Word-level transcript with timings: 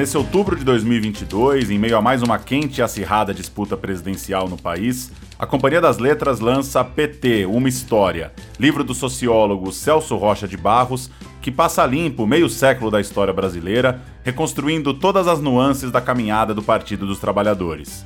nesse 0.00 0.16
outubro 0.16 0.56
de 0.56 0.64
2022, 0.64 1.70
em 1.70 1.78
meio 1.78 1.94
a 1.94 2.00
mais 2.00 2.22
uma 2.22 2.38
quente 2.38 2.78
e 2.78 2.82
acirrada 2.82 3.34
disputa 3.34 3.76
presidencial 3.76 4.48
no 4.48 4.56
país, 4.56 5.12
a 5.38 5.46
Companhia 5.46 5.78
das 5.78 5.98
Letras 5.98 6.40
lança 6.40 6.82
PT, 6.82 7.44
Uma 7.44 7.68
História, 7.68 8.32
livro 8.58 8.82
do 8.82 8.94
sociólogo 8.94 9.70
Celso 9.70 10.16
Rocha 10.16 10.48
de 10.48 10.56
Barros, 10.56 11.10
que 11.42 11.52
passa 11.52 11.84
limpo 11.84 12.26
meio 12.26 12.48
século 12.48 12.90
da 12.90 12.98
história 12.98 13.30
brasileira, 13.30 14.00
reconstruindo 14.24 14.94
todas 14.94 15.28
as 15.28 15.38
nuances 15.38 15.90
da 15.90 16.00
caminhada 16.00 16.54
do 16.54 16.62
Partido 16.62 17.06
dos 17.06 17.18
Trabalhadores. 17.18 18.02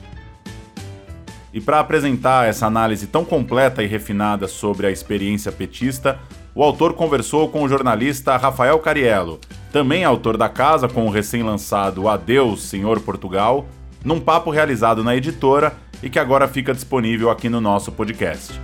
E 1.52 1.60
para 1.60 1.78
apresentar 1.78 2.48
essa 2.48 2.66
análise 2.66 3.06
tão 3.06 3.24
completa 3.24 3.84
e 3.84 3.86
refinada 3.86 4.48
sobre 4.48 4.88
a 4.88 4.90
experiência 4.90 5.52
petista, 5.52 6.18
o 6.54 6.62
autor 6.62 6.94
conversou 6.94 7.48
com 7.48 7.64
o 7.64 7.68
jornalista 7.68 8.36
Rafael 8.36 8.78
Cariello, 8.78 9.40
também 9.72 10.04
autor 10.04 10.36
da 10.36 10.48
casa 10.48 10.88
com 10.88 11.04
o 11.04 11.10
recém-lançado 11.10 12.08
Adeus, 12.08 12.62
Senhor 12.62 13.00
Portugal, 13.00 13.66
num 14.04 14.20
papo 14.20 14.50
realizado 14.50 15.02
na 15.02 15.16
editora 15.16 15.74
e 16.00 16.08
que 16.08 16.18
agora 16.18 16.46
fica 16.46 16.72
disponível 16.72 17.28
aqui 17.28 17.48
no 17.48 17.60
nosso 17.60 17.90
podcast. 17.90 18.60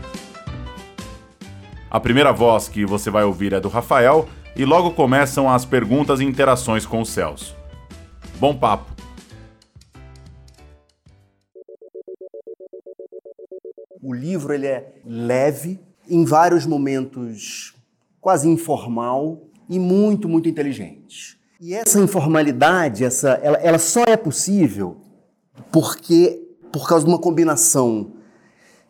A 1.90 1.98
primeira 1.98 2.32
voz 2.32 2.68
que 2.68 2.86
você 2.86 3.10
vai 3.10 3.24
ouvir 3.24 3.52
é 3.52 3.58
do 3.58 3.68
Rafael 3.68 4.28
e 4.54 4.64
logo 4.64 4.92
começam 4.92 5.50
as 5.50 5.64
perguntas 5.64 6.20
e 6.20 6.24
interações 6.24 6.86
com 6.86 7.00
o 7.00 7.06
Celso. 7.06 7.56
Bom 8.38 8.54
papo! 8.54 8.88
O 14.00 14.14
livro 14.14 14.54
ele 14.54 14.66
é 14.66 14.92
leve, 15.04 15.80
em 16.08 16.24
vários 16.24 16.64
momentos 16.64 17.74
quase 18.20 18.48
informal 18.48 19.42
e 19.68 19.78
muito, 19.78 20.28
muito 20.28 20.48
inteligente. 20.48 21.38
E 21.60 21.74
essa 21.74 22.00
informalidade, 22.00 23.04
essa, 23.04 23.32
ela, 23.42 23.58
ela 23.58 23.78
só 23.78 24.02
é 24.04 24.16
possível 24.16 24.96
porque 25.70 26.40
por 26.72 26.88
causa 26.88 27.04
de 27.04 27.10
uma 27.10 27.18
combinação 27.18 28.12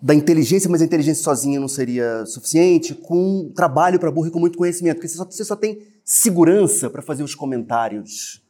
da 0.02 0.14
inteligência, 0.14 0.70
mas 0.70 0.80
a 0.80 0.84
inteligência 0.84 1.22
sozinha 1.22 1.60
não 1.60 1.68
seria 1.68 2.24
suficiente, 2.24 2.94
com 2.94 3.52
trabalho 3.54 3.98
para 3.98 4.10
burro 4.10 4.28
e 4.28 4.30
com 4.30 4.40
muito 4.40 4.56
conhecimento, 4.56 4.96
porque 4.96 5.08
você 5.08 5.16
só, 5.16 5.24
você 5.24 5.44
só 5.44 5.56
tem 5.56 5.82
segurança 6.04 6.88
para 6.88 7.02
fazer 7.02 7.22
os 7.22 7.34
comentários, 7.34 8.42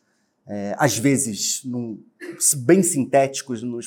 é, 0.46 0.74
às 0.78 0.96
vezes 0.96 1.62
num, 1.64 2.00
bem 2.58 2.82
sintéticos, 2.82 3.62
num, 3.62 3.80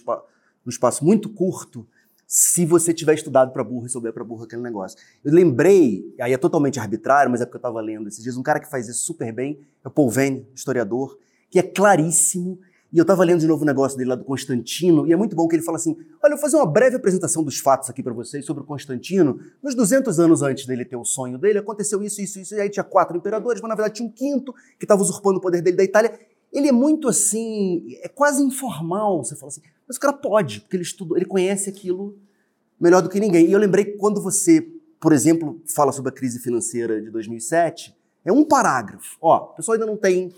num 0.65 0.69
espaço 0.69 1.05
muito 1.05 1.29
curto, 1.29 1.87
se 2.35 2.65
você 2.65 2.91
tiver 2.91 3.13
estudado 3.13 3.53
para 3.53 3.63
burro 3.63 3.85
e 3.85 3.89
souber 3.89 4.11
para 4.11 4.23
burro 4.23 4.45
aquele 4.45 4.63
negócio. 4.63 4.97
Eu 5.23 5.31
lembrei, 5.31 6.03
aí 6.19 6.33
é 6.33 6.37
totalmente 6.37 6.79
arbitrário, 6.79 7.29
mas 7.29 7.41
é 7.41 7.45
porque 7.45 7.57
eu 7.57 7.59
estava 7.59 7.79
lendo 7.79 8.07
esses 8.07 8.23
dias, 8.23 8.35
um 8.35 8.41
cara 8.41 8.59
que 8.59 8.67
faz 8.67 8.87
isso 8.87 9.05
super 9.05 9.31
bem, 9.31 9.59
é 9.85 9.87
o 9.87 9.91
Paul 9.91 10.09
Venn, 10.09 10.41
historiador, 10.51 11.15
que 11.51 11.59
é 11.59 11.61
claríssimo, 11.61 12.57
e 12.91 12.97
eu 12.97 13.03
estava 13.03 13.23
lendo 13.23 13.39
de 13.39 13.45
novo 13.45 13.61
o 13.61 13.65
negócio 13.67 13.95
dele 13.95 14.09
lá 14.09 14.15
do 14.15 14.23
Constantino, 14.23 15.05
e 15.05 15.13
é 15.13 15.15
muito 15.15 15.35
bom 15.35 15.47
que 15.47 15.55
ele 15.55 15.61
fala 15.61 15.77
assim, 15.77 15.95
olha, 16.23 16.31
eu 16.31 16.37
vou 16.37 16.41
fazer 16.41 16.55
uma 16.55 16.65
breve 16.65 16.95
apresentação 16.95 17.43
dos 17.43 17.59
fatos 17.59 17.87
aqui 17.87 18.01
para 18.01 18.13
vocês 18.13 18.43
sobre 18.43 18.63
o 18.63 18.65
Constantino. 18.65 19.39
Nos 19.61 19.75
200 19.75 20.19
anos 20.19 20.41
antes 20.41 20.65
dele 20.65 20.85
ter 20.85 20.95
o 20.95 21.05
sonho 21.05 21.37
dele, 21.37 21.59
aconteceu 21.59 22.01
isso, 22.01 22.19
isso, 22.19 22.39
isso, 22.39 22.55
e 22.55 22.61
aí 22.61 22.69
tinha 22.69 22.83
quatro 22.83 23.15
imperadores, 23.15 23.61
mas 23.61 23.69
na 23.69 23.75
verdade 23.75 23.93
tinha 23.93 24.09
um 24.09 24.11
quinto 24.11 24.53
que 24.79 24.85
estava 24.85 25.03
usurpando 25.03 25.37
o 25.37 25.41
poder 25.41 25.61
dele 25.61 25.77
da 25.77 25.83
Itália. 25.83 26.19
Ele 26.53 26.67
é 26.67 26.71
muito 26.71 27.09
assim, 27.09 27.97
é 28.01 28.07
quase 28.07 28.43
informal, 28.43 29.23
você 29.23 29.35
fala 29.35 29.47
assim, 29.47 29.61
mas 29.87 29.97
o 29.97 29.99
cara 29.99 30.13
pode, 30.13 30.61
porque 30.61 30.75
ele 30.75 30.83
estudou, 30.83 31.17
ele 31.17 31.25
conhece 31.25 31.69
aquilo 31.69 32.15
melhor 32.79 33.01
do 33.01 33.09
que 33.09 33.19
ninguém. 33.19 33.47
E 33.47 33.51
eu 33.51 33.59
lembrei 33.59 33.85
que 33.85 33.97
quando 33.97 34.21
você, 34.21 34.61
por 34.99 35.11
exemplo, 35.11 35.61
fala 35.73 35.91
sobre 35.91 36.09
a 36.09 36.13
crise 36.13 36.39
financeira 36.39 37.01
de 37.01 37.09
2007, 37.09 37.95
é 38.23 38.31
um 38.31 38.43
parágrafo. 38.43 39.17
Ó, 39.21 39.51
o 39.51 39.55
pessoal 39.55 39.73
ainda 39.73 39.85
não 39.85 39.97
tem, 39.97 40.33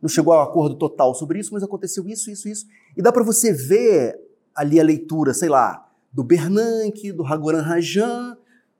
não 0.00 0.08
chegou 0.08 0.32
ao 0.32 0.42
acordo 0.42 0.76
total 0.76 1.14
sobre 1.14 1.40
isso, 1.40 1.52
mas 1.52 1.62
aconteceu 1.62 2.06
isso, 2.06 2.30
isso, 2.30 2.48
isso. 2.48 2.66
E 2.96 3.02
dá 3.02 3.12
para 3.12 3.22
você 3.22 3.52
ver 3.52 4.18
ali 4.54 4.80
a 4.80 4.84
leitura, 4.84 5.34
sei 5.34 5.48
lá, 5.48 5.90
do 6.12 6.24
Bernanke, 6.24 7.12
do 7.12 7.26
Hagoran 7.26 7.60
Rajan, 7.60 8.36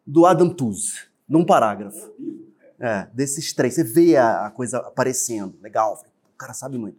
do 0.07 0.25
Adam 0.25 0.49
Tooze, 0.49 0.95
num 1.29 1.45
parágrafo. 1.45 2.15
É, 2.79 3.09
desses 3.13 3.53
três. 3.55 3.75
Você 3.75 3.83
vê 3.83 4.17
a, 4.17 4.47
a 4.47 4.51
coisa 4.51 4.79
aparecendo. 4.79 5.55
Legal, 5.63 5.99
o 6.37 6.39
cara 6.39 6.55
sabe 6.55 6.79
muito. 6.79 6.99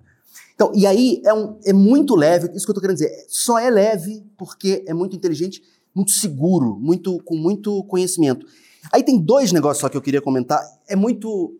Então, 0.53 0.71
e 0.75 0.85
aí 0.85 1.21
é, 1.25 1.33
um, 1.33 1.57
é 1.63 1.71
muito 1.71 2.15
leve, 2.15 2.47
isso 2.55 2.65
que 2.65 2.71
eu 2.71 2.73
estou 2.73 2.81
querendo 2.81 2.97
dizer, 2.97 3.25
só 3.29 3.57
é 3.57 3.69
leve 3.69 4.23
porque 4.37 4.83
é 4.87 4.93
muito 4.93 5.15
inteligente, 5.15 5.63
muito 5.93 6.11
seguro, 6.11 6.75
muito 6.79 7.21
com 7.23 7.35
muito 7.35 7.83
conhecimento. 7.85 8.45
Aí 8.91 9.03
tem 9.03 9.19
dois 9.19 9.51
negócios 9.51 9.81
só 9.81 9.89
que 9.89 9.97
eu 9.97 10.01
queria 10.01 10.21
comentar. 10.21 10.61
É 10.87 10.95
muito 10.95 11.55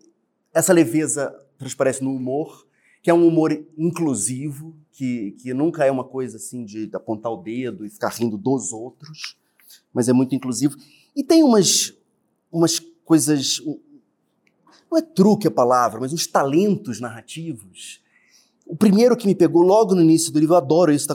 essa 0.52 0.72
leveza 0.72 1.34
transparece 1.58 2.02
no 2.02 2.14
humor, 2.14 2.66
que 3.02 3.10
é 3.10 3.14
um 3.14 3.26
humor 3.26 3.52
inclusivo, 3.76 4.74
que, 4.92 5.32
que 5.40 5.54
nunca 5.54 5.84
é 5.84 5.90
uma 5.90 6.04
coisa 6.04 6.36
assim 6.36 6.64
de 6.64 6.90
apontar 6.92 7.32
o 7.32 7.36
dedo 7.36 7.84
e 7.84 7.90
ficar 7.90 8.08
rindo 8.08 8.36
dos 8.36 8.72
outros, 8.72 9.36
mas 9.92 10.08
é 10.08 10.12
muito 10.12 10.34
inclusivo. 10.34 10.76
E 11.14 11.22
tem 11.22 11.42
umas, 11.42 11.94
umas 12.50 12.80
coisas. 13.04 13.62
Não 14.90 14.98
é 14.98 15.02
truque 15.02 15.46
a 15.46 15.50
palavra, 15.50 16.00
mas 16.00 16.12
uns 16.12 16.26
talentos 16.26 17.00
narrativos 17.00 18.00
o 18.68 18.76
primeiro 18.76 19.16
que 19.16 19.26
me 19.26 19.34
pegou 19.34 19.62
logo 19.62 19.94
no 19.94 20.02
início 20.02 20.30
do 20.30 20.38
livro, 20.38 20.54
eu 20.54 20.58
adoro 20.58 20.92
isso, 20.92 21.08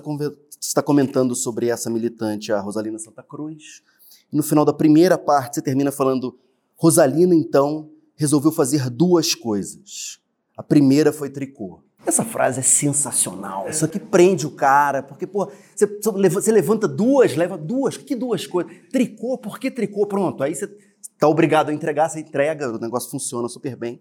está 0.60 0.82
comentando 0.82 1.36
sobre 1.36 1.68
essa 1.68 1.88
militante, 1.88 2.52
a 2.52 2.60
Rosalina 2.60 2.98
Santa 2.98 3.22
Cruz. 3.22 3.84
No 4.32 4.42
final 4.42 4.66
da 4.66 4.74
primeira 4.74 5.20
parte, 5.20 5.56
você 5.56 5.62
termina 5.62 5.92
falando: 5.92 6.36
Rosalina, 6.76 7.36
então, 7.36 7.92
resolveu 8.16 8.52
fazer 8.52 8.90
duas 8.90 9.36
coisas. 9.36 10.20
A 10.58 10.64
primeira 10.64 11.14
foi 11.14 11.30
tricô. 11.30 11.80
Essa 12.06 12.26
frase 12.26 12.60
é 12.60 12.64
sensacional. 12.64 13.70
Isso 13.70 13.86
aqui 13.86 14.00
prende 14.00 14.48
o 14.48 14.52
cara, 14.52 15.04
porque, 15.04 15.28
pô, 15.28 15.50
você, 15.76 15.88
você 16.30 16.52
levanta 16.52 16.88
duas, 16.88 17.36
leva 17.36 17.58
duas, 17.58 17.96
que 17.98 18.16
duas 18.16 18.48
coisas? 18.48 18.74
Tricô, 18.92 19.38
por 19.38 19.60
que 19.60 19.70
tricô? 19.70 20.06
Pronto, 20.08 20.44
aí 20.44 20.54
você 20.56 20.68
está 21.12 21.28
obrigado 21.28 21.69
a 21.69 21.74
entregar, 21.74 22.09
você 22.09 22.19
entrega, 22.19 22.72
o 22.72 22.80
negócio 22.80 23.09
funciona 23.09 23.47
super 23.47 23.75
bem. 23.75 24.00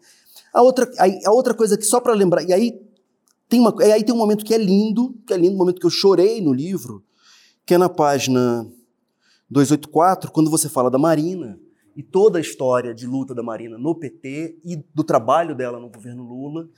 A 0.52 0.62
outra, 0.62 0.90
a, 0.98 1.28
a 1.28 1.32
outra 1.32 1.54
coisa 1.54 1.76
que 1.76 1.84
só 1.84 2.00
para 2.00 2.14
lembrar, 2.14 2.42
e 2.42 2.52
aí 2.52 2.80
tem 3.48 3.60
uma, 3.60 3.74
aí 3.82 4.02
tem 4.02 4.14
um 4.14 4.18
momento 4.18 4.44
que 4.44 4.54
é 4.54 4.58
lindo, 4.58 5.14
que 5.26 5.32
é 5.34 5.36
lindo, 5.36 5.54
um 5.54 5.58
momento 5.58 5.80
que 5.80 5.86
eu 5.86 5.91
chorei 5.91 6.41
no 6.41 6.52
livro, 6.52 7.04
que 7.66 7.74
é 7.74 7.78
na 7.78 7.88
página 7.88 8.66
284, 9.50 10.32
quando 10.32 10.50
você 10.50 10.68
fala 10.68 10.91
da 10.91 10.98
Marina 10.98 11.58
e 11.94 12.02
toda 12.02 12.38
a 12.38 12.41
história 12.41 12.94
de 12.94 13.06
luta 13.06 13.34
da 13.34 13.42
Marina 13.42 13.76
no 13.76 13.94
PT 13.94 14.58
e 14.64 14.76
do 14.94 15.04
trabalho 15.04 15.54
dela 15.54 15.78
no 15.78 15.91
governo 15.91 16.22
Lula. 16.22 16.68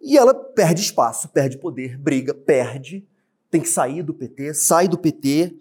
E 0.00 0.16
ela 0.16 0.32
perde 0.32 0.80
espaço, 0.80 1.28
perde 1.28 1.58
poder, 1.58 1.98
briga, 1.98 2.32
perde, 2.32 3.06
tem 3.50 3.60
que 3.60 3.68
sair 3.68 4.02
do 4.02 4.14
PT, 4.14 4.54
sai 4.54 4.86
do 4.88 4.96
PT, 4.96 5.56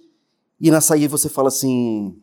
e 0.62 0.70
na 0.70 0.80
saída 0.80 1.10
você 1.10 1.28
fala 1.28 1.48
assim, 1.48 2.16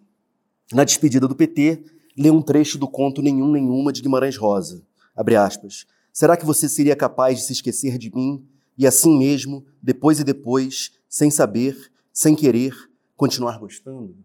na 0.73 0.85
despedida 0.85 1.29
do 1.29 1.37
PT, 1.37 1.85
lê 2.17 2.31
um 2.31 2.43
trecho 2.43 2.79
do 2.79 2.89
conto 2.89 3.23
Nenhum 3.23 3.51
Nenhuma 3.51 3.93
de 3.93 4.03
Guimarães 4.03 4.37
Rosa, 4.37 4.83
abre 5.15 5.37
aspas. 5.37 5.87
Será 6.13 6.37
que 6.37 6.47
você 6.47 6.69
seria 6.69 6.97
capaz 6.97 7.39
de 7.39 7.45
se 7.45 7.53
esquecer 7.53 7.99
de 7.99 8.11
mim 8.15 8.45
e 8.79 8.87
assim 8.87 9.19
mesmo, 9.19 9.65
depois 9.83 10.19
e 10.19 10.25
depois, 10.25 10.93
sem 11.09 11.31
saber, 11.31 11.77
sem 12.13 12.35
querer, 12.35 12.75
continuar 13.17 13.59
gostando? 13.59 14.17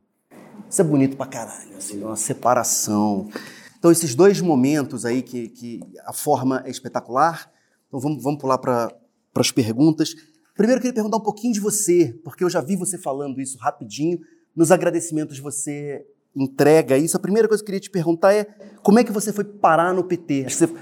Isso 0.69 0.81
é 0.81 0.83
bonito 0.83 1.17
pra 1.17 1.25
caralho, 1.25 1.75
assim, 1.77 2.01
uma 2.01 2.15
separação. 2.15 3.29
Então, 3.77 3.91
esses 3.91 4.15
dois 4.15 4.39
momentos 4.39 5.05
aí 5.05 5.21
que, 5.21 5.49
que 5.49 5.79
a 6.05 6.13
forma 6.13 6.63
é 6.65 6.69
espetacular. 6.69 7.51
Então, 7.87 7.99
vamos, 7.99 8.23
vamos 8.23 8.39
pular 8.39 8.57
para 8.57 8.93
as 9.35 9.51
perguntas. 9.51 10.13
Primeiro, 10.55 10.77
eu 10.77 10.81
queria 10.81 10.93
perguntar 10.93 11.17
um 11.17 11.23
pouquinho 11.23 11.53
de 11.53 11.59
você, 11.59 12.17
porque 12.23 12.43
eu 12.43 12.49
já 12.49 12.61
vi 12.61 12.75
você 12.75 12.97
falando 12.97 13.41
isso 13.41 13.57
rapidinho. 13.57 14.19
Nos 14.55 14.71
agradecimentos 14.71 15.39
você 15.39 16.05
entrega 16.35 16.97
isso. 16.97 17.17
A 17.17 17.19
primeira 17.19 17.47
coisa 17.47 17.63
que 17.63 17.65
eu 17.65 17.73
queria 17.73 17.79
te 17.79 17.89
perguntar 17.89 18.33
é 18.33 18.45
como 18.81 18.99
é 18.99 19.03
que 19.03 19.11
você 19.11 19.31
foi 19.31 19.43
parar 19.43 19.93
no 19.93 20.03
PT? 20.03 20.45
Acho 20.45 20.57
que 20.57 20.67
você 20.67 20.75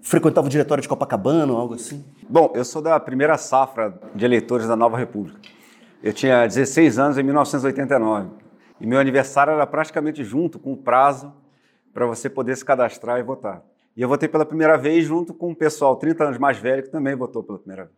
frequentava 0.00 0.46
o 0.46 0.50
diretório 0.50 0.82
de 0.82 0.88
Copacabana 0.88 1.52
ou 1.52 1.58
algo 1.58 1.74
assim? 1.74 2.04
Bom, 2.28 2.52
eu 2.54 2.64
sou 2.64 2.80
da 2.82 2.98
primeira 2.98 3.36
safra 3.36 3.98
de 4.14 4.24
eleitores 4.24 4.66
da 4.66 4.76
Nova 4.76 4.96
República. 4.96 5.38
Eu 6.02 6.12
tinha 6.12 6.46
16 6.46 6.98
anos 6.98 7.18
em 7.18 7.22
1989 7.22 8.30
e 8.80 8.86
meu 8.86 8.98
aniversário 8.98 9.52
era 9.52 9.66
praticamente 9.66 10.24
junto 10.24 10.58
com 10.58 10.72
o 10.72 10.76
prazo 10.76 11.32
para 11.94 12.06
você 12.06 12.28
poder 12.28 12.56
se 12.56 12.64
cadastrar 12.64 13.20
e 13.20 13.22
votar. 13.22 13.62
E 13.96 14.02
eu 14.02 14.08
votei 14.08 14.28
pela 14.28 14.44
primeira 14.44 14.76
vez 14.76 15.04
junto 15.04 15.34
com 15.34 15.50
um 15.50 15.54
pessoal 15.54 15.96
30 15.96 16.24
anos 16.24 16.38
mais 16.38 16.58
velho 16.58 16.82
que 16.82 16.88
também 16.88 17.14
votou 17.14 17.42
pela 17.42 17.58
primeira 17.58 17.84
vez. 17.84 17.96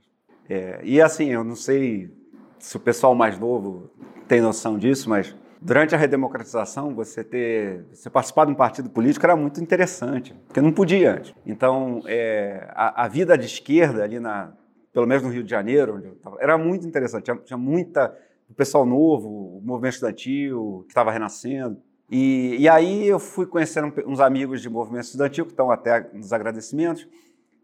É, 0.49 0.81
e 0.83 1.01
assim, 1.01 1.31
eu 1.31 1.43
não 1.43 1.57
sei 1.57 2.13
se 2.59 2.77
o 2.77 2.81
pessoal 2.81 3.15
mais 3.15 3.39
novo 3.39 3.91
tem 4.27 4.41
noção 4.41 4.77
disso, 4.77 5.09
mas 5.09 5.35
durante 5.65 5.95
a 5.95 5.99
redemocratização, 5.99 6.95
você 6.95 7.25
ter, 7.25 7.87
você 7.91 8.11
participar 8.11 8.45
de 8.45 8.53
um 8.53 8.55
partido 8.55 8.91
político 8.91 9.25
era 9.25 9.35
muito 9.35 9.63
interessante, 9.63 10.35
porque 10.47 10.61
não 10.61 10.71
podia 10.71 11.15
antes. 11.15 11.35
Então, 11.47 12.03
é, 12.07 12.69
a, 12.75 13.05
a, 13.05 13.09
vida 13.09 13.37
de 13.39 13.47
esquerda 13.47 14.05
ali 14.05 14.21
na, 14.21 14.53
pelo 14.93 15.07
menos 15.07 15.23
no 15.23 15.31
Rio 15.31 15.43
de 15.43 15.51
Janeiro, 15.51 15.97
onde 15.97 16.07
eu 16.09 16.15
tava, 16.17 16.37
era 16.39 16.59
muito 16.59 16.87
interessante. 16.87 17.25
Tinha, 17.25 17.37
tinha 17.39 17.57
muita 17.57 18.15
o 18.49 18.53
pessoal 18.53 18.85
novo, 18.85 19.57
o 19.57 19.63
movimento 19.65 19.95
estudantil 19.95 20.85
que 20.87 20.93
estava 20.93 21.11
renascendo. 21.11 21.79
E, 22.11 22.57
e, 22.59 22.69
aí 22.69 23.07
eu 23.07 23.19
fui 23.19 23.47
conhecendo 23.47 23.91
uns 24.07 24.21
amigos 24.21 24.61
de 24.61 24.69
movimento 24.69 25.05
estudantil 25.05 25.47
que 25.47 25.53
estão 25.53 25.71
até 25.71 26.11
nos 26.13 26.31
agradecimentos. 26.31 27.09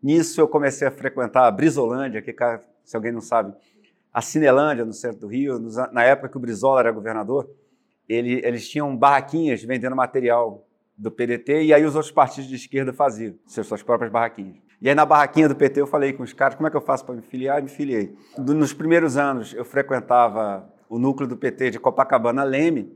Nisso 0.03 0.41
eu 0.41 0.49
comecei 0.49 0.89
a 0.89 0.91
frequentar 0.91 1.47
a 1.47 1.51
Brisolândia, 1.51 2.23
que 2.23 2.35
se 2.83 2.97
alguém 2.97 3.13
não 3.13 3.21
sabe, 3.21 3.55
a 4.13 4.23
Cinelândia, 4.23 4.87
no 4.87 4.95
centro 4.95 5.21
do 5.21 5.27
Rio. 5.27 5.61
Na 5.93 6.03
época 6.03 6.31
que 6.31 6.37
o 6.39 6.41
Brizola 6.41 6.81
era 6.81 6.91
governador, 6.91 7.49
ele, 8.11 8.41
eles 8.45 8.69
tinham 8.69 8.97
barraquinhas 8.97 9.63
vendendo 9.63 9.95
material 9.95 10.67
do 10.99 11.11
PDT 11.11 11.63
e 11.63 11.73
aí 11.73 11.85
os 11.85 11.95
outros 11.95 12.13
partidos 12.13 12.51
de 12.51 12.57
esquerda 12.57 12.93
faziam 12.93 13.35
suas 13.47 13.83
próprias 13.83 14.11
barraquinhas. 14.11 14.57
E 14.83 14.89
aí 14.89 14.95
na 14.95 15.07
barraquinha 15.07 15.49
do 15.49 15.55
PT 15.55 15.81
eu 15.81 15.87
falei 15.87 16.13
com 16.13 16.25
os 16.25 16.33
caras, 16.33 16.57
como 16.57 16.67
é 16.67 16.71
que 16.71 16.77
eu 16.77 16.81
faço 16.81 17.05
para 17.05 17.15
me 17.15 17.23
filiar? 17.23 17.61
E 17.61 17.63
me 17.63 17.69
filiei. 17.69 18.15
Nos 18.37 18.73
primeiros 18.73 19.17
anos 19.17 19.55
eu 19.55 19.65
frequentava 19.65 20.69
o 20.89 20.99
núcleo 20.99 21.29
do 21.29 21.37
PT 21.37 21.71
de 21.71 21.79
Copacabana 21.79 22.43
Leme, 22.43 22.93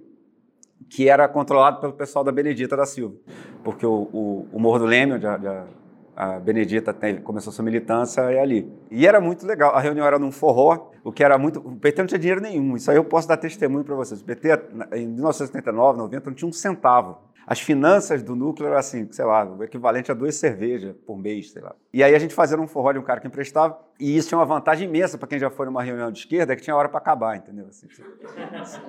que 0.91 1.09
era 1.09 1.29
controlado 1.29 1.81
pelo 1.81 1.93
pessoal 1.93 2.25
da 2.25 2.33
Benedita 2.33 2.77
da 2.77 2.85
Silva, 2.85 3.15
porque 3.63 3.87
o, 3.87 4.09
o, 4.13 4.49
o 4.53 4.59
Morro 4.59 4.81
do 4.81 4.85
Leme, 4.85 5.13
onde 5.13 5.27
a, 5.27 5.67
a 6.17 6.39
Benedita 6.39 6.93
tem, 6.93 7.17
começou 7.17 7.53
sua 7.53 7.65
militância, 7.65 8.21
é 8.23 8.41
ali. 8.41 8.71
E 8.91 9.07
era 9.07 9.21
muito 9.21 9.47
legal. 9.47 9.75
A 9.75 9.81
reunião 9.81 10.07
era 10.07 10.19
num 10.19 10.31
forró, 10.31 10.91
o 11.03 11.13
que 11.13 11.25
era 11.25 11.37
muito. 11.37 11.59
O 11.61 11.77
PT 11.77 12.03
não 12.03 12.07
tinha 12.07 12.19
dinheiro 12.19 12.41
nenhum. 12.41 12.77
Isso 12.77 12.91
aí 12.91 12.97
eu 12.97 13.05
posso 13.05 13.27
dar 13.27 13.37
testemunho 13.37 13.85
para 13.85 13.95
vocês. 13.95 14.21
O 14.21 14.25
PT, 14.25 14.49
em 14.93 15.07
1979, 15.07 15.99
90, 15.99 16.31
não 16.31 16.35
tinha 16.35 16.49
um 16.49 16.53
centavo. 16.53 17.19
As 17.47 17.61
finanças 17.61 18.23
do 18.23 18.35
núcleo 18.35 18.69
eram 18.69 18.79
assim, 18.79 19.07
sei 19.13 19.25
lá, 19.25 19.45
o 19.45 19.63
equivalente 19.63 20.11
a 20.11 20.15
duas 20.15 20.35
cervejas 20.37 20.95
por 21.07 21.19
mês, 21.19 21.51
sei 21.51 21.61
lá. 21.61 21.75
E 21.93 22.03
aí 22.03 22.15
a 22.15 22.19
gente 22.19 22.35
fazia 22.35 22.59
um 22.59 22.67
forró 22.67 22.93
de 22.93 22.99
um 22.99 23.03
cara 23.03 23.21
que 23.21 23.27
emprestava, 23.27 23.79
e 24.01 24.17
isso 24.17 24.29
tinha 24.29 24.39
uma 24.39 24.47
vantagem 24.47 24.89
imensa 24.89 25.19
para 25.19 25.29
quem 25.29 25.39
já 25.39 25.51
foi 25.51 25.67
numa 25.67 25.83
reunião 25.83 26.11
de 26.11 26.21
esquerda, 26.21 26.55
é 26.55 26.57
que 26.57 26.63
tinha 26.63 26.75
hora 26.75 26.89
para 26.89 26.99
acabar, 26.99 27.37
entendeu? 27.37 27.67
Assim, 27.69 27.87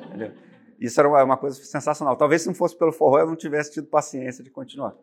entendeu? 0.08 0.32
Isso 0.80 1.00
era 1.00 1.10
uma, 1.10 1.24
uma, 1.24 1.38
coisa 1.38 1.62
sensacional. 1.62 2.16
Talvez 2.16 2.44
se 2.44 2.48
não 2.48 2.56
fosse 2.56 2.78
pelo 2.78 2.94
forró 2.94 3.20
eu 3.20 3.28
não 3.28 3.36
tivesse 3.36 3.74
tido 3.74 3.88
paciência 3.88 4.44
de 4.44 4.50
continuar. 4.50 4.94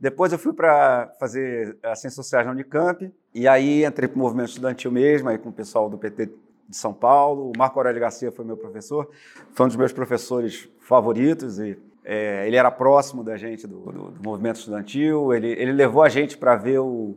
Depois 0.00 0.32
eu 0.32 0.38
fui 0.38 0.52
para 0.52 1.12
fazer 1.18 1.78
as 1.82 2.00
ciências 2.00 2.14
sociais 2.14 2.46
na 2.46 2.52
Unicamp, 2.52 3.10
e 3.34 3.48
aí 3.48 3.84
entrei 3.84 4.08
para 4.08 4.16
o 4.16 4.18
movimento 4.18 4.48
estudantil 4.48 4.92
mesmo, 4.92 5.28
aí 5.28 5.38
com 5.38 5.48
o 5.48 5.52
pessoal 5.52 5.88
do 5.88 5.96
PT 5.96 6.26
de 6.68 6.76
São 6.76 6.92
Paulo. 6.92 7.50
O 7.50 7.58
Marco 7.58 7.78
Aurélio 7.78 8.00
Garcia 8.00 8.30
foi 8.30 8.44
meu 8.44 8.56
professor, 8.56 9.08
foi 9.52 9.66
um 9.66 9.68
dos 9.68 9.76
meus 9.76 9.92
professores 9.92 10.68
favoritos 10.80 11.58
e 11.58 11.78
é, 12.04 12.46
ele 12.46 12.56
era 12.56 12.70
próximo 12.70 13.24
da 13.24 13.36
gente 13.36 13.66
do, 13.66 13.80
do, 13.80 14.10
do 14.10 14.22
movimento 14.22 14.56
estudantil. 14.56 15.32
Ele, 15.32 15.48
ele, 15.48 15.72
levou 15.72 16.02
a 16.02 16.08
gente 16.08 16.36
para 16.36 16.54
ver 16.54 16.80
o, 16.80 17.16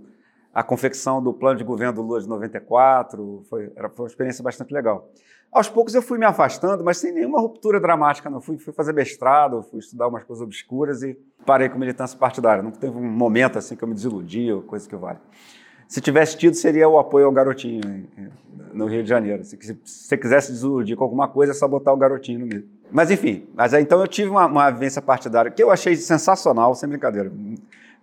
a 0.54 0.64
confecção 0.64 1.22
do 1.22 1.34
plano 1.34 1.58
de 1.58 1.66
governo 1.66 1.94
do 1.94 2.02
Lula 2.02 2.22
de 2.22 2.28
94. 2.30 3.44
Foi, 3.50 3.72
era, 3.76 3.90
foi 3.90 4.06
uma 4.06 4.10
experiência 4.10 4.44
bastante 4.44 4.74
legal. 4.74 5.12
Aos 5.52 5.70
poucos 5.70 5.96
eu 5.96 6.02
fui 6.02 6.18
me 6.18 6.26
afastando, 6.26 6.84
mas 6.84 6.98
sem 6.98 7.12
nenhuma 7.12 7.40
ruptura 7.40 7.80
dramática. 7.80 8.30
Não 8.30 8.42
fui, 8.42 8.58
fui 8.58 8.74
fazer 8.74 8.94
mestrado, 8.94 9.64
fui 9.64 9.80
estudar 9.80 10.08
umas 10.08 10.24
coisas 10.24 10.44
obscuras 10.44 11.02
e 11.04 11.18
parei 11.46 11.70
com 11.70 11.80
militância 11.80 12.18
partidária. 12.18 12.62
Não 12.62 12.72
teve 12.72 12.96
um 12.98 13.04
momento 13.04 13.58
assim 13.58 13.76
que 13.76 13.84
eu 13.84 13.88
me 13.88 13.94
desiludi 13.94 14.52
ou 14.52 14.62
coisa 14.62 14.88
que 14.88 14.96
vale. 14.96 15.20
Se 15.88 16.02
tivesse 16.02 16.38
tido, 16.38 16.54
seria 16.54 16.88
o 16.90 17.00
apoio 17.00 17.26
ao 17.26 17.32
garotinho 17.32 17.82
no 18.74 18.86
Rio 18.88 19.02
de 19.02 19.10
Janeiro. 19.10 19.44
Se, 19.46 19.58
você 19.84 20.18
quisesse 20.18 20.52
desiludir 20.52 20.98
com 20.98 21.04
alguma 21.04 21.30
coisa, 21.30 21.54
é 21.54 21.56
só 21.56 21.68
botar 21.68 21.94
o 21.94 21.98
garotinho 21.98 22.40
no 22.40 22.46
meio. 22.46 22.68
Mas 22.92 23.10
enfim, 23.10 23.48
mas 23.56 23.74
então 23.74 24.00
eu 24.00 24.08
tive 24.08 24.30
uma, 24.30 24.46
uma 24.46 24.70
vivência 24.70 25.02
partidária 25.02 25.50
que 25.50 25.64
eu 25.64 25.72
achei 25.72 25.96
sensacional, 25.96 26.76
sem 26.76 26.90
brincadeira. 26.90 27.32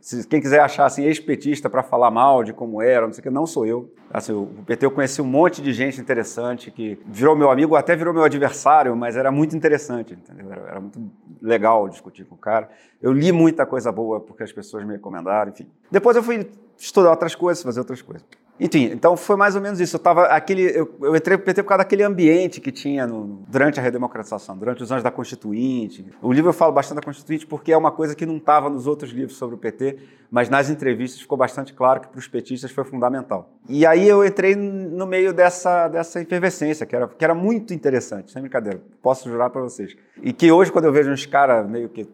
Se 0.05 0.23
quem 0.29 0.39
quiser 0.39 0.61
achar 0.61 0.85
assim, 0.85 1.03
ex-petista 1.05 1.71
para 1.71 1.83
falar 1.83 2.11
mal 2.11 2.45
de 2.45 2.53
como 2.53 2.83
era, 2.83 3.07
não 3.07 3.13
sei 3.15 3.21
o 3.21 3.23
que, 3.23 3.31
não 3.31 3.47
sou 3.47 3.65
eu. 3.65 3.91
Assim, 4.13 4.35
o 4.35 4.63
PT 4.67 4.85
eu 4.85 4.91
conheci 4.91 5.23
um 5.23 5.25
monte 5.25 5.63
de 5.63 5.73
gente 5.73 5.99
interessante 5.99 6.71
que 6.71 7.01
virou 7.07 7.35
meu 7.35 7.51
amigo, 7.51 7.75
até 7.75 7.97
virou 7.97 8.13
meu 8.13 8.23
adversário, 8.23 8.95
mas 8.95 9.17
era 9.17 9.33
muito 9.33 9.57
interessante, 9.57 10.13
entendeu? 10.13 10.53
Era, 10.53 10.61
era 10.69 10.79
muito 10.79 11.11
legal 11.41 11.89
discutir 11.89 12.27
com 12.27 12.35
o 12.35 12.39
cara. 12.39 12.69
Eu 13.01 13.15
li 13.15 13.33
muita 13.33 13.65
coisa 13.65 13.91
boa 13.91 14.21
porque 14.21 14.43
as 14.43 14.53
pessoas 14.53 14.85
me 14.85 14.93
recomendaram, 14.93 15.51
enfim. 15.51 15.67
Depois 15.91 16.15
eu 16.15 16.23
fui 16.23 16.51
estudar 16.77 17.09
outras 17.09 17.35
coisas, 17.35 17.65
fazer 17.65 17.81
outras 17.81 18.03
coisas. 18.03 18.27
Enfim, 18.59 18.85
então 18.93 19.17
foi 19.17 19.37
mais 19.37 19.57
ou 19.57 19.61
menos 19.61 19.81
isso. 19.81 19.97
Eu, 19.97 20.01
tava, 20.01 20.27
aquele, 20.27 20.63
eu, 20.63 20.95
eu 21.03 21.17
entrei 21.17 21.37
para 21.37 21.43
o 21.43 21.47
PT 21.47 21.63
por 21.65 21.71
causa 21.71 21.83
daquele 21.83 22.05
ambiente 22.05 22.61
que 22.61 22.71
tinha 22.71 23.07
no, 23.07 23.43
durante 23.49 23.81
a 23.81 23.83
redemocratização, 23.83 24.57
durante 24.57 24.83
os 24.83 24.93
anos 24.93 25.03
da 25.03 25.11
Constituinte. 25.11 26.07
O 26.23 26.33
livro 26.33 26.51
eu 26.51 26.55
falo 26.55 26.73
bastante 26.73 26.97
da 26.97 27.03
Constituinte 27.03 27.47
porque 27.47 27.73
é 27.73 27.77
uma 27.77 27.91
coisa 27.91 28.15
que 28.15 28.25
não 28.25 28.37
estava 28.37 28.71
nos 28.71 28.87
outros 28.87 29.11
livros 29.11 29.37
sobre 29.37 29.57
o 29.57 29.59
PT, 29.59 29.99
mas 30.31 30.49
nas 30.49 30.71
entrevistas 30.71 31.21
ficou 31.21 31.37
bastante 31.37 31.73
claro 31.73 32.01
que 32.01 32.09
para 32.09 32.19
os 32.19 32.29
petistas 32.29 32.71
foi 32.71 32.85
fundamental. 32.85 33.51
E 33.69 33.85
aí 33.85 34.09
eu 34.09 34.25
entrei 34.25 34.55
no 34.55 35.07
meio 35.07 35.33
dessa, 35.33 35.89
dessa 35.89 36.21
efervescência, 36.21 36.87
que 36.87 36.95
era, 36.95 37.09
que 37.09 37.25
era 37.25 37.35
muito 37.35 37.75
interessante, 37.75 38.31
sem 38.31 38.41
brincadeira, 38.41 38.81
posso 39.03 39.29
jurar 39.29 39.51
para 39.51 39.63
vocês. 39.63 39.97
E 40.23 40.33
que 40.33 40.53
hoje, 40.53 40.71
quando 40.71 40.85
eu 40.85 40.93
vejo 40.93 41.11
uns 41.11 41.27
caras 41.27 41.69
meio 41.69 41.89
que 41.89 42.07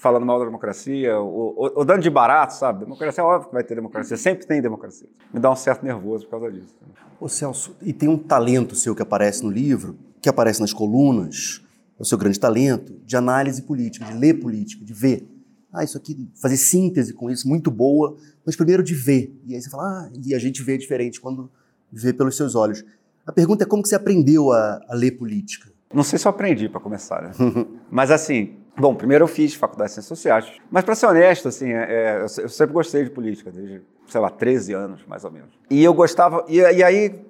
falando 0.00 0.26
mal 0.26 0.38
da 0.38 0.44
democracia, 0.44 1.18
ou, 1.18 1.54
ou, 1.56 1.72
ou, 1.76 1.84
dando 1.84 2.02
de 2.02 2.10
barato, 2.10 2.54
sabe? 2.54 2.80
Democracia 2.80 3.22
é 3.22 3.24
óbvio 3.24 3.48
que 3.48 3.54
vai 3.54 3.62
ter 3.62 3.74
democracia, 3.74 4.16
sempre 4.16 4.46
tem 4.46 4.60
democracia. 4.60 5.08
Me 5.32 5.38
dá 5.38 5.50
um 5.50 5.56
certo 5.56 5.84
nervoso 5.84 6.24
por 6.24 6.40
causa 6.40 6.50
disso. 6.50 6.74
Ô 7.20 7.28
Celso, 7.28 7.76
e 7.80 7.92
tem 7.92 8.08
um 8.08 8.18
talento 8.18 8.74
seu 8.74 8.94
que 8.94 9.02
aparece 9.02 9.44
no 9.44 9.50
livro, 9.50 9.96
que 10.20 10.28
aparece 10.28 10.60
nas 10.60 10.72
colunas, 10.72 11.62
é 11.98 12.02
o 12.02 12.04
seu 12.04 12.18
grande 12.18 12.38
talento, 12.38 12.94
de 13.04 13.16
análise 13.16 13.62
política, 13.62 14.04
de 14.04 14.14
ler 14.14 14.34
política, 14.34 14.84
de 14.84 14.92
ver. 14.92 15.28
Ah, 15.72 15.84
isso 15.84 15.96
aqui, 15.96 16.28
fazer 16.40 16.56
síntese 16.56 17.14
com 17.14 17.30
isso, 17.30 17.48
muito 17.48 17.70
boa, 17.70 18.16
mas 18.44 18.56
primeiro 18.56 18.82
de 18.82 18.94
ver. 18.94 19.34
E 19.46 19.54
aí 19.54 19.62
você 19.62 19.70
fala, 19.70 19.84
ah, 19.84 20.10
e 20.24 20.34
a 20.34 20.38
gente 20.38 20.62
vê 20.62 20.76
diferente 20.76 21.20
quando 21.20 21.50
vê 21.92 22.12
pelos 22.12 22.36
seus 22.36 22.54
olhos. 22.54 22.84
A 23.26 23.32
pergunta 23.32 23.64
é 23.64 23.66
como 23.66 23.82
que 23.82 23.88
você 23.88 23.94
aprendeu 23.94 24.52
a, 24.52 24.80
a 24.88 24.94
ler 24.94 25.12
política? 25.12 25.70
Não 25.94 26.02
sei 26.02 26.18
se 26.18 26.26
eu 26.26 26.30
aprendi, 26.30 26.68
para 26.68 26.80
começar, 26.80 27.22
né? 27.22 27.32
mas 27.90 28.10
assim, 28.10 28.56
Bom, 28.76 28.94
primeiro 28.94 29.24
eu 29.24 29.28
fiz 29.28 29.54
faculdade 29.54 29.90
de 29.90 29.94
Ciências 29.94 30.18
Sociais, 30.18 30.52
mas 30.70 30.84
para 30.84 30.94
ser 30.94 31.06
honesto, 31.06 31.48
assim, 31.48 31.72
é, 31.72 32.20
é 32.20 32.22
eu 32.22 32.48
sempre 32.48 32.72
gostei 32.72 33.04
de 33.04 33.10
política, 33.10 33.50
desde, 33.50 33.82
sei 34.06 34.20
lá, 34.20 34.30
13 34.30 34.72
anos, 34.72 35.04
mais 35.06 35.24
ou 35.24 35.30
menos. 35.30 35.50
E 35.70 35.84
eu 35.84 35.92
gostava, 35.92 36.44
e, 36.48 36.58
e 36.58 36.82
aí 36.82 37.22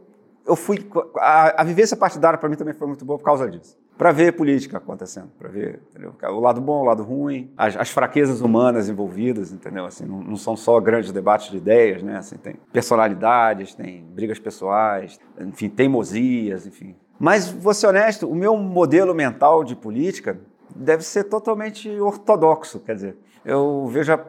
eu 0.47 0.57
fui, 0.57 0.85
a, 1.17 1.63
a 1.63 1.65
vivência 1.65 1.97
partidária 1.97 2.39
para 2.39 2.49
mim 2.49 2.57
também 2.57 2.75
foi 2.75 2.87
muito 2.87 3.05
boa 3.05 3.19
por 3.19 3.25
causa 3.25 3.51
disso. 3.51 3.77
Para 3.99 4.11
ver 4.11 4.33
política 4.33 4.79
acontecendo, 4.79 5.31
para 5.39 5.49
ver 5.49 5.81
entendeu? 5.91 6.15
o 6.23 6.41
lado 6.41 6.61
bom, 6.61 6.81
o 6.81 6.85
lado 6.85 7.03
ruim, 7.03 7.53
as, 7.57 7.77
as 7.77 7.91
fraquezas 7.91 8.41
humanas 8.41 8.89
envolvidas, 8.89 9.53
entendeu? 9.53 9.85
Assim, 9.85 10.05
não, 10.05 10.21
não, 10.23 10.37
são 10.37 10.57
só 10.57 10.81
grandes 10.81 11.13
debates 11.13 11.51
de 11.51 11.59
ideias, 11.59 12.03
né? 12.03 12.17
Assim, 12.17 12.37
tem 12.37 12.55
personalidades, 12.73 13.75
tem 13.75 14.03
brigas 14.03 14.39
pessoais, 14.39 15.21
enfim, 15.41 15.69
teimosias, 15.69 16.67
enfim. 16.67 16.97
Mas, 17.19 17.49
vou 17.49 17.75
ser 17.75 17.87
honesto, 17.87 18.29
o 18.29 18.35
meu 18.35 18.57
modelo 18.57 19.15
mental 19.15 19.63
de 19.63 19.77
política 19.77 20.41
deve 20.75 21.03
ser 21.03 21.25
totalmente 21.25 21.89
ortodoxo. 22.01 22.81
Quer 22.81 22.95
dizer, 22.95 23.17
eu 23.45 23.87
vejo 23.87 24.13
a 24.13 24.25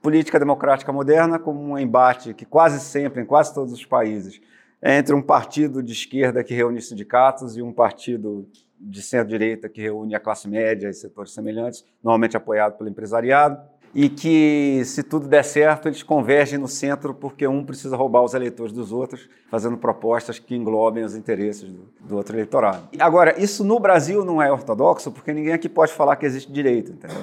política 0.00 0.38
democrática 0.38 0.92
moderna 0.92 1.38
como 1.38 1.60
um 1.60 1.78
embate 1.78 2.34
que 2.34 2.44
quase 2.44 2.80
sempre, 2.80 3.22
em 3.22 3.26
quase 3.26 3.54
todos 3.54 3.72
os 3.72 3.84
países, 3.84 4.40
é 4.80 4.98
entre 4.98 5.14
um 5.14 5.22
partido 5.22 5.82
de 5.82 5.92
esquerda 5.92 6.42
que 6.42 6.54
reúne 6.54 6.80
sindicatos 6.80 7.56
e 7.56 7.62
um 7.62 7.72
partido 7.72 8.48
de 8.78 9.00
centro-direita 9.00 9.68
que 9.68 9.80
reúne 9.80 10.14
a 10.14 10.20
classe 10.20 10.48
média 10.48 10.88
e 10.88 10.92
setores 10.92 11.32
semelhantes, 11.32 11.84
normalmente 12.02 12.36
apoiado 12.36 12.76
pelo 12.76 12.90
empresariado 12.90 13.71
e 13.94 14.08
que, 14.08 14.82
se 14.86 15.02
tudo 15.02 15.28
der 15.28 15.44
certo, 15.44 15.88
eles 15.88 16.02
convergem 16.02 16.58
no 16.58 16.66
centro 16.66 17.12
porque 17.12 17.46
um 17.46 17.62
precisa 17.62 17.94
roubar 17.94 18.22
os 18.22 18.32
eleitores 18.32 18.72
dos 18.72 18.90
outros, 18.90 19.28
fazendo 19.50 19.76
propostas 19.76 20.38
que 20.38 20.54
englobem 20.54 21.04
os 21.04 21.14
interesses 21.14 21.70
do, 21.70 21.88
do 22.00 22.16
outro 22.16 22.34
eleitorado. 22.34 22.88
Agora, 22.98 23.38
isso 23.38 23.62
no 23.62 23.78
Brasil 23.78 24.24
não 24.24 24.40
é 24.40 24.50
ortodoxo, 24.50 25.12
porque 25.12 25.32
ninguém 25.32 25.52
aqui 25.52 25.68
pode 25.68 25.92
falar 25.92 26.16
que 26.16 26.24
existe 26.24 26.50
direito, 26.50 26.92
entendeu? 26.92 27.22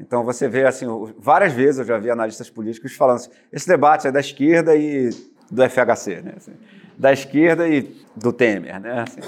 Então 0.00 0.22
você 0.22 0.46
vê 0.46 0.64
assim, 0.64 0.86
várias 1.18 1.52
vezes 1.52 1.80
eu 1.80 1.84
já 1.84 1.98
vi 1.98 2.08
analistas 2.08 2.48
políticos 2.48 2.94
falando 2.94 3.16
assim, 3.16 3.30
esse 3.52 3.66
debate 3.66 4.06
é 4.06 4.12
da 4.12 4.20
esquerda 4.20 4.76
e 4.76 5.10
do 5.50 5.68
FHC, 5.68 6.22
né? 6.22 6.34
Assim, 6.36 6.52
da 6.96 7.12
esquerda 7.12 7.68
e 7.68 7.96
do 8.14 8.32
Temer, 8.32 8.80
né? 8.80 9.00
Assim, 9.02 9.20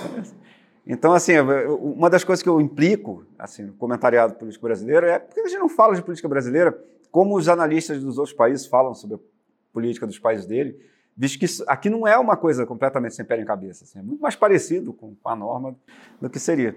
então, 0.92 1.12
assim, 1.12 1.34
uma 1.38 2.10
das 2.10 2.24
coisas 2.24 2.42
que 2.42 2.48
eu 2.48 2.60
implico 2.60 3.24
assim, 3.38 3.62
no 3.62 3.74
comentariado 3.74 4.34
político 4.34 4.66
brasileiro 4.66 5.06
é 5.06 5.20
porque 5.20 5.40
a 5.40 5.46
gente 5.46 5.60
não 5.60 5.68
fala 5.68 5.94
de 5.94 6.02
política 6.02 6.28
brasileira 6.28 6.76
como 7.12 7.36
os 7.36 7.48
analistas 7.48 8.02
dos 8.02 8.18
outros 8.18 8.36
países 8.36 8.66
falam 8.66 8.92
sobre 8.92 9.14
a 9.14 9.20
política 9.72 10.04
dos 10.04 10.18
países 10.18 10.46
dele, 10.46 10.76
visto 11.16 11.38
que 11.38 11.44
isso, 11.44 11.64
aqui 11.68 11.88
não 11.88 12.08
é 12.08 12.18
uma 12.18 12.36
coisa 12.36 12.66
completamente 12.66 13.14
sem 13.14 13.24
pé 13.24 13.40
em 13.40 13.44
cabeça, 13.44 13.84
assim, 13.84 14.00
é 14.00 14.02
muito 14.02 14.20
mais 14.20 14.34
parecido 14.34 14.92
com 14.92 15.14
a 15.24 15.36
norma 15.36 15.76
do 16.20 16.28
que 16.28 16.40
seria. 16.40 16.74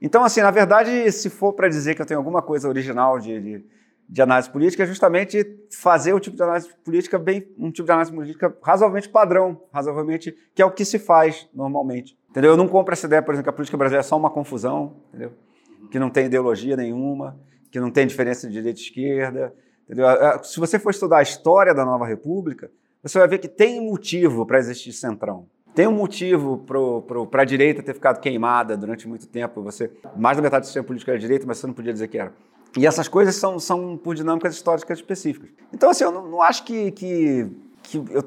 Então, 0.00 0.24
assim, 0.24 0.40
na 0.40 0.50
verdade, 0.50 1.12
se 1.12 1.28
for 1.28 1.52
para 1.52 1.68
dizer 1.68 1.94
que 1.94 2.00
eu 2.00 2.06
tenho 2.06 2.18
alguma 2.18 2.40
coisa 2.40 2.66
original 2.66 3.18
de, 3.18 3.38
de, 3.38 3.64
de, 4.08 4.22
análise 4.22 4.48
política, 4.48 4.84
é 4.84 4.86
justamente 4.86 5.44
fazer 5.70 6.14
o 6.14 6.20
tipo 6.20 6.34
de 6.34 6.42
análise 6.42 6.70
política 6.82 7.18
bem, 7.18 7.46
um 7.58 7.70
tipo 7.70 7.84
de 7.84 7.92
análise 7.92 8.10
política 8.10 8.56
razoavelmente 8.62 9.10
padrão, 9.10 9.60
razoavelmente, 9.70 10.34
que 10.54 10.62
é 10.62 10.64
o 10.64 10.70
que 10.70 10.86
se 10.86 10.98
faz 10.98 11.46
normalmente. 11.52 12.18
Entendeu? 12.30 12.52
Eu 12.52 12.56
não 12.56 12.68
compro 12.68 12.92
essa 12.92 13.06
ideia, 13.06 13.22
por 13.22 13.34
exemplo, 13.34 13.44
que 13.44 13.50
a 13.50 13.52
política 13.52 13.76
brasileira 13.76 14.04
é 14.04 14.08
só 14.08 14.16
uma 14.16 14.30
confusão, 14.30 14.96
entendeu? 15.08 15.32
que 15.90 15.98
não 15.98 16.08
tem 16.08 16.26
ideologia 16.26 16.76
nenhuma, 16.76 17.38
que 17.70 17.80
não 17.80 17.90
tem 17.90 18.06
diferença 18.06 18.46
de 18.46 18.54
direita 18.54 18.78
e 18.78 18.82
esquerda. 18.82 19.54
Entendeu? 19.84 20.06
Se 20.42 20.58
você 20.60 20.78
for 20.78 20.90
estudar 20.90 21.18
a 21.18 21.22
história 21.22 21.74
da 21.74 21.84
nova 21.84 22.06
república, 22.06 22.70
você 23.02 23.18
vai 23.18 23.28
ver 23.28 23.38
que 23.38 23.48
tem 23.48 23.80
motivo 23.80 24.46
para 24.46 24.58
existir 24.58 24.92
centrão. 24.92 25.46
Tem 25.74 25.86
um 25.86 25.92
motivo 25.92 26.64
para 27.30 27.42
a 27.42 27.44
direita 27.44 27.82
ter 27.82 27.94
ficado 27.94 28.20
queimada 28.20 28.76
durante 28.76 29.06
muito 29.08 29.26
tempo. 29.26 29.62
Você, 29.62 29.90
mais 30.16 30.36
da 30.36 30.42
metade 30.42 30.62
do 30.62 30.66
sistema 30.66 30.84
político 30.84 31.10
era 31.10 31.18
direita, 31.18 31.46
mas 31.46 31.58
você 31.58 31.66
não 31.66 31.74
podia 31.74 31.92
dizer 31.92 32.08
que 32.08 32.18
era. 32.18 32.32
E 32.76 32.86
essas 32.86 33.08
coisas 33.08 33.34
são, 33.34 33.58
são 33.58 33.96
por 33.96 34.14
dinâmicas 34.14 34.54
históricas 34.54 34.98
específicas. 34.98 35.50
Então, 35.72 35.90
assim, 35.90 36.04
eu 36.04 36.12
não, 36.12 36.28
não 36.28 36.42
acho 36.42 36.64
que, 36.64 36.90
que, 36.92 37.50
que, 37.82 37.96
eu, 37.98 38.22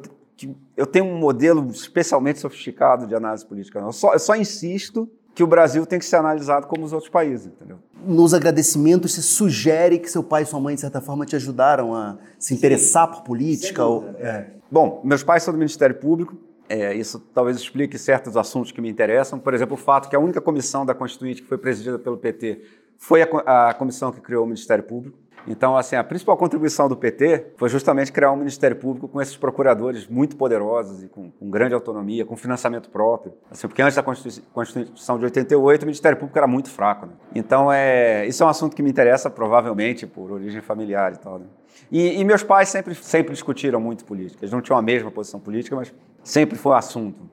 eu 0.75 0.85
tenho 0.85 1.05
um 1.05 1.17
modelo 1.17 1.67
especialmente 1.69 2.39
sofisticado 2.39 3.07
de 3.07 3.15
análise 3.15 3.45
política. 3.45 3.79
Eu, 3.79 3.91
só, 3.91 4.13
eu 4.13 4.19
só 4.19 4.35
insisto 4.35 5.09
que 5.35 5.43
o 5.43 5.47
Brasil 5.47 5.85
tem 5.85 5.97
que 5.97 6.05
ser 6.05 6.17
analisado 6.17 6.67
como 6.67 6.85
os 6.85 6.93
outros 6.93 7.09
países, 7.09 7.47
entendeu? 7.47 7.79
Nos 8.05 8.33
agradecimentos, 8.33 9.13
você 9.13 9.21
sugere 9.21 9.97
que 9.97 10.09
seu 10.09 10.23
pai 10.23 10.43
e 10.43 10.45
sua 10.45 10.59
mãe, 10.59 10.75
de 10.75 10.81
certa 10.81 11.01
forma, 11.01 11.25
te 11.25 11.35
ajudaram 11.35 11.95
a 11.95 12.17
se 12.37 12.53
interessar 12.53 13.07
Sim. 13.07 13.13
por 13.13 13.23
política? 13.23 13.83
Ou... 13.83 14.09
É. 14.19 14.51
Bom, 14.69 15.01
meus 15.03 15.23
pais 15.23 15.41
são 15.43 15.53
do 15.53 15.57
Ministério 15.57 15.95
Público, 15.95 16.37
é, 16.69 16.93
isso 16.93 17.19
talvez 17.33 17.57
explique 17.57 17.97
certos 17.97 18.37
assuntos 18.37 18.71
que 18.71 18.81
me 18.81 18.89
interessam. 18.89 19.37
Por 19.37 19.53
exemplo, 19.53 19.75
o 19.75 19.77
fato 19.77 20.09
que 20.09 20.15
a 20.15 20.19
única 20.19 20.41
comissão 20.41 20.85
da 20.85 20.93
Constituinte 20.93 21.41
que 21.41 21.47
foi 21.47 21.57
presidida 21.57 21.99
pelo 21.99 22.17
PT 22.17 22.61
foi 22.97 23.21
a, 23.21 23.69
a 23.69 23.73
comissão 23.73 24.11
que 24.11 24.21
criou 24.21 24.43
o 24.43 24.47
Ministério 24.47 24.83
Público. 24.83 25.17
Então, 25.47 25.75
assim, 25.75 25.95
a 25.95 26.03
principal 26.03 26.37
contribuição 26.37 26.87
do 26.87 26.95
PT 26.95 27.53
foi 27.57 27.67
justamente 27.69 28.11
criar 28.11 28.31
um 28.31 28.35
Ministério 28.35 28.77
Público 28.77 29.07
com 29.07 29.21
esses 29.21 29.35
procuradores 29.35 30.07
muito 30.07 30.35
poderosos 30.35 31.03
e 31.03 31.07
com, 31.07 31.31
com 31.31 31.49
grande 31.49 31.73
autonomia, 31.73 32.25
com 32.25 32.35
financiamento 32.35 32.89
próprio. 32.89 33.33
Assim, 33.51 33.67
porque 33.67 33.81
antes 33.81 33.95
da 33.95 34.03
Constituição 34.03 35.17
de 35.17 35.25
88, 35.25 35.83
o 35.83 35.85
Ministério 35.85 36.17
Público 36.17 36.37
era 36.37 36.47
muito 36.47 36.69
fraco. 36.69 37.07
Né? 37.07 37.13
Então, 37.35 37.71
é, 37.71 38.25
isso 38.25 38.41
é 38.43 38.45
um 38.45 38.49
assunto 38.49 38.75
que 38.75 38.81
me 38.81 38.89
interessa, 38.89 39.29
provavelmente, 39.29 40.07
por 40.07 40.31
origem 40.31 40.61
familiar 40.61 41.13
e 41.13 41.17
tal. 41.17 41.39
Né? 41.39 41.45
E, 41.91 42.19
e, 42.19 42.23
meus 42.23 42.43
pais 42.43 42.69
sempre, 42.69 42.95
sempre 42.95 43.33
discutiram 43.33 43.79
muito 43.79 44.05
política. 44.05 44.43
Eles 44.43 44.53
não 44.53 44.61
tinham 44.61 44.77
a 44.77 44.81
mesma 44.81 45.11
posição 45.11 45.39
política, 45.39 45.75
mas 45.75 45.93
sempre 46.23 46.57
foi 46.57 46.75
assunto 46.75 47.29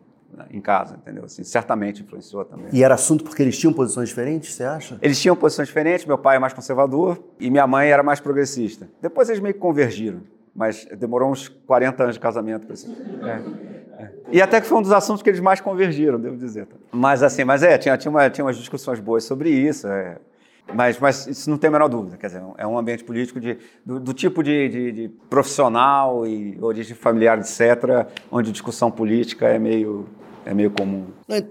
em 0.50 0.60
casa, 0.60 0.96
entendeu? 0.96 1.24
Assim, 1.24 1.42
certamente 1.44 2.02
influenciou 2.02 2.44
também. 2.44 2.68
E 2.72 2.82
era 2.82 2.94
assunto 2.94 3.24
porque 3.24 3.42
eles 3.42 3.58
tinham 3.58 3.72
posições 3.72 4.08
diferentes, 4.08 4.54
você 4.54 4.64
acha? 4.64 4.98
Eles 5.02 5.20
tinham 5.20 5.36
posições 5.36 5.68
diferentes, 5.68 6.06
meu 6.06 6.18
pai 6.18 6.36
é 6.36 6.38
mais 6.38 6.52
conservador 6.52 7.22
e 7.38 7.50
minha 7.50 7.66
mãe 7.66 7.90
era 7.90 8.02
mais 8.02 8.20
progressista. 8.20 8.88
Depois 9.00 9.28
eles 9.28 9.40
meio 9.40 9.54
que 9.54 9.60
convergiram, 9.60 10.20
mas 10.54 10.86
demorou 10.98 11.30
uns 11.30 11.48
40 11.48 12.02
anos 12.02 12.14
de 12.14 12.20
casamento 12.20 12.66
para 12.66 12.74
isso. 12.74 12.96
É, 13.22 14.02
é. 14.02 14.10
E 14.32 14.42
até 14.42 14.60
que 14.60 14.66
foi 14.66 14.78
um 14.78 14.82
dos 14.82 14.92
assuntos 14.92 15.22
que 15.22 15.28
eles 15.28 15.40
mais 15.40 15.60
convergiram, 15.60 16.18
devo 16.18 16.36
dizer. 16.36 16.66
Mas 16.92 17.22
assim, 17.22 17.44
mas 17.44 17.62
é, 17.62 17.76
tinha, 17.78 17.96
tinha, 17.96 18.10
uma, 18.10 18.28
tinha 18.30 18.44
umas 18.44 18.56
discussões 18.56 19.00
boas 19.00 19.24
sobre 19.24 19.50
isso. 19.50 19.86
É. 19.86 20.16
Mas, 20.74 20.98
mas 20.98 21.26
isso 21.26 21.50
não 21.50 21.58
tem 21.58 21.68
a 21.68 21.70
menor 21.70 21.88
dúvida, 21.88 22.16
quer 22.16 22.28
dizer, 22.28 22.42
é 22.56 22.66
um 22.66 22.78
ambiente 22.78 23.04
político 23.04 23.40
de, 23.40 23.58
do, 23.84 23.98
do 23.98 24.14
tipo 24.14 24.42
de, 24.42 24.68
de, 24.68 24.92
de, 24.92 25.08
profissional 25.28 26.26
e 26.26 26.56
origem 26.60 26.94
familiar, 26.94 27.38
etc., 27.38 28.06
onde 28.30 28.52
discussão 28.52 28.90
política 28.90 29.48
é 29.48 29.58
meio 29.58 30.06
é 30.44 30.54
meio 30.54 30.70
comum. 30.70 31.06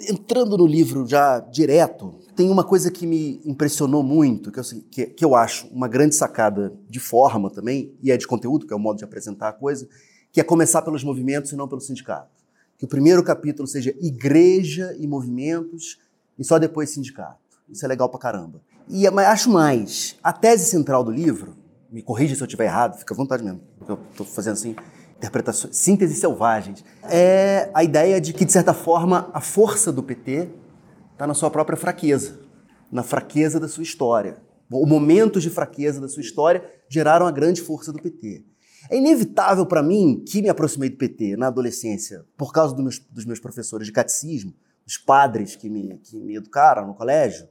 Entrando 0.09 0.57
no 0.57 0.65
livro 0.65 1.05
já 1.07 1.39
direto, 1.39 2.15
tem 2.35 2.49
uma 2.49 2.63
coisa 2.63 2.91
que 2.91 3.05
me 3.05 3.41
impressionou 3.45 4.03
muito, 4.03 4.51
que 4.51 4.59
eu, 4.59 4.63
que, 4.89 5.05
que 5.07 5.25
eu 5.25 5.35
acho 5.35 5.67
uma 5.67 5.87
grande 5.87 6.15
sacada 6.15 6.73
de 6.89 6.99
forma 6.99 7.49
também, 7.49 7.93
e 8.01 8.11
é 8.11 8.17
de 8.17 8.27
conteúdo, 8.27 8.65
que 8.65 8.73
é 8.73 8.75
o 8.75 8.79
modo 8.79 8.97
de 8.97 9.03
apresentar 9.03 9.49
a 9.49 9.53
coisa, 9.53 9.87
que 10.31 10.39
é 10.39 10.43
começar 10.43 10.81
pelos 10.81 11.03
movimentos 11.03 11.51
e 11.51 11.55
não 11.55 11.67
pelo 11.67 11.81
sindicato. 11.81 12.29
Que 12.77 12.85
o 12.85 12.87
primeiro 12.87 13.23
capítulo 13.23 13.67
seja 13.67 13.93
igreja 13.99 14.95
e 14.99 15.07
movimentos, 15.07 15.99
e 16.37 16.43
só 16.43 16.57
depois 16.57 16.89
sindicato. 16.89 17.37
Isso 17.69 17.85
é 17.85 17.87
legal 17.87 18.09
pra 18.09 18.19
caramba. 18.19 18.61
E 18.87 19.05
acho 19.05 19.49
mais, 19.49 20.15
a 20.23 20.33
tese 20.33 20.65
central 20.65 21.03
do 21.03 21.11
livro, 21.11 21.55
me 21.91 22.01
corrija 22.01 22.35
se 22.35 22.41
eu 22.41 22.45
estiver 22.45 22.65
errado, 22.65 22.97
fica 22.97 23.13
à 23.13 23.17
vontade 23.17 23.43
mesmo, 23.43 23.61
eu 23.87 23.99
estou 24.11 24.25
fazendo 24.25 24.53
assim, 24.53 24.75
interpretações, 25.19 25.75
sínteses 25.75 26.17
selvagens, 26.17 26.83
é 27.03 27.69
a 27.73 27.83
ideia 27.83 28.19
de 28.19 28.33
que, 28.33 28.45
de 28.45 28.51
certa 28.51 28.73
forma, 28.73 29.29
a 29.33 29.41
força 29.41 29.91
do 29.91 30.01
PT 30.01 30.49
está 31.11 31.27
na 31.27 31.33
sua 31.33 31.51
própria 31.51 31.77
fraqueza, 31.77 32.39
na 32.89 33.03
fraqueza 33.03 33.59
da 33.59 33.67
sua 33.67 33.83
história. 33.83 34.41
Os 34.71 34.87
momentos 34.87 35.43
de 35.43 35.49
fraqueza 35.49 35.99
da 35.99 36.07
sua 36.07 36.21
história 36.21 36.63
geraram 36.87 37.27
a 37.27 37.31
grande 37.31 37.61
força 37.61 37.91
do 37.91 38.01
PT. 38.01 38.45
É 38.89 38.97
inevitável 38.97 39.65
para 39.65 39.83
mim, 39.83 40.23
que 40.25 40.41
me 40.41 40.47
aproximei 40.47 40.89
do 40.89 40.97
PT 40.97 41.35
na 41.35 41.47
adolescência, 41.47 42.25
por 42.37 42.53
causa 42.53 42.73
do 42.73 42.81
meus, 42.81 42.97
dos 42.97 43.25
meus 43.25 43.39
professores 43.39 43.87
de 43.87 43.91
catecismo, 43.91 44.53
os 44.87 44.97
padres 44.97 45.55
que 45.55 45.69
me, 45.69 45.97
que 45.97 46.17
me 46.17 46.37
educaram 46.37 46.87
no 46.87 46.95
colégio, 46.95 47.45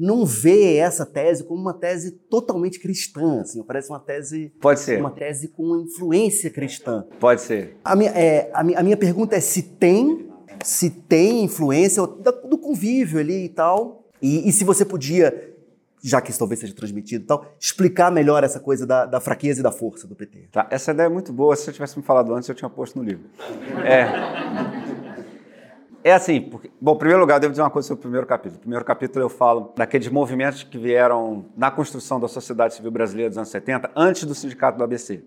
não 0.00 0.24
vê 0.24 0.76
essa 0.76 1.04
tese 1.04 1.44
como 1.44 1.60
uma 1.60 1.74
tese 1.74 2.12
totalmente 2.30 2.80
cristã, 2.80 3.42
assim, 3.42 3.62
parece 3.62 3.90
uma 3.90 4.00
tese 4.00 4.50
pode 4.58 4.80
ser 4.80 4.98
uma 4.98 5.10
tese 5.10 5.48
com 5.48 5.76
influência 5.76 6.48
cristã. 6.48 7.04
Pode 7.20 7.42
ser. 7.42 7.76
A 7.84 7.94
minha, 7.94 8.10
é, 8.12 8.50
a 8.54 8.64
minha, 8.64 8.78
a 8.78 8.82
minha 8.82 8.96
pergunta 8.96 9.36
é 9.36 9.40
se 9.40 9.62
tem 9.62 10.30
se 10.64 10.90
tem 10.90 11.44
influência 11.44 12.06
do 12.06 12.58
convívio 12.58 13.18
ali 13.20 13.44
e 13.44 13.48
tal, 13.48 14.04
e, 14.20 14.48
e 14.48 14.52
se 14.52 14.64
você 14.64 14.84
podia 14.84 15.48
já 16.02 16.20
que 16.20 16.30
isso 16.30 16.38
talvez 16.38 16.58
seja 16.58 16.74
transmitido 16.74 17.24
e 17.24 17.26
tal, 17.26 17.44
explicar 17.60 18.10
melhor 18.10 18.42
essa 18.42 18.58
coisa 18.58 18.86
da, 18.86 19.04
da, 19.04 19.20
fraqueza 19.20 19.60
e 19.60 19.62
da 19.62 19.70
força 19.70 20.06
do 20.06 20.14
PT. 20.14 20.48
Tá, 20.50 20.66
essa 20.70 20.92
ideia 20.92 21.06
é 21.06 21.10
muito 21.10 21.30
boa. 21.30 21.54
Se 21.54 21.68
eu 21.68 21.74
tivesse 21.74 21.98
me 21.98 22.02
falado 22.02 22.34
antes, 22.34 22.48
eu 22.48 22.54
tinha 22.54 22.70
posto 22.70 22.98
no 22.98 23.04
livro. 23.04 23.24
É. 23.84 25.09
É 26.02 26.12
assim, 26.12 26.40
porque, 26.40 26.70
bom, 26.80 26.94
em 26.94 26.98
primeiro 26.98 27.20
lugar, 27.20 27.36
eu 27.36 27.40
devo 27.40 27.52
dizer 27.52 27.62
uma 27.62 27.70
coisa 27.70 27.88
sobre 27.88 28.00
o 28.00 28.02
primeiro 28.02 28.26
capítulo. 28.26 28.54
No 28.54 28.60
primeiro 28.60 28.84
capítulo 28.84 29.22
eu 29.22 29.28
falo 29.28 29.72
daqueles 29.76 30.08
movimentos 30.08 30.62
que 30.62 30.78
vieram 30.78 31.46
na 31.54 31.70
construção 31.70 32.18
da 32.18 32.26
sociedade 32.26 32.74
civil 32.74 32.90
brasileira 32.90 33.28
dos 33.28 33.36
anos 33.36 33.50
70, 33.50 33.90
antes 33.94 34.24
do 34.24 34.34
sindicato 34.34 34.78
do 34.78 34.84
ABC. 34.84 35.22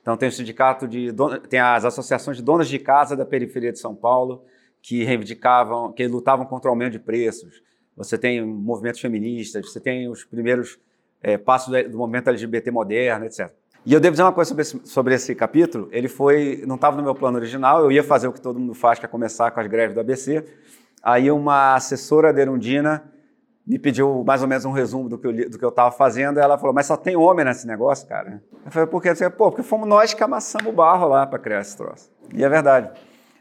Então 0.00 0.16
tem 0.16 0.28
o 0.28 0.32
sindicato 0.32 0.88
de 0.88 1.10
tem 1.48 1.60
as 1.60 1.84
associações 1.84 2.38
de 2.38 2.42
donas 2.42 2.68
de 2.68 2.78
casa 2.78 3.14
da 3.14 3.24
periferia 3.24 3.70
de 3.70 3.78
São 3.78 3.94
Paulo 3.94 4.44
que 4.80 5.04
reivindicavam, 5.04 5.92
que 5.92 6.06
lutavam 6.06 6.46
contra 6.46 6.70
o 6.70 6.72
aumento 6.72 6.92
de 6.92 6.98
preços. 6.98 7.62
Você 7.96 8.16
tem 8.16 8.44
movimentos 8.44 9.00
feministas, 9.00 9.70
você 9.70 9.80
tem 9.80 10.08
os 10.08 10.24
primeiros 10.24 10.78
é, 11.22 11.36
passos 11.38 11.72
do 11.90 11.98
movimento 11.98 12.28
LGBT 12.28 12.70
moderno, 12.70 13.26
etc. 13.26 13.50
E 13.86 13.92
eu 13.92 14.00
devo 14.00 14.12
dizer 14.12 14.22
uma 14.22 14.32
coisa 14.32 14.48
sobre 14.48 14.62
esse, 14.62 14.80
sobre 14.84 15.14
esse 15.14 15.34
capítulo. 15.34 15.88
Ele 15.92 16.08
foi, 16.08 16.62
não 16.66 16.76
estava 16.76 16.96
no 16.96 17.02
meu 17.02 17.14
plano 17.14 17.36
original. 17.36 17.82
Eu 17.82 17.92
ia 17.92 18.02
fazer 18.02 18.26
o 18.28 18.32
que 18.32 18.40
todo 18.40 18.58
mundo 18.58 18.72
faz, 18.72 18.98
que 18.98 19.04
é 19.04 19.08
começar 19.08 19.50
com 19.50 19.60
as 19.60 19.66
greves 19.66 19.94
do 19.94 20.00
ABC. 20.00 20.42
Aí 21.02 21.30
uma 21.30 21.74
assessora 21.74 22.32
da 22.32 22.40
Erundina 22.40 23.04
me 23.66 23.78
pediu 23.78 24.24
mais 24.26 24.40
ou 24.40 24.48
menos 24.48 24.64
um 24.64 24.72
resumo 24.72 25.08
do 25.08 25.18
que 25.18 25.26
eu 25.26 25.50
do 25.50 25.58
que 25.58 25.64
eu 25.64 25.68
estava 25.68 25.90
fazendo. 25.90 26.40
Ela 26.40 26.56
falou: 26.56 26.72
"Mas 26.72 26.86
só 26.86 26.96
tem 26.96 27.14
homem 27.14 27.44
nesse 27.44 27.66
negócio, 27.66 28.08
cara?" 28.08 28.42
Eu 28.64 28.70
falei: 28.70 28.88
"Por 28.88 29.02
quê?" 29.02 29.10
Eu 29.10 29.16
falei, 29.16 29.30
Pô, 29.30 29.50
porque 29.50 29.62
fomos 29.62 29.86
nós 29.86 30.14
que 30.14 30.22
amassamos 30.22 30.72
o 30.72 30.72
barro 30.72 31.08
lá 31.08 31.26
para 31.26 31.38
criar 31.38 31.60
esse 31.60 31.76
troço. 31.76 32.10
E 32.32 32.42
é 32.42 32.48
verdade. 32.48 32.90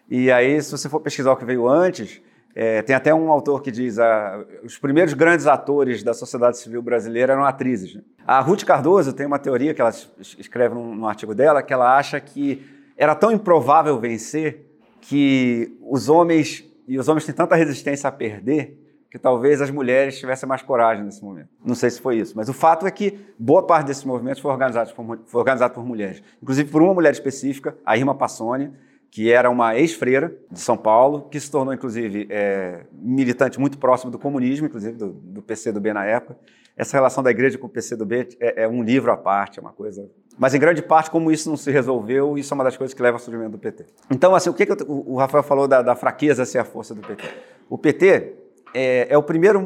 E 0.10 0.30
aí, 0.30 0.62
se 0.62 0.72
você 0.72 0.90
for 0.90 1.00
pesquisar 1.00 1.32
o 1.32 1.38
que 1.38 1.46
veio 1.46 1.68
antes, 1.68 2.22
é, 2.56 2.82
tem 2.84 2.96
até 2.96 3.14
um 3.14 3.32
autor 3.32 3.62
que 3.62 3.72
diz 3.72 3.98
ah, 3.98 4.46
os 4.64 4.78
primeiros 4.78 5.14
grandes 5.14 5.48
atores 5.48 6.04
da 6.04 6.14
sociedade 6.14 6.58
civil 6.58 6.82
brasileira 6.82 7.34
eram 7.34 7.44
atrizes. 7.44 7.96
Né? 7.96 8.02
A 8.28 8.40
Ruth 8.40 8.64
Cardoso 8.64 9.12
tem 9.12 9.26
uma 9.26 9.40
teoria 9.40 9.74
que 9.74 9.82
ela 9.82 9.92
escreve 10.38 10.76
num, 10.76 10.94
num, 10.96 11.08
artigo 11.08 11.34
dela 11.34 11.64
que 11.64 11.74
ela 11.74 11.98
acha 11.98 12.20
que 12.20 12.64
era 12.96 13.16
tão 13.16 13.32
improvável 13.32 14.00
vencer 14.00 14.66
que 15.02 15.76
os 15.82 16.10
homens 16.10 16.64
e 16.88 17.00
os 17.00 17.08
homens 17.08 17.26
têm 17.26 17.34
tanta 17.34 17.56
resistência 17.56 18.08
a 18.08 18.12
perder 18.12 18.80
que 19.10 19.18
talvez 19.18 19.62
as 19.62 19.70
mulheres 19.70 20.20
tivessem 20.20 20.48
mais 20.48 20.62
coragem 20.62 21.04
nesse 21.04 21.24
momento. 21.24 21.50
Não 21.64 21.76
sei 21.76 21.90
se 21.90 22.02
foi 22.02 22.18
isso, 22.18 22.34
mas 22.36 22.50
o 22.50 22.54
fato 22.54 22.86
é 22.86 22.92
que 22.92 23.20
boa 23.38 23.66
parte 23.66 23.88
desses 23.88 24.04
movimentos 24.04 24.42
foi 24.42 24.52
organizado 24.52 24.92
por, 24.94 25.20
foi 25.26 25.40
organizado 25.40 25.74
por 25.74 25.86
mulheres, 25.86 26.22
inclusive 26.42 26.70
por 26.72 26.82
uma 26.82 26.94
mulher 26.94 27.14
específica, 27.14 27.78
a 27.86 27.96
Irma 27.96 28.16
Passoni, 28.16 28.72
que 29.14 29.32
era 29.32 29.48
uma 29.48 29.78
ex-freira 29.78 30.36
de 30.50 30.60
São 30.60 30.76
Paulo, 30.76 31.28
que 31.30 31.40
se 31.40 31.50
tornou, 31.52 31.72
inclusive, 31.72 32.26
é, 32.32 32.80
militante 32.92 33.60
muito 33.60 33.78
próximo 33.78 34.10
do 34.10 34.18
comunismo, 34.18 34.66
inclusive 34.66 34.98
do, 34.98 35.10
do 35.10 35.40
PCdoB 35.40 35.94
na 35.94 36.04
época. 36.04 36.36
Essa 36.76 36.98
relação 36.98 37.22
da 37.22 37.30
igreja 37.30 37.60
com 37.60 37.68
o 37.68 37.70
PCdoB 37.70 38.30
é, 38.40 38.64
é 38.64 38.68
um 38.68 38.82
livro 38.82 39.12
à 39.12 39.16
parte, 39.16 39.60
é 39.60 39.62
uma 39.62 39.72
coisa... 39.72 40.10
Mas, 40.36 40.56
em 40.56 40.60
grande 40.60 40.82
parte, 40.82 41.12
como 41.12 41.32
isso 41.32 41.48
não 41.48 41.56
se 41.56 41.70
resolveu, 41.70 42.40
isso 42.40 42.52
é 42.52 42.56
uma 42.56 42.64
das 42.64 42.76
coisas 42.76 42.92
que 42.92 43.04
leva 43.04 43.18
ao 43.18 43.20
surgimento 43.20 43.52
do 43.52 43.60
PT. 43.60 43.86
Então, 44.10 44.34
assim, 44.34 44.50
o 44.50 44.54
que, 44.54 44.66
que 44.66 44.72
eu, 44.72 44.78
o 44.90 45.16
Rafael 45.18 45.44
falou 45.44 45.68
da, 45.68 45.84
da, 45.84 45.96
fraqueza 45.96 46.44
ser 46.44 46.58
a 46.58 46.66
força 46.66 46.96
do 46.96 47.02
PT? 47.02 47.24
O 47.70 47.78
PT 47.78 48.34
é, 48.74 49.14
é 49.14 49.16
o 49.16 49.22
primeiro 49.22 49.64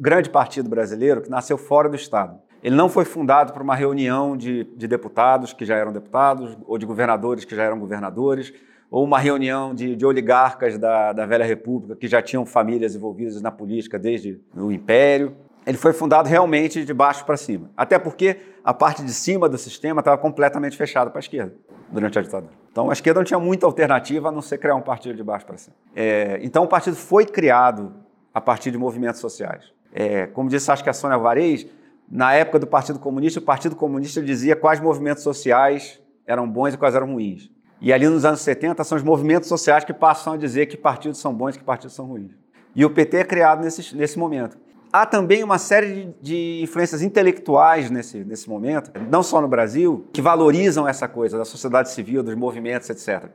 grande 0.00 0.30
partido 0.30 0.70
brasileiro 0.70 1.20
que 1.20 1.28
nasceu 1.28 1.58
fora 1.58 1.90
do 1.90 1.96
Estado. 1.96 2.38
Ele 2.62 2.74
não 2.74 2.88
foi 2.88 3.04
fundado 3.04 3.52
por 3.52 3.60
uma 3.60 3.74
reunião 3.74 4.34
de, 4.34 4.64
de 4.64 4.88
deputados 4.88 5.52
que 5.52 5.66
já 5.66 5.76
eram 5.76 5.92
deputados, 5.92 6.56
ou 6.66 6.78
de 6.78 6.86
governadores 6.86 7.44
que 7.44 7.54
já 7.54 7.64
eram 7.64 7.78
governadores, 7.78 8.50
ou 8.90 9.04
uma 9.04 9.18
reunião 9.18 9.74
de, 9.74 9.94
de 9.94 10.06
oligarcas 10.06 10.78
da, 10.78 11.12
da 11.12 11.26
velha 11.26 11.44
república 11.44 11.96
que 11.96 12.08
já 12.08 12.22
tinham 12.22 12.46
famílias 12.46 12.94
envolvidas 12.94 13.40
na 13.42 13.50
política 13.50 13.98
desde 13.98 14.40
o 14.56 14.72
Império. 14.72 15.36
Ele 15.66 15.76
foi 15.76 15.92
fundado 15.92 16.28
realmente 16.28 16.84
de 16.84 16.94
baixo 16.94 17.24
para 17.26 17.36
cima. 17.36 17.70
Até 17.76 17.98
porque 17.98 18.38
a 18.64 18.72
parte 18.72 19.02
de 19.02 19.12
cima 19.12 19.48
do 19.48 19.58
sistema 19.58 20.00
estava 20.00 20.16
completamente 20.16 20.76
fechada 20.76 21.10
para 21.10 21.18
a 21.18 21.20
esquerda 21.20 21.54
durante 21.90 22.18
a 22.18 22.22
ditadura. 22.22 22.52
Então 22.70 22.88
a 22.88 22.92
esquerda 22.92 23.20
não 23.20 23.24
tinha 23.24 23.38
muita 23.40 23.66
alternativa 23.66 24.28
a 24.28 24.32
não 24.32 24.40
ser 24.40 24.58
criar 24.58 24.76
um 24.76 24.80
partido 24.80 25.14
de 25.16 25.22
baixo 25.22 25.44
para 25.44 25.58
cima. 25.58 25.76
É, 25.94 26.38
então 26.42 26.64
o 26.64 26.68
partido 26.68 26.96
foi 26.96 27.26
criado 27.26 27.92
a 28.32 28.40
partir 28.40 28.70
de 28.70 28.78
movimentos 28.78 29.20
sociais. 29.20 29.72
É, 29.92 30.26
como 30.26 30.48
disse 30.48 30.70
acho 30.70 30.82
que 30.82 30.90
a 30.90 30.92
Sônia 30.92 31.18
Varez, 31.18 31.66
na 32.10 32.32
época 32.32 32.58
do 32.58 32.66
Partido 32.66 32.98
Comunista, 32.98 33.40
o 33.40 33.42
Partido 33.42 33.76
Comunista 33.76 34.22
dizia 34.22 34.56
quais 34.56 34.80
movimentos 34.80 35.22
sociais 35.22 36.00
eram 36.26 36.48
bons 36.48 36.74
e 36.74 36.76
quais 36.76 36.94
eram 36.94 37.12
ruins. 37.12 37.50
E 37.80 37.92
ali 37.92 38.08
nos 38.08 38.24
anos 38.24 38.40
70 38.40 38.82
são 38.82 38.96
os 38.96 39.04
movimentos 39.04 39.48
sociais 39.48 39.84
que 39.84 39.92
passam 39.92 40.32
a 40.32 40.36
dizer 40.36 40.66
que 40.66 40.76
partidos 40.76 41.18
são 41.18 41.32
bons 41.32 41.54
e 41.54 41.58
que 41.58 41.64
partidos 41.64 41.94
são 41.94 42.06
ruins. 42.06 42.32
E 42.74 42.84
o 42.84 42.90
PT 42.90 43.18
é 43.18 43.24
criado 43.24 43.62
nesse, 43.62 43.94
nesse 43.94 44.18
momento. 44.18 44.58
há 44.92 45.06
também 45.06 45.44
uma 45.44 45.58
série 45.58 45.94
de, 45.94 46.14
de, 46.20 46.62
influências 46.62 47.02
intelectuais 47.02 47.90
nesse, 47.90 48.24
nesse 48.24 48.48
momento, 48.48 48.90
não 49.08 49.22
só 49.22 49.40
no 49.40 49.48
Brasil, 49.48 50.06
que 50.12 50.20
valorizam 50.20 50.88
essa 50.88 51.06
coisa 51.06 51.38
da 51.38 51.44
sociedade 51.44 51.90
civil, 51.90 52.22
dos 52.22 52.34
movimentos, 52.34 52.88
etc. 52.90 53.30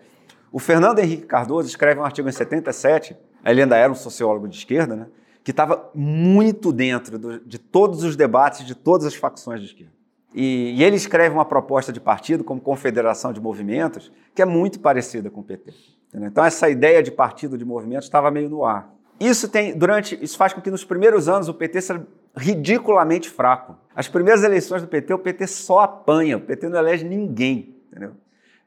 O 0.52 0.60
Fernando 0.60 1.00
Henrique 1.00 1.26
Cardoso 1.26 1.68
escreve 1.68 2.00
um 2.00 2.04
artigo 2.04 2.28
em 2.28 2.32
77, 2.32 3.16
ele 3.46 3.62
ainda 3.62 3.78
era 3.78 3.92
um 3.92 3.96
sociólogo 3.96 4.48
de 4.48 4.58
esquerda, 4.58 4.96
né, 4.96 5.08
que 5.44 5.52
estava 5.52 5.90
muito 5.94 6.72
dentro 6.72 7.20
do, 7.20 7.40
de 7.40 7.58
todos 7.58 8.04
os 8.04 8.16
debates 8.16 8.66
de 8.66 8.76
todas 8.76 9.06
as 9.06 9.16
facções 9.16 9.60
de 9.60 9.68
esquerda. 9.68 10.03
E, 10.34 10.74
e, 10.78 10.84
ele 10.84 10.96
escreve 10.96 11.34
uma 11.34 11.46
proposta 11.46 11.94
de 11.94 12.00
partido 12.00 12.44
como 12.44 12.60
confederação 12.60 13.32
de 13.32 13.40
movimentos 13.40 14.12
que 14.34 14.42
é 14.42 14.46
muito 14.46 14.80
parecida 14.80 15.30
com 15.30 15.42
o 15.42 15.44
PT. 15.44 15.74
Entendeu? 16.10 16.30
Então 16.30 16.44
essa 16.44 16.70
ideia 16.70 17.04
de 17.04 17.12
partido 17.12 17.58
de 17.58 17.64
movimentos 17.64 18.06
estava 18.06 18.32
meio 18.32 18.50
no 18.50 18.66
ar. 18.66 18.92
Isso 19.20 19.48
tem 19.48 19.78
durante 19.78 20.18
isso 20.22 20.38
faz 20.38 20.52
com 20.54 20.62
que 20.62 20.72
nos 20.72 20.84
primeiros 20.84 21.30
anos 21.30 21.48
o 21.48 21.54
PT 21.54 21.82
seja 21.82 22.06
ridiculamente 22.36 23.30
fraco. 23.30 23.78
As 23.96 24.08
primeiras 24.08 24.44
eleições 24.44 24.82
do 24.82 24.88
PT 24.88 25.14
o 25.14 25.20
PT 25.20 25.48
só 25.48 25.82
apanha, 25.82 26.38
o 26.38 26.42
PT 26.42 26.68
não 26.68 26.80
elege 26.80 27.06
ninguém, 27.06 27.76
entendeu? 27.88 28.14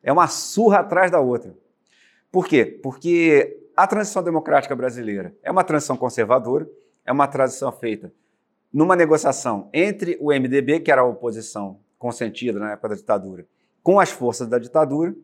É 0.02 0.12
uma 0.12 0.28
surra 0.28 0.78
atrás 0.78 1.11
da 1.11 1.18
outra. 1.18 1.52
Por 2.30 2.46
quê? 2.46 2.64
Porque 2.64 3.58
a 3.76 3.87
transição 3.87 4.23
democrática 4.23 4.75
brasileira 4.76 5.35
é 5.42 5.50
uma 5.50 5.64
transição 5.64 5.96
conservadora, 5.96 6.68
é 7.04 7.11
uma 7.11 7.26
transição 7.26 7.73
feita 7.73 8.12
numa 8.76 8.95
negociação 8.95 9.71
entre 9.73 10.18
o 10.21 10.30
MDB, 10.30 10.80
que 10.80 10.92
era 10.92 11.00
a 11.00 11.04
oposição 11.06 11.78
consentida 11.99 12.59
na 12.59 12.73
época 12.73 12.90
da 12.90 12.95
ditadura, 12.95 13.47
com 13.83 13.99
as 13.99 14.11
forças 14.11 14.47
da 14.47 14.59
ditadura, 14.59 15.16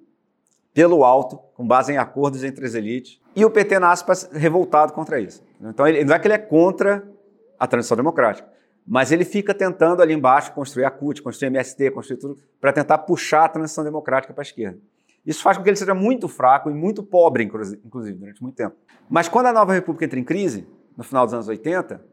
pelo 0.72 1.04
alto, 1.04 1.36
com 1.52 1.66
base 1.66 1.92
em 1.92 1.98
acordos 1.98 2.42
entre 2.44 2.64
as 2.64 2.74
elites, 2.74 3.20
e 3.36 3.44
o 3.44 3.50
PT 3.50 3.78
nasce 3.78 4.26
revoltado 4.32 4.94
contra 4.94 5.20
isso. 5.20 5.44
Então, 5.60 5.86
ele, 5.86 6.02
não 6.02 6.14
é 6.14 6.18
que 6.18 6.26
ele 6.26 6.32
é 6.32 6.38
contra 6.38 7.06
a 7.58 7.66
transição 7.66 7.94
democrática, 7.94 8.48
mas 8.86 9.12
ele 9.12 9.22
fica 9.22 9.52
tentando 9.52 10.00
ali 10.00 10.14
embaixo 10.14 10.54
construir 10.54 10.86
a 10.86 10.90
CUT, 10.90 11.20
construir 11.20 11.48
MST, 11.48 11.90
construir 11.90 12.16
tudo, 12.16 12.38
para 12.58 12.72
tentar 12.72 12.96
puxar 13.00 13.44
a 13.44 13.48
transição 13.50 13.84
democrática 13.84 14.32
para 14.32 14.40
a 14.40 14.46
esquerda. 14.48 14.78
Isso 15.26 15.42
faz 15.42 15.58
com 15.58 15.62
que 15.62 15.68
ele 15.68 15.76
seja 15.76 15.92
muito 15.92 16.26
fraco 16.26 16.70
e 16.70 16.72
muito 16.72 17.02
pobre, 17.02 17.44
inclusive, 17.44 18.18
durante 18.18 18.42
muito 18.42 18.56
tempo. 18.56 18.76
Mas 19.10 19.28
quando 19.28 19.44
a 19.44 19.52
nova 19.52 19.74
república 19.74 20.06
entra 20.06 20.18
em 20.18 20.24
crise, 20.24 20.66
no 20.96 21.04
final 21.04 21.26
dos 21.26 21.34
anos 21.34 21.48
80, 21.48 22.11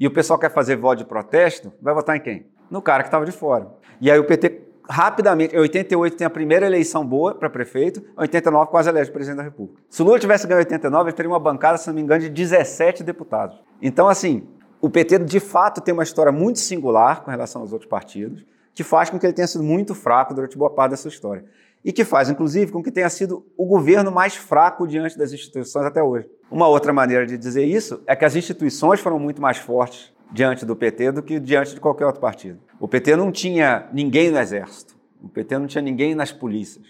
e 0.00 0.06
o 0.06 0.10
pessoal 0.10 0.38
quer 0.38 0.50
fazer 0.50 0.76
voto 0.76 1.00
de 1.00 1.04
protesto, 1.04 1.70
vai 1.80 1.92
votar 1.92 2.16
em 2.16 2.20
quem? 2.20 2.46
No 2.70 2.80
cara 2.80 3.02
que 3.02 3.08
estava 3.08 3.26
de 3.26 3.32
fora. 3.32 3.68
E 4.00 4.10
aí 4.10 4.18
o 4.18 4.24
PT 4.24 4.70
rapidamente, 4.88 5.54
em 5.54 5.58
88 5.58 6.16
tem 6.16 6.26
a 6.26 6.30
primeira 6.30 6.66
eleição 6.66 7.06
boa 7.06 7.34
para 7.34 7.50
prefeito, 7.50 8.00
em 8.00 8.20
89 8.22 8.70
quase 8.70 8.88
elege 8.88 9.10
presidente 9.10 9.36
da 9.36 9.42
República. 9.42 9.80
Se 9.90 10.00
o 10.02 10.04
Lula 10.04 10.18
tivesse 10.18 10.46
ganho 10.46 10.58
em 10.58 10.64
89, 10.64 11.10
ele 11.10 11.16
teria 11.16 11.30
uma 11.30 11.38
bancada, 11.38 11.76
se 11.76 11.86
não 11.86 11.94
me 11.94 12.00
engano, 12.00 12.22
de 12.22 12.30
17 12.30 13.04
deputados. 13.04 13.62
Então, 13.80 14.08
assim, 14.08 14.48
o 14.80 14.88
PT 14.88 15.18
de 15.18 15.38
fato 15.38 15.82
tem 15.82 15.92
uma 15.92 16.02
história 16.02 16.32
muito 16.32 16.58
singular 16.58 17.22
com 17.22 17.30
relação 17.30 17.60
aos 17.60 17.72
outros 17.72 17.88
partidos, 17.88 18.44
que 18.74 18.82
faz 18.82 19.10
com 19.10 19.18
que 19.18 19.26
ele 19.26 19.34
tenha 19.34 19.46
sido 19.46 19.62
muito 19.62 19.94
fraco 19.94 20.32
durante 20.32 20.56
boa 20.56 20.70
parte 20.70 20.92
dessa 20.92 21.08
história. 21.08 21.44
E 21.84 21.92
que 21.92 22.04
faz, 22.04 22.28
inclusive, 22.28 22.72
com 22.72 22.82
que 22.82 22.90
tenha 22.90 23.08
sido 23.08 23.46
o 23.56 23.64
governo 23.64 24.12
mais 24.12 24.36
fraco 24.36 24.86
diante 24.86 25.16
das 25.16 25.32
instituições 25.32 25.86
até 25.86 26.02
hoje. 26.02 26.28
Uma 26.50 26.68
outra 26.68 26.92
maneira 26.92 27.26
de 27.26 27.38
dizer 27.38 27.64
isso 27.64 28.02
é 28.06 28.14
que 28.14 28.24
as 28.24 28.36
instituições 28.36 29.00
foram 29.00 29.18
muito 29.18 29.40
mais 29.40 29.56
fortes 29.56 30.12
diante 30.32 30.64
do 30.64 30.76
PT 30.76 31.12
do 31.12 31.22
que 31.22 31.40
diante 31.40 31.74
de 31.74 31.80
qualquer 31.80 32.06
outro 32.06 32.20
partido. 32.20 32.58
O 32.78 32.86
PT 32.86 33.16
não 33.16 33.32
tinha 33.32 33.88
ninguém 33.92 34.30
no 34.30 34.38
exército, 34.38 34.94
o 35.22 35.28
PT 35.28 35.58
não 35.58 35.66
tinha 35.66 35.82
ninguém 35.82 36.14
nas 36.14 36.32
polícias. 36.32 36.86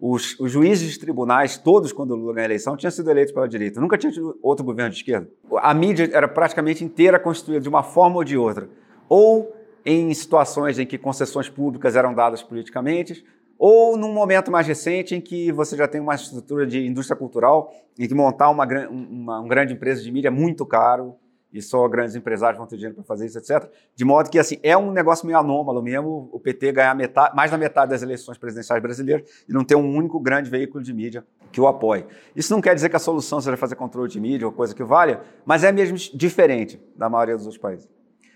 Os, 0.00 0.38
os 0.38 0.52
juízes 0.52 0.92
de 0.92 0.98
tribunais, 0.98 1.58
todos 1.58 1.92
quando 1.92 2.14
Lula 2.14 2.34
ganhou 2.34 2.42
a 2.42 2.44
eleição, 2.44 2.76
tinham 2.76 2.90
sido 2.90 3.10
eleitos 3.10 3.32
pela 3.34 3.48
direita. 3.48 3.80
Nunca 3.80 3.98
tinha 3.98 4.12
tido 4.12 4.38
outro 4.40 4.64
governo 4.64 4.90
de 4.90 4.98
esquerda. 4.98 5.28
A 5.56 5.74
mídia 5.74 6.08
era 6.12 6.28
praticamente 6.28 6.84
inteira 6.84 7.18
constituída 7.18 7.60
de 7.60 7.68
uma 7.68 7.82
forma 7.82 8.16
ou 8.16 8.24
de 8.24 8.36
outra. 8.36 8.70
Ou 9.08 9.52
em 9.84 10.14
situações 10.14 10.78
em 10.78 10.86
que 10.86 10.96
concessões 10.98 11.48
públicas 11.48 11.96
eram 11.96 12.14
dadas 12.14 12.42
politicamente, 12.44 13.24
ou 13.58 13.96
num 13.96 14.12
momento 14.12 14.50
mais 14.50 14.66
recente 14.66 15.14
em 15.14 15.20
que 15.20 15.50
você 15.50 15.76
já 15.76 15.88
tem 15.88 16.00
uma 16.00 16.14
estrutura 16.14 16.66
de 16.66 16.86
indústria 16.86 17.16
cultural, 17.16 17.72
em 17.98 18.06
que 18.06 18.14
montar 18.14 18.50
uma, 18.50 18.64
uma, 18.88 19.40
uma 19.40 19.48
grande 19.48 19.74
empresa 19.74 20.02
de 20.02 20.12
mídia 20.12 20.28
é 20.28 20.30
muito 20.30 20.64
caro, 20.64 21.16
e 21.52 21.62
só 21.62 21.86
grandes 21.88 22.14
empresários 22.14 22.58
vão 22.58 22.66
ter 22.66 22.76
dinheiro 22.76 22.94
para 22.94 23.04
fazer 23.04 23.26
isso, 23.26 23.38
etc. 23.38 23.70
De 23.94 24.04
modo 24.04 24.28
que 24.28 24.38
assim 24.38 24.58
é 24.62 24.76
um 24.76 24.92
negócio 24.92 25.26
meio 25.26 25.38
anômalo 25.38 25.82
mesmo 25.82 26.28
o 26.32 26.38
PT 26.38 26.72
ganhar 26.72 26.94
metade, 26.94 27.34
mais 27.34 27.50
da 27.50 27.56
metade 27.56 27.90
das 27.90 28.02
eleições 28.02 28.36
presidenciais 28.36 28.82
brasileiras 28.82 29.28
e 29.48 29.52
não 29.52 29.64
ter 29.64 29.74
um 29.74 29.96
único 29.96 30.20
grande 30.20 30.50
veículo 30.50 30.82
de 30.84 30.92
mídia 30.92 31.24
que 31.50 31.60
o 31.60 31.66
apoie. 31.66 32.04
Isso 32.36 32.52
não 32.52 32.60
quer 32.60 32.74
dizer 32.74 32.90
que 32.90 32.96
a 32.96 32.98
solução 32.98 33.40
seja 33.40 33.56
fazer 33.56 33.76
controle 33.76 34.10
de 34.10 34.20
mídia 34.20 34.46
ou 34.46 34.52
coisa 34.52 34.74
que 34.74 34.84
valha, 34.84 35.22
mas 35.44 35.64
é 35.64 35.72
mesmo 35.72 35.96
diferente 36.14 36.80
da 36.94 37.08
maioria 37.08 37.34
dos 37.34 37.46
outros 37.46 37.60
países. 37.60 37.88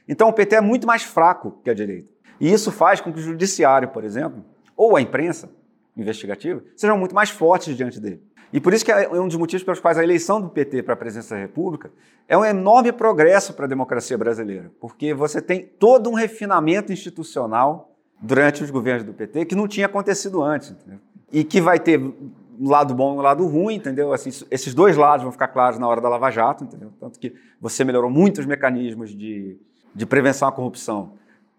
Então 0.09 0.29
o 0.29 0.33
PT 0.33 0.57
é 0.57 0.61
muito 0.61 0.87
mais 0.87 1.03
fraco 1.03 1.61
que 1.63 1.71
a 1.71 1.75
direita. 1.75 2.11
E 2.41 2.51
isso 2.51 2.73
faz 2.73 3.01
com 3.01 3.13
que 3.13 3.19
o 3.21 3.23
judiciário, 3.23 3.89
por 3.89 4.05
exemplo, 4.05 4.43
ou 4.83 4.97
a 4.97 5.01
imprensa 5.01 5.51
investigativa, 5.97 6.62
sejam 6.77 6.97
muito 6.99 7.14
mais 7.14 7.31
fortes 7.31 7.77
diante 7.77 8.01
dele. 8.01 8.23
E 8.53 8.61
por 8.61 8.75
isso 8.75 8.85
que 8.85 8.92
é 8.92 9.09
um 9.09 9.27
dos 9.27 9.37
motivos 9.37 9.64
pelos 9.64 9.81
quais 9.81 9.97
a 9.97 10.03
eleição 10.03 10.40
do 10.40 10.49
PT 10.49 10.83
para 10.83 10.95
a 10.95 10.97
presidência 10.97 11.37
da 11.37 11.40
República 11.40 11.90
é 12.29 12.37
um 12.37 12.45
enorme 12.45 12.92
progresso 12.92 13.55
para 13.55 13.64
a 13.64 13.68
democracia 13.68 14.16
brasileira, 14.18 14.71
porque 14.81 15.14
você 15.14 15.40
tem 15.40 15.64
todo 15.64 16.11
um 16.11 16.14
refinamento 16.14 16.92
institucional 16.92 17.95
durante 18.21 18.62
os 18.62 18.71
governos 18.71 19.05
do 19.05 19.12
PT 19.12 19.47
que 19.47 19.55
não 19.55 19.66
tinha 19.66 19.87
acontecido 19.87 20.42
antes, 20.42 20.71
entendeu? 20.71 20.99
e 21.33 21.42
que 21.42 21.61
vai 21.61 21.81
ter 21.81 21.99
um 21.99 22.68
lado 22.68 22.95
bom 22.95 23.14
e 23.14 23.18
um 23.18 23.23
lado 23.23 23.47
ruim, 23.47 23.77
entendeu? 23.77 24.12
Assim, 24.12 24.29
esses 24.51 24.75
dois 24.75 24.97
lados 24.97 25.23
vão 25.23 25.33
ficar 25.33 25.49
claros 25.49 25.79
na 25.79 25.88
hora 25.88 26.01
da 26.01 26.09
Lava 26.09 26.31
Jato, 26.31 26.62
entendeu? 26.62 26.92
Tanto 27.01 27.18
que 27.18 27.35
você 27.59 27.83
melhorou 27.83 28.11
muito 28.11 28.38
os 28.38 28.47
mecanismos 28.47 29.16
de, 29.16 29.59
de 29.95 30.05
prevenção 30.05 30.47
à 30.47 30.53
corrupção, 30.53 31.14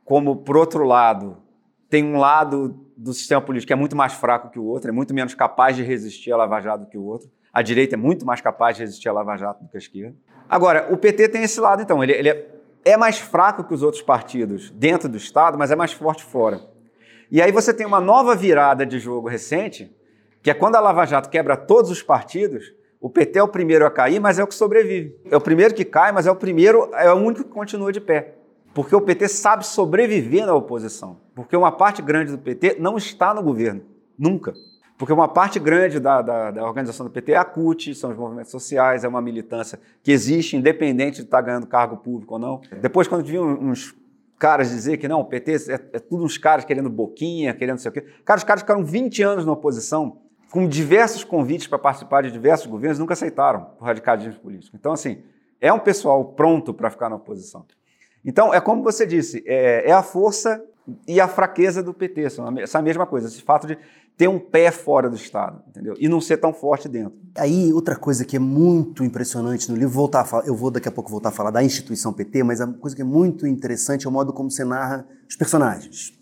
como, 0.06 0.36
por 0.36 0.56
outro 0.56 0.86
lado, 0.86 1.38
tem 1.94 2.04
um 2.04 2.18
lado 2.18 2.76
do 2.98 3.14
sistema 3.14 3.40
político 3.40 3.68
que 3.68 3.74
é 3.74 3.76
muito 3.76 3.96
mais 3.96 4.14
fraco 4.14 4.50
que 4.50 4.58
o 4.58 4.66
outro, 4.66 4.90
é 4.90 4.92
muito 4.92 5.14
menos 5.14 5.36
capaz 5.36 5.76
de 5.76 5.84
resistir 5.84 6.32
à 6.32 6.38
Lava 6.38 6.60
Jato 6.60 6.88
que 6.88 6.98
o 6.98 7.04
outro. 7.04 7.30
A 7.54 7.62
direita 7.62 7.94
é 7.94 7.98
muito 7.98 8.26
mais 8.26 8.42
capaz 8.42 8.76
de 8.76 8.82
resistir 8.82 9.10
à 9.10 9.14
Lava 9.14 9.38
Jato 9.38 9.64
do 9.64 9.70
que 9.70 9.78
a 9.78 9.80
esquerda. 9.80 10.16
Agora, 10.50 10.88
o 10.92 10.98
PT 10.98 11.30
tem 11.30 11.44
esse 11.44 11.62
lado, 11.62 11.84
então. 11.84 12.04
Ele, 12.04 12.14
ele 12.14 12.30
é, 12.30 12.48
é 12.84 12.98
mais 12.98 13.20
fraco 13.20 13.64
que 13.64 13.76
os 13.76 13.84
outros 13.84 14.02
partidos 14.02 14.72
dentro 14.72 15.08
do 15.08 15.18
Estado, 15.18 15.56
mas 15.56 15.70
é 15.70 15.76
mais 15.76 15.94
forte 15.94 16.24
fora. 16.24 16.62
E 17.30 17.40
aí 17.40 17.52
você 17.52 17.72
tem 17.72 17.86
uma 17.86 18.02
nova 18.02 18.36
virada 18.36 18.88
de 18.88 18.98
jogo 18.98 19.28
recente, 19.28 19.96
que 20.42 20.50
é 20.50 20.54
quando 20.56 20.78
a 20.78 20.80
Lava 20.80 21.06
Jato 21.06 21.30
quebra 21.30 21.56
todos 21.56 21.92
os 21.92 22.02
partidos, 22.02 22.74
o 23.00 23.08
PT 23.08 23.38
é 23.38 23.44
o 23.44 23.48
primeiro 23.48 23.86
a 23.86 23.92
cair, 23.92 24.20
mas 24.20 24.40
é 24.40 24.44
o 24.44 24.48
que 24.48 24.56
sobrevive. 24.56 25.16
É 25.30 25.38
o 25.38 25.42
primeiro 25.42 25.76
que 25.76 25.86
cai, 25.86 26.12
mas 26.12 26.26
é 26.26 26.32
o 26.32 26.36
primeiro, 26.36 26.90
é 26.96 27.14
o 27.14 27.18
único 27.18 27.44
que 27.44 27.52
continua 27.52 27.92
de 27.92 28.02
pé. 28.02 28.34
Porque 28.74 28.96
o 28.96 29.02
PT 29.02 29.28
sabe 29.28 29.66
sobreviver 29.66 30.46
na 30.46 30.54
oposição. 30.54 31.18
Porque 31.36 31.56
uma 31.56 31.72
parte 31.72 32.02
grande 32.02 32.32
do 32.32 32.38
PT 32.38 32.78
não 32.80 32.98
está 32.98 33.34
no 33.34 33.44
governo. 33.44 33.82
Nunca. 34.18 34.54
Porque 34.98 35.14
uma 35.14 35.28
parte 35.28 35.60
grande 35.60 36.00
da, 36.00 36.22
da, 36.22 36.52
da, 36.52 36.64
organização 36.66 37.06
do 37.06 37.12
PT 37.12 37.34
é 37.34 37.38
a 37.38 37.44
CUT, 37.44 37.94
são 37.96 38.12
os 38.12 38.18
movimentos 38.18 38.52
sociais, 38.52 39.04
é 39.04 39.08
uma 39.08 39.22
militância 39.22 39.80
que 40.02 40.12
existe, 40.12 40.56
independente 40.56 41.18
de 41.18 41.24
estar 41.24 41.42
ganhando 41.42 41.68
cargo 41.68 41.98
público 41.98 42.36
ou 42.36 42.40
não. 42.40 42.62
Depois, 42.82 43.08
quando 43.08 43.26
viam 43.26 43.46
uns 43.46 43.96
caras 44.38 44.70
dizer 44.70 44.98
que 44.98 45.08
não, 45.08 45.22
o 45.22 45.26
PT 45.26 45.72
é, 45.72 45.74
é 45.94 46.00
tudo 46.00 46.24
uns 46.24 46.38
caras 46.38 46.64
querendo 46.64 46.90
boquinha, 46.90 47.54
querendo 47.54 47.76
não 47.76 47.82
sei 47.82 47.90
o 47.90 47.94
quê. 47.94 48.02
Cara, 48.24 48.38
os 48.38 48.44
caras 48.44 48.62
ficaram 48.62 48.84
20 48.84 49.24
anos 49.24 49.46
na 49.46 49.52
oposição, 49.52 50.18
com 50.52 50.68
diversos 50.68 51.24
convites 51.24 51.66
para 51.66 51.80
participar 51.80 52.22
de 52.22 52.32
diversos 52.32 52.68
governos, 52.68 53.00
nunca 53.00 53.14
aceitaram 53.14 53.72
o 53.80 53.84
radicalismo 53.84 54.40
político. 54.40 54.78
Então, 54.80 54.94
assim, 54.94 55.24
é 55.60 55.74
um 55.74 55.80
pessoal 55.80 56.24
pronto 56.26 56.74
para 56.74 56.90
ficar 56.90 57.10
na 57.10 57.16
oposição. 57.16 57.66
Então, 58.26 58.54
é 58.54 58.62
como 58.62 58.84
você 58.84 59.06
disse, 59.06 59.44
é, 59.46 59.90
é 59.90 59.92
a 59.92 60.04
força 60.04 60.64
e 61.08 61.20
a 61.20 61.28
fraqueza 61.28 61.82
do 61.82 61.94
PT, 61.94 62.30
são 62.30 62.60
essa 62.60 62.82
mesma 62.82 63.06
coisa, 63.06 63.28
esse 63.28 63.42
fato 63.42 63.68
de 63.68 63.78
ter 64.16 64.28
um 64.28 64.38
pé 64.38 64.70
fora 64.70 65.10
do 65.10 65.16
Estado, 65.16 65.62
entendeu? 65.68 65.96
E 65.98 66.08
não 66.08 66.22
ser 66.22 66.38
tão 66.38 66.54
forte 66.54 66.88
dentro. 66.88 67.18
Aí, 67.36 67.74
outra 67.74 67.96
coisa 67.96 68.24
que 68.24 68.36
é 68.36 68.40
muito 68.40 69.04
impressionante 69.04 69.70
no 69.70 69.76
livro, 69.76 69.94
voltar 69.94 70.24
falar, 70.24 70.46
eu 70.46 70.56
vou 70.56 70.70
daqui 70.70 70.88
a 70.88 70.92
pouco 70.92 71.10
voltar 71.10 71.30
a 71.30 71.32
falar 71.32 71.52
da 71.52 71.64
instituição 71.64 72.14
PT, 72.14 72.44
mas 72.44 72.62
a 72.62 72.68
coisa 72.68 72.96
que 72.96 73.02
é 73.02 73.06
muito 73.06 73.48
interessante 73.48 74.06
é 74.06 74.10
o 74.10 74.12
modo 74.12 74.32
como 74.32 74.52
você 74.52 74.64
narra 74.64 75.08
os 75.28 75.36
personagens. 75.36 76.14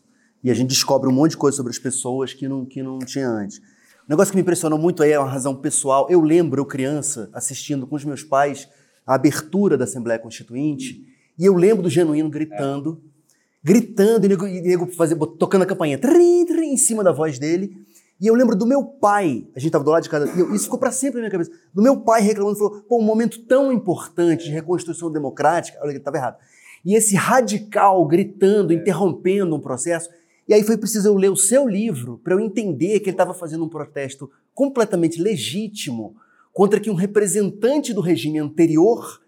E 0.44 0.50
a 0.50 0.54
gente 0.54 0.70
descobre 0.70 1.10
um 1.10 1.12
monte 1.12 1.32
de 1.32 1.38
coisa 1.38 1.58
sobre 1.58 1.72
as 1.72 1.78
pessoas 1.78 2.34
que 2.34 2.48
não, 2.48 2.66
que 2.66 2.82
não 2.82 3.00
tinha 3.00 3.28
antes. 3.28 3.58
O 3.58 4.10
negócio 4.10 4.32
que 4.32 4.38
me 4.38 4.42
impressionou 4.42 4.80
muito 4.80 5.04
aí 5.04 5.12
é 5.12 5.20
uma 5.20 5.30
razão 5.30 5.56
pessoal. 5.56 6.08
Eu 6.10 6.22
lembro, 6.22 6.62
eu 6.62 6.66
criança, 6.66 7.30
assistindo 7.34 7.86
com 7.86 7.96
os 7.96 8.06
meus 8.06 8.24
pais 8.24 8.68
a 9.06 9.16
abertura 9.16 9.78
da 9.78 9.84
Assembleia 9.84 10.20
Constituinte, 10.20 11.06
e 11.42 11.46
eu 11.48 11.56
lembro 11.56 11.82
do 11.82 11.90
Genuíno 11.90 12.30
gritando, 12.30 13.02
gritando, 13.64 14.28
e 14.28 14.30
nego, 14.30 14.46
e 14.46 14.62
nego 14.62 14.86
fazer, 14.94 15.16
tocando 15.40 15.64
a 15.64 15.66
campainha 15.66 15.98
trim, 15.98 16.46
trim, 16.46 16.74
em 16.74 16.78
cima 16.78 17.04
da 17.04 17.12
voz 17.12 17.40
dele. 17.40 17.76
E 18.20 18.28
eu 18.28 18.36
lembro 18.36 18.56
do 18.56 18.64
meu 18.64 18.84
pai, 18.84 19.48
a 19.56 19.60
gente 19.60 19.70
estava 19.70 19.84
do 19.84 19.90
lado 19.90 20.04
de 20.04 20.10
casa, 20.10 20.32
e 20.36 20.40
eu, 20.40 20.54
isso 20.54 20.66
ficou 20.66 20.78
para 20.78 20.92
sempre 20.92 21.16
na 21.16 21.22
minha 21.22 21.32
cabeça, 21.32 21.50
do 21.74 21.82
meu 21.82 22.00
pai 22.02 22.22
reclamando, 22.22 22.60
falou, 22.60 22.82
pô, 22.82 23.00
um 23.00 23.04
momento 23.04 23.42
tão 23.46 23.74
importante 23.74 24.44
de 24.44 24.52
reconstrução 24.52 25.12
democrática, 25.12 25.80
olha, 25.82 25.90
ele 25.90 25.98
estava 25.98 26.18
errado. 26.18 26.38
E 26.86 26.94
esse 26.94 27.16
radical 27.16 28.06
gritando, 28.06 28.72
é. 28.72 28.76
interrompendo 28.76 29.56
um 29.56 29.60
processo. 29.60 30.12
E 30.48 30.54
aí 30.54 30.62
foi 30.62 30.78
preciso 30.78 31.10
eu 31.10 31.16
ler 31.16 31.32
o 31.32 31.36
seu 31.36 31.68
livro 31.68 32.22
para 32.24 32.36
eu 32.36 32.40
entender 32.40 33.00
que 33.00 33.06
ele 33.06 33.16
estava 33.16 33.34
fazendo 33.34 33.66
um 33.66 33.70
protesto 33.70 34.30
completamente 34.54 35.20
legítimo 35.20 36.16
contra 36.54 36.80
que 36.80 36.92
um 36.92 36.96
representante 36.96 37.96
do 37.96 38.02
regime 38.02 38.38
anterior 38.38 39.20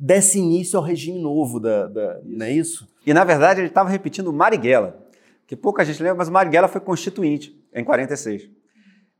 desse 0.00 0.38
início 0.38 0.78
ao 0.78 0.84
regime 0.84 1.20
novo, 1.20 1.60
da, 1.60 1.86
da 1.86 2.20
não 2.24 2.46
é 2.46 2.50
isso? 2.50 2.88
E, 3.04 3.12
na 3.12 3.22
verdade, 3.22 3.60
ele 3.60 3.68
estava 3.68 3.90
repetindo 3.90 4.32
Marighella, 4.32 4.98
que 5.46 5.54
pouca 5.54 5.84
gente 5.84 6.02
lembra, 6.02 6.16
mas 6.16 6.30
Marighella 6.30 6.68
foi 6.68 6.80
constituinte 6.80 7.54
em 7.74 7.84
46. 7.84 8.48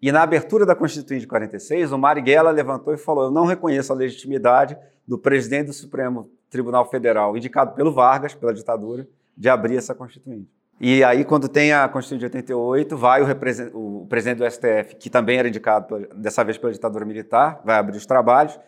E 0.00 0.10
na 0.10 0.22
abertura 0.22 0.64
da 0.64 0.74
Constituinte 0.74 1.22
de 1.22 1.26
46, 1.26 1.92
o 1.92 1.98
Marighella 1.98 2.50
levantou 2.50 2.94
e 2.94 2.96
falou: 2.96 3.24
Eu 3.24 3.30
não 3.30 3.44
reconheço 3.44 3.92
a 3.92 3.96
legitimidade 3.96 4.74
do 5.06 5.18
presidente 5.18 5.66
do 5.66 5.72
Supremo 5.74 6.30
Tribunal 6.48 6.88
Federal, 6.88 7.36
indicado 7.36 7.74
pelo 7.74 7.92
Vargas, 7.92 8.32
pela 8.32 8.54
ditadura, 8.54 9.06
de 9.36 9.48
abrir 9.50 9.76
essa 9.76 9.94
Constituinte. 9.94 10.48
E 10.80 11.04
aí, 11.04 11.22
quando 11.26 11.46
tem 11.46 11.74
a 11.74 11.86
Constituinte 11.86 12.20
de 12.20 12.24
88, 12.26 12.96
vai 12.96 13.20
o, 13.20 13.26
o 13.74 14.06
presidente 14.06 14.38
do 14.38 14.50
STF, 14.50 14.96
que 14.98 15.10
também 15.10 15.38
era 15.38 15.48
indicado 15.48 16.08
dessa 16.16 16.42
vez 16.42 16.56
pela 16.56 16.72
ditadura 16.72 17.04
militar, 17.04 17.60
vai 17.62 17.76
abrir 17.76 17.98
os 17.98 18.06
trabalhos, 18.06 18.58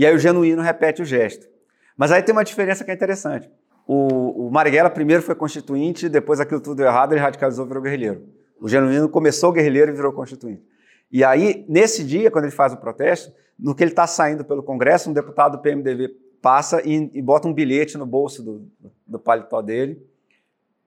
e 0.00 0.06
aí 0.06 0.14
o 0.14 0.18
genuíno 0.18 0.62
repete 0.62 1.02
o 1.02 1.04
gesto. 1.04 1.46
Mas 1.94 2.10
aí 2.10 2.22
tem 2.22 2.32
uma 2.32 2.42
diferença 2.42 2.82
que 2.82 2.90
é 2.90 2.94
interessante. 2.94 3.50
O, 3.86 4.46
o 4.46 4.50
Marighella 4.50 4.88
primeiro 4.88 5.22
foi 5.22 5.34
constituinte, 5.34 6.08
depois 6.08 6.40
aquilo 6.40 6.58
tudo 6.58 6.76
deu 6.76 6.86
errado, 6.86 7.12
ele 7.12 7.20
radicalizou 7.20 7.66
e 7.66 7.68
virou 7.68 7.82
guerrilheiro. 7.82 8.26
O 8.58 8.66
genuíno 8.66 9.10
começou 9.10 9.52
guerrilheiro 9.52 9.90
e 9.90 9.94
virou 9.94 10.10
constituinte. 10.10 10.64
E 11.12 11.22
aí, 11.22 11.66
nesse 11.68 12.02
dia, 12.02 12.30
quando 12.30 12.46
ele 12.46 12.52
faz 12.54 12.72
o 12.72 12.78
protesto, 12.78 13.30
no 13.58 13.74
que 13.74 13.84
ele 13.84 13.90
está 13.90 14.06
saindo 14.06 14.42
pelo 14.42 14.62
Congresso, 14.62 15.10
um 15.10 15.12
deputado 15.12 15.58
do 15.58 15.62
PMDB 15.62 16.08
passa 16.40 16.80
e, 16.82 17.10
e 17.12 17.20
bota 17.20 17.46
um 17.46 17.52
bilhete 17.52 17.98
no 17.98 18.06
bolso 18.06 18.42
do, 18.42 18.66
do 19.06 19.18
paletó 19.18 19.60
dele. 19.60 20.02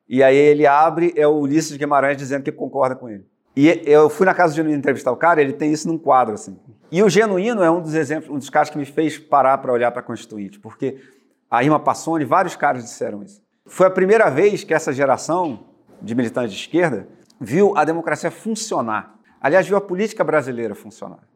E 0.10 0.23
aí 0.23 0.36
ele 0.36 0.65
abre, 0.65 1.13
é 1.15 1.28
o 1.28 1.38
Ulisses 1.38 1.78
Guimarães 1.78 2.17
dizendo 2.17 2.41
que 2.41 2.52
concorda 2.52 2.95
com 2.95 3.08
ele. 3.08 3.28
E 3.56 3.84
eu 3.86 4.10
fui 4.10 4.26
na 4.26 4.34
casa 4.34 4.54
do 4.54 4.56
Genuíno 4.56 4.80
entrevistar 4.80 5.12
o 5.12 5.17
cara, 5.17 5.39
ele 5.39 5.54
tem 5.54 5.71
isso 5.71 5.88
num 5.88 5.99
quadro 5.99 6.34
assim. 6.34 6.58
E 6.93 7.01
o 7.01 7.10
Genuíno 7.10 7.63
é 7.63 7.71
um 7.71 7.82
dos 7.82 7.95
exemplos, 7.95 8.29
um 8.29 8.38
dos 8.38 8.51
caras 8.51 8.69
que 8.69 8.77
me 8.77 8.86
fez 8.86 9.17
parar 9.17 9.58
para 9.58 9.73
olhar 9.73 9.89
para 9.89 10.01
a 10.01 10.03
Constituinte, 10.03 10.60
porque 10.60 11.01
a 11.49 11.63
Irma 11.63 11.79
Passoni, 11.79 12.23
vários 12.23 12.56
caras 12.56 12.84
disseram 12.84 13.23
isso. 13.23 13.41
Foi 13.65 13.88
a 13.88 13.89
primeira 13.89 14.29
vez 14.29 14.63
que 14.63 14.75
essa 14.75 14.93
geração 14.93 15.65
de 15.99 16.13
militantes 16.13 16.53
de 16.53 16.60
esquerda 16.60 17.08
viu 17.41 17.75
a 17.75 17.84
democracia 17.84 18.29
funcionar. 18.29 19.15
Aliás, 19.41 19.67
viu 19.67 19.75
a 19.75 19.82
política 19.82 20.23
brasileira 20.23 20.75
funcionar. 20.75 21.27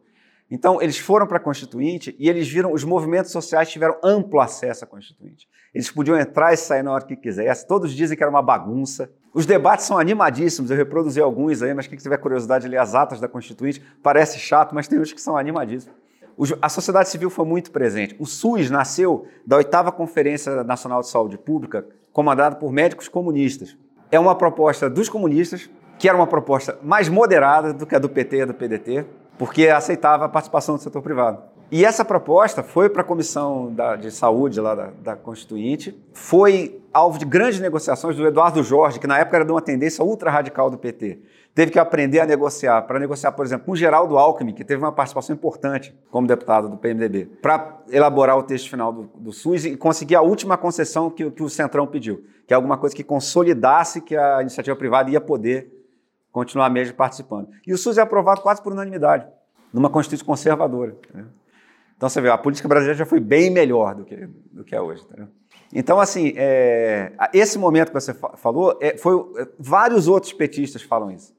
Então, 0.49 0.81
eles 0.81 0.97
foram 0.97 1.27
para 1.27 1.37
a 1.37 1.39
Constituinte 1.41 2.15
e 2.17 2.29
eles 2.29 2.47
viram, 2.47 2.71
os 2.71 2.83
movimentos 2.83 3.31
sociais 3.31 3.69
tiveram 3.69 3.97
amplo 4.03 4.39
acesso 4.39 4.85
à 4.85 4.87
Constituinte. 4.87 5.47
Eles 5.73 5.91
podiam 5.91 6.17
entrar 6.17 6.53
e 6.53 6.57
sair 6.57 6.83
na 6.83 6.93
hora 6.93 7.05
que 7.05 7.15
quisessem. 7.15 7.67
Todos 7.67 7.93
dizem 7.93 8.15
que 8.15 8.23
era 8.23 8.29
uma 8.29 8.41
bagunça. 8.41 9.11
Os 9.33 9.45
debates 9.45 9.85
são 9.85 9.99
animadíssimos, 9.99 10.71
eu 10.71 10.77
reproduzi 10.77 11.19
alguns 11.21 11.61
aí, 11.61 11.73
mas 11.73 11.85
quem 11.85 11.97
tiver 11.97 12.17
curiosidade 12.17 12.63
de 12.63 12.71
ler 12.71 12.77
as 12.77 12.95
atas 12.95 13.19
da 13.19 13.27
Constituinte, 13.27 13.81
parece 14.01 14.39
chato, 14.39 14.73
mas 14.73 14.87
tem 14.87 14.99
uns 14.99 15.11
que 15.11 15.21
são 15.21 15.37
animadíssimos. 15.37 15.95
A 16.61 16.69
sociedade 16.69 17.09
civil 17.09 17.29
foi 17.29 17.45
muito 17.45 17.71
presente. 17.71 18.15
O 18.19 18.25
SUS 18.25 18.69
nasceu 18.69 19.27
da 19.45 19.57
oitava 19.57 19.91
Conferência 19.91 20.63
Nacional 20.63 21.01
de 21.01 21.09
Saúde 21.09 21.37
Pública, 21.37 21.85
comandada 22.13 22.55
por 22.55 22.71
médicos 22.71 23.07
comunistas. 23.07 23.75
É 24.11 24.19
uma 24.19 24.35
proposta 24.35 24.89
dos 24.89 25.09
comunistas, 25.09 25.69
que 25.99 26.07
era 26.07 26.17
uma 26.17 26.27
proposta 26.27 26.77
mais 26.81 27.09
moderada 27.09 27.73
do 27.73 27.85
que 27.85 27.95
a 27.95 27.99
do 27.99 28.07
PT 28.07 28.37
e 28.37 28.45
do 28.45 28.53
PDT, 28.53 29.05
porque 29.37 29.67
aceitava 29.67 30.25
a 30.25 30.29
participação 30.29 30.75
do 30.75 30.81
setor 30.81 31.01
privado. 31.01 31.41
E 31.69 31.83
essa 31.83 32.05
proposta 32.05 32.63
foi 32.63 32.89
para 32.89 33.01
a 33.01 33.05
Comissão 33.05 33.73
da, 33.73 33.97
de 33.97 34.09
Saúde 34.09 34.61
lá 34.61 34.73
da, 34.73 34.89
da, 35.03 35.15
Constituinte, 35.17 36.01
foi 36.13 36.81
alvo 36.93 37.19
de 37.19 37.25
grandes 37.25 37.59
negociações 37.59 38.15
do 38.15 38.25
Eduardo 38.25 38.63
Jorge, 38.63 38.99
que 38.99 39.07
na 39.07 39.19
época 39.19 39.35
era 39.35 39.45
de 39.45 39.51
uma 39.51 39.61
tendência 39.61 40.01
ultra 40.01 40.31
radical 40.31 40.69
do 40.69 40.77
PT. 40.77 41.19
Teve 41.53 41.71
que 41.71 41.77
aprender 41.77 42.21
a 42.21 42.25
negociar, 42.25 42.83
para 42.83 42.97
negociar, 42.99 43.33
por 43.33 43.45
exemplo, 43.45 43.65
com 43.65 43.75
Geraldo 43.75 44.17
Alckmin, 44.17 44.53
que 44.53 44.63
teve 44.63 44.81
uma 44.81 44.93
participação 44.93 45.35
importante 45.35 45.93
como 46.09 46.25
deputado 46.25 46.69
do 46.69 46.77
PMDB, 46.77 47.25
para 47.41 47.79
elaborar 47.89 48.37
o 48.37 48.43
texto 48.43 48.69
final 48.69 48.93
do, 48.93 49.09
do, 49.15 49.33
SUS 49.33 49.65
e 49.65 49.75
conseguir 49.75 50.15
a 50.15 50.21
última 50.21 50.55
concessão 50.55 51.09
que, 51.09 51.29
que 51.31 51.43
o 51.43 51.49
Centrão 51.49 51.85
pediu, 51.85 52.23
que 52.47 52.53
é 52.53 52.55
alguma 52.55 52.77
coisa 52.77 52.95
que 52.95 53.03
consolidasse 53.03 53.99
que 53.99 54.15
a 54.15 54.41
iniciativa 54.41 54.75
privada 54.75 55.09
ia 55.09 55.19
poder 55.19 55.76
continuar 56.37 56.69
mesmo 56.69 56.95
participando. 56.95 57.49
E 57.65 57.73
o 57.73 57.77
SUS 57.77 57.97
é 57.97 58.01
aprovado 58.01 58.41
quase 58.41 58.61
por 58.61 58.71
unanimidade, 58.71 59.25
numa 59.73 59.89
Constituição 59.89 60.27
conservadora. 60.27 60.95
Então 61.95 62.07
você 62.07 62.21
vê, 62.21 62.29
a 62.29 62.37
política 62.37 62.67
brasileira 62.67 62.95
já 62.95 63.07
foi 63.07 63.19
bem 63.19 63.49
melhor 63.49 63.95
do 63.95 64.05
que, 64.05 64.29
do 64.51 64.63
que 64.63 64.75
é 64.75 64.79
hoje. 64.79 65.03
Então, 65.73 65.99
assim, 65.99 66.33
é, 66.37 67.11
esse 67.33 67.57
momento 67.57 67.87
que 67.87 67.95
você 67.95 68.13
falou, 68.13 68.77
é, 68.79 68.95
foi, 68.97 69.15
é, 69.41 69.47
vários 69.57 70.07
outros 70.07 70.31
petistas 70.31 70.83
falam 70.83 71.09
isso. 71.09 71.35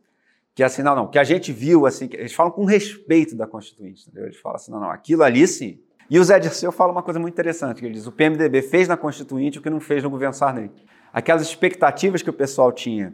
Que 0.52 0.64
assim, 0.64 0.82
não, 0.82 0.96
não, 0.96 1.06
que 1.06 1.18
a 1.20 1.22
gente 1.22 1.52
viu, 1.52 1.86
assim, 1.86 2.08
eles 2.12 2.34
falam 2.34 2.50
com 2.50 2.64
respeito 2.64 3.36
da 3.36 3.46
Constituinte, 3.46 4.02
entendeu? 4.02 4.24
Eles 4.24 4.40
falam 4.40 4.56
assim, 4.56 4.72
não, 4.72 4.80
não, 4.80 4.90
aquilo 4.90 5.22
ali 5.22 5.46
sim. 5.46 5.78
E 6.10 6.18
o 6.18 6.24
Zé 6.24 6.40
Dirceu 6.40 6.72
fala 6.72 6.90
uma 6.90 7.04
coisa 7.04 7.20
muito 7.20 7.34
interessante, 7.34 7.78
que 7.78 7.86
ele 7.86 7.94
diz, 7.94 8.08
o 8.08 8.12
PMDB 8.12 8.62
fez 8.62 8.88
na 8.88 8.96
Constituinte 8.96 9.60
o 9.60 9.62
que 9.62 9.70
não 9.70 9.78
fez 9.78 10.02
no 10.02 10.10
governo 10.10 10.34
Sarney. 10.34 10.72
Aquelas 11.12 11.42
expectativas 11.42 12.20
que 12.20 12.30
o 12.30 12.32
pessoal 12.32 12.72
tinha 12.72 13.12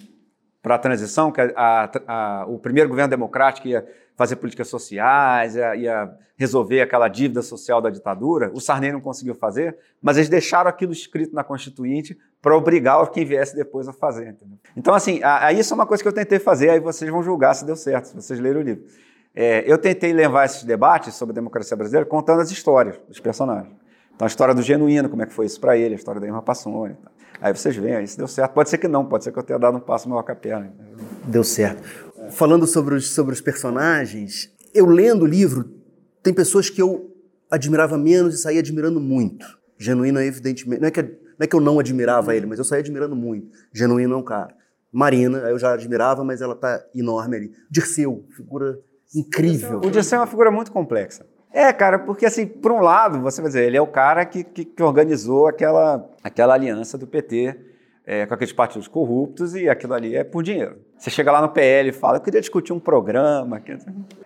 para 0.64 0.76
a 0.76 0.78
transição, 0.78 1.30
que 1.30 1.42
a, 1.42 1.52
a, 1.54 1.90
a, 2.08 2.46
o 2.46 2.58
primeiro 2.58 2.88
governo 2.88 3.10
democrático 3.10 3.68
ia 3.68 3.86
fazer 4.16 4.36
políticas 4.36 4.66
sociais, 4.66 5.56
ia, 5.56 5.76
ia, 5.76 6.10
resolver 6.38 6.80
aquela 6.80 7.06
dívida 7.06 7.42
social 7.42 7.82
da 7.82 7.90
ditadura. 7.90 8.50
O 8.54 8.60
Sarney 8.60 8.90
não 8.90 9.00
conseguiu 9.00 9.34
fazer, 9.34 9.76
mas 10.00 10.16
eles 10.16 10.30
deixaram 10.30 10.70
aquilo 10.70 10.90
escrito 10.90 11.34
na 11.34 11.44
Constituinte 11.44 12.18
para 12.40 12.56
obrigar 12.56 13.06
quem 13.10 13.26
viesse 13.26 13.54
depois 13.54 13.86
a 13.86 13.92
fazer. 13.92 14.30
Entendeu? 14.30 14.56
Então, 14.74 14.94
assim, 14.94 15.20
aí 15.22 15.58
isso 15.60 15.74
é 15.74 15.76
uma 15.76 15.86
coisa 15.86 16.02
que 16.02 16.08
eu 16.08 16.12
tentei 16.14 16.38
fazer, 16.38 16.70
aí 16.70 16.80
vocês 16.80 17.10
vão 17.10 17.22
julgar 17.22 17.52
se 17.54 17.66
deu 17.66 17.76
certo, 17.76 18.06
se 18.06 18.14
vocês 18.14 18.40
lerem 18.40 18.62
o 18.62 18.64
livro. 18.64 18.84
É, 19.34 19.70
eu 19.70 19.76
tentei 19.76 20.14
levar 20.14 20.46
esses 20.46 20.64
debates 20.64 21.14
sobre 21.14 21.32
a 21.32 21.34
democracia 21.34 21.76
brasileira 21.76 22.06
contando 22.06 22.40
as 22.40 22.50
histórias 22.50 22.98
dos 23.06 23.20
personagens. 23.20 23.76
Então, 24.14 24.24
a 24.24 24.28
história 24.28 24.54
do 24.54 24.62
Genuíno, 24.62 25.10
como 25.10 25.22
é 25.22 25.26
que 25.26 25.32
foi 25.34 25.44
isso 25.44 25.60
para 25.60 25.76
ele, 25.76 25.94
a 25.94 25.98
história 25.98 26.20
da 26.20 26.26
Irma 26.26 26.40
Passoni. 26.40 26.94
Tá? 26.94 27.10
Aí 27.40 27.54
vocês 27.54 27.76
veem, 27.76 27.96
aí 27.96 28.06
se 28.06 28.16
deu 28.16 28.28
certo. 28.28 28.52
Pode 28.52 28.70
ser 28.70 28.78
que 28.78 28.88
não, 28.88 29.04
pode 29.04 29.24
ser 29.24 29.32
que 29.32 29.38
eu 29.38 29.42
tenha 29.42 29.58
dado 29.58 29.76
um 29.76 29.80
passo 29.80 30.08
maior 30.08 30.22
com 30.22 30.32
a 30.32 30.34
perna. 30.34 30.72
Deu 31.24 31.44
certo. 31.44 31.82
Falando 32.30 32.66
sobre 32.66 32.94
os, 32.94 33.10
sobre 33.10 33.34
os 33.34 33.40
personagens, 33.40 34.50
eu 34.72 34.86
lendo 34.86 35.22
o 35.22 35.26
livro, 35.26 35.70
tem 36.22 36.32
pessoas 36.32 36.70
que 36.70 36.80
eu 36.80 37.14
admirava 37.50 37.98
menos 37.98 38.34
e 38.34 38.38
saí 38.38 38.58
admirando 38.58 39.00
muito. 39.00 39.46
Genuíno, 39.78 40.20
evidentemente. 40.20 40.80
Não 40.80 40.88
é, 40.88 40.90
que, 40.90 41.02
não 41.02 41.10
é 41.40 41.46
que 41.46 41.56
eu 41.56 41.60
não 41.60 41.78
admirava 41.78 42.34
ele, 42.34 42.46
mas 42.46 42.58
eu 42.58 42.64
saí 42.64 42.80
admirando 42.80 43.14
muito. 43.14 43.48
Genuíno 43.72 44.14
é 44.14 44.16
um 44.16 44.22
cara. 44.22 44.54
Marina, 44.90 45.38
eu 45.38 45.58
já 45.58 45.72
admirava, 45.72 46.24
mas 46.24 46.40
ela 46.40 46.54
tá 46.54 46.84
enorme 46.94 47.36
ali. 47.36 47.52
Dirceu, 47.70 48.24
figura 48.36 48.78
incrível. 49.14 49.78
O 49.78 49.90
Dirceu 49.90 50.18
é 50.18 50.20
uma 50.20 50.26
figura 50.26 50.50
muito 50.50 50.72
complexa. 50.72 51.26
É, 51.54 51.72
cara, 51.72 52.00
porque 52.00 52.26
assim, 52.26 52.44
por 52.44 52.72
um 52.72 52.80
lado, 52.80 53.20
você 53.20 53.40
vai 53.40 53.48
dizer, 53.48 53.64
ele 53.64 53.76
é 53.76 53.80
o 53.80 53.86
cara 53.86 54.26
que, 54.26 54.42
que, 54.42 54.64
que 54.64 54.82
organizou 54.82 55.46
aquela, 55.46 56.04
aquela 56.20 56.52
aliança 56.52 56.98
do 56.98 57.06
PT 57.06 57.56
é, 58.04 58.26
com 58.26 58.34
aqueles 58.34 58.52
partidos 58.52 58.88
corruptos 58.88 59.54
e 59.54 59.68
aquilo 59.68 59.94
ali 59.94 60.16
é 60.16 60.24
por 60.24 60.42
dinheiro. 60.42 60.78
Você 60.98 61.10
chega 61.10 61.30
lá 61.30 61.40
no 61.40 61.50
PL 61.50 61.90
e 61.90 61.92
fala, 61.92 62.16
eu 62.16 62.20
queria 62.20 62.40
discutir 62.40 62.72
um 62.72 62.80
programa. 62.80 63.62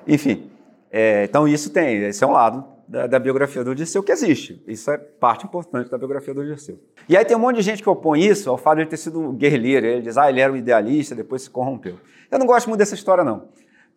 Enfim, 0.07 0.51
é, 0.91 1.25
então 1.25 1.47
isso 1.47 1.69
tem, 1.69 2.03
esse 2.05 2.25
é 2.25 2.27
um 2.27 2.33
lado 2.33 2.65
da, 2.89 3.07
da, 3.07 3.19
biografia 3.19 3.63
do 3.63 3.75
Dirceu 3.75 4.03
que 4.03 4.11
existe. 4.11 4.63
Isso 4.67 4.91
é 4.91 4.97
parte 4.97 5.45
importante 5.45 5.91
da 5.91 5.99
biografia 5.99 6.33
do 6.33 6.43
Dirceu. 6.43 6.81
E 7.07 7.15
aí 7.15 7.27
tem 7.27 7.37
um 7.37 7.41
monte 7.41 7.57
de 7.57 7.63
gente 7.63 7.83
que 7.83 7.91
opõe 7.91 8.25
isso 8.25 8.49
ao 8.49 8.57
fato 8.57 8.77
de 8.77 8.83
ele 8.85 8.91
ter 8.91 8.97
sido 8.97 9.33
guerrilheiro. 9.33 9.85
Ele 9.85 10.01
diz, 10.01 10.17
ah, 10.17 10.31
ele 10.31 10.41
era 10.41 10.51
um 10.51 10.57
idealista, 10.57 11.15
depois 11.15 11.43
se 11.43 11.51
corrompeu. 11.51 11.99
Eu 12.31 12.39
não 12.39 12.47
gosto 12.47 12.69
muito 12.69 12.79
dessa 12.79 12.95
história, 12.95 13.23
não. 13.23 13.49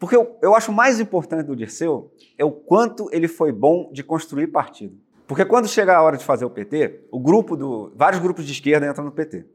Porque 0.02 0.16
eu, 0.16 0.36
eu 0.42 0.56
acho 0.56 0.72
mais 0.72 1.00
importante 1.00 1.46
do 1.46 1.56
Dirceu 1.56 2.12
é 2.36 2.44
o 2.44 2.50
quanto 2.50 3.08
ele 3.12 3.28
foi 3.28 3.52
bom 3.52 3.92
de 3.94 4.02
construir 4.02 4.48
partido. 4.48 4.98
Porque 5.28 5.46
quando 5.46 5.68
chega 5.68 5.96
a 5.96 6.02
hora 6.02 6.18
de 6.18 6.26
fazer 6.26 6.44
o 6.44 6.50
PT, 6.50 7.02
o 7.12 7.20
grupo 7.20 7.56
do. 7.56 7.94
vários 7.96 8.20
grupos 8.20 8.44
de 8.44 8.52
esquerda 8.52 8.88
entram 8.88 9.06
no 9.06 9.12
PT. 9.12 9.46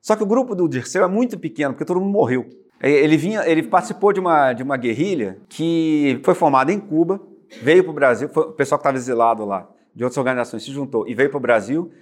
Só 0.00 0.16
que 0.16 0.22
o 0.22 0.26
grupo 0.26 0.54
do 0.54 0.66
Dirceu 0.66 1.04
é 1.04 1.06
muito 1.06 1.38
pequeno, 1.38 1.74
porque 1.74 1.84
todo 1.84 2.00
mundo 2.00 2.12
morreu. 2.12 2.48
Ele, 2.80 3.18
vinha, 3.18 3.46
ele 3.46 3.62
participou 3.62 4.10
de 4.10 4.18
uma, 4.18 4.54
de 4.54 4.62
uma 4.62 4.78
guerrilha 4.78 5.36
que 5.50 6.18
foi 6.24 6.34
formada 6.34 6.72
em 6.72 6.80
Cuba, 6.80 7.20
veio 7.60 7.84
para 7.84 7.90
o 7.90 7.94
Brasil, 7.94 8.30
foi, 8.30 8.44
o 8.44 8.52
pessoal 8.52 8.78
que 8.78 8.84
estava 8.84 8.96
exilado 8.96 9.44
lá, 9.44 9.68
de 9.94 10.02
outras 10.02 10.16
organizações, 10.16 10.64
se 10.64 10.72
juntou 10.72 11.06
e 11.06 11.14
veio 11.14 11.28
para 11.28 11.36
o 11.36 11.40
Brasil. 11.40 11.92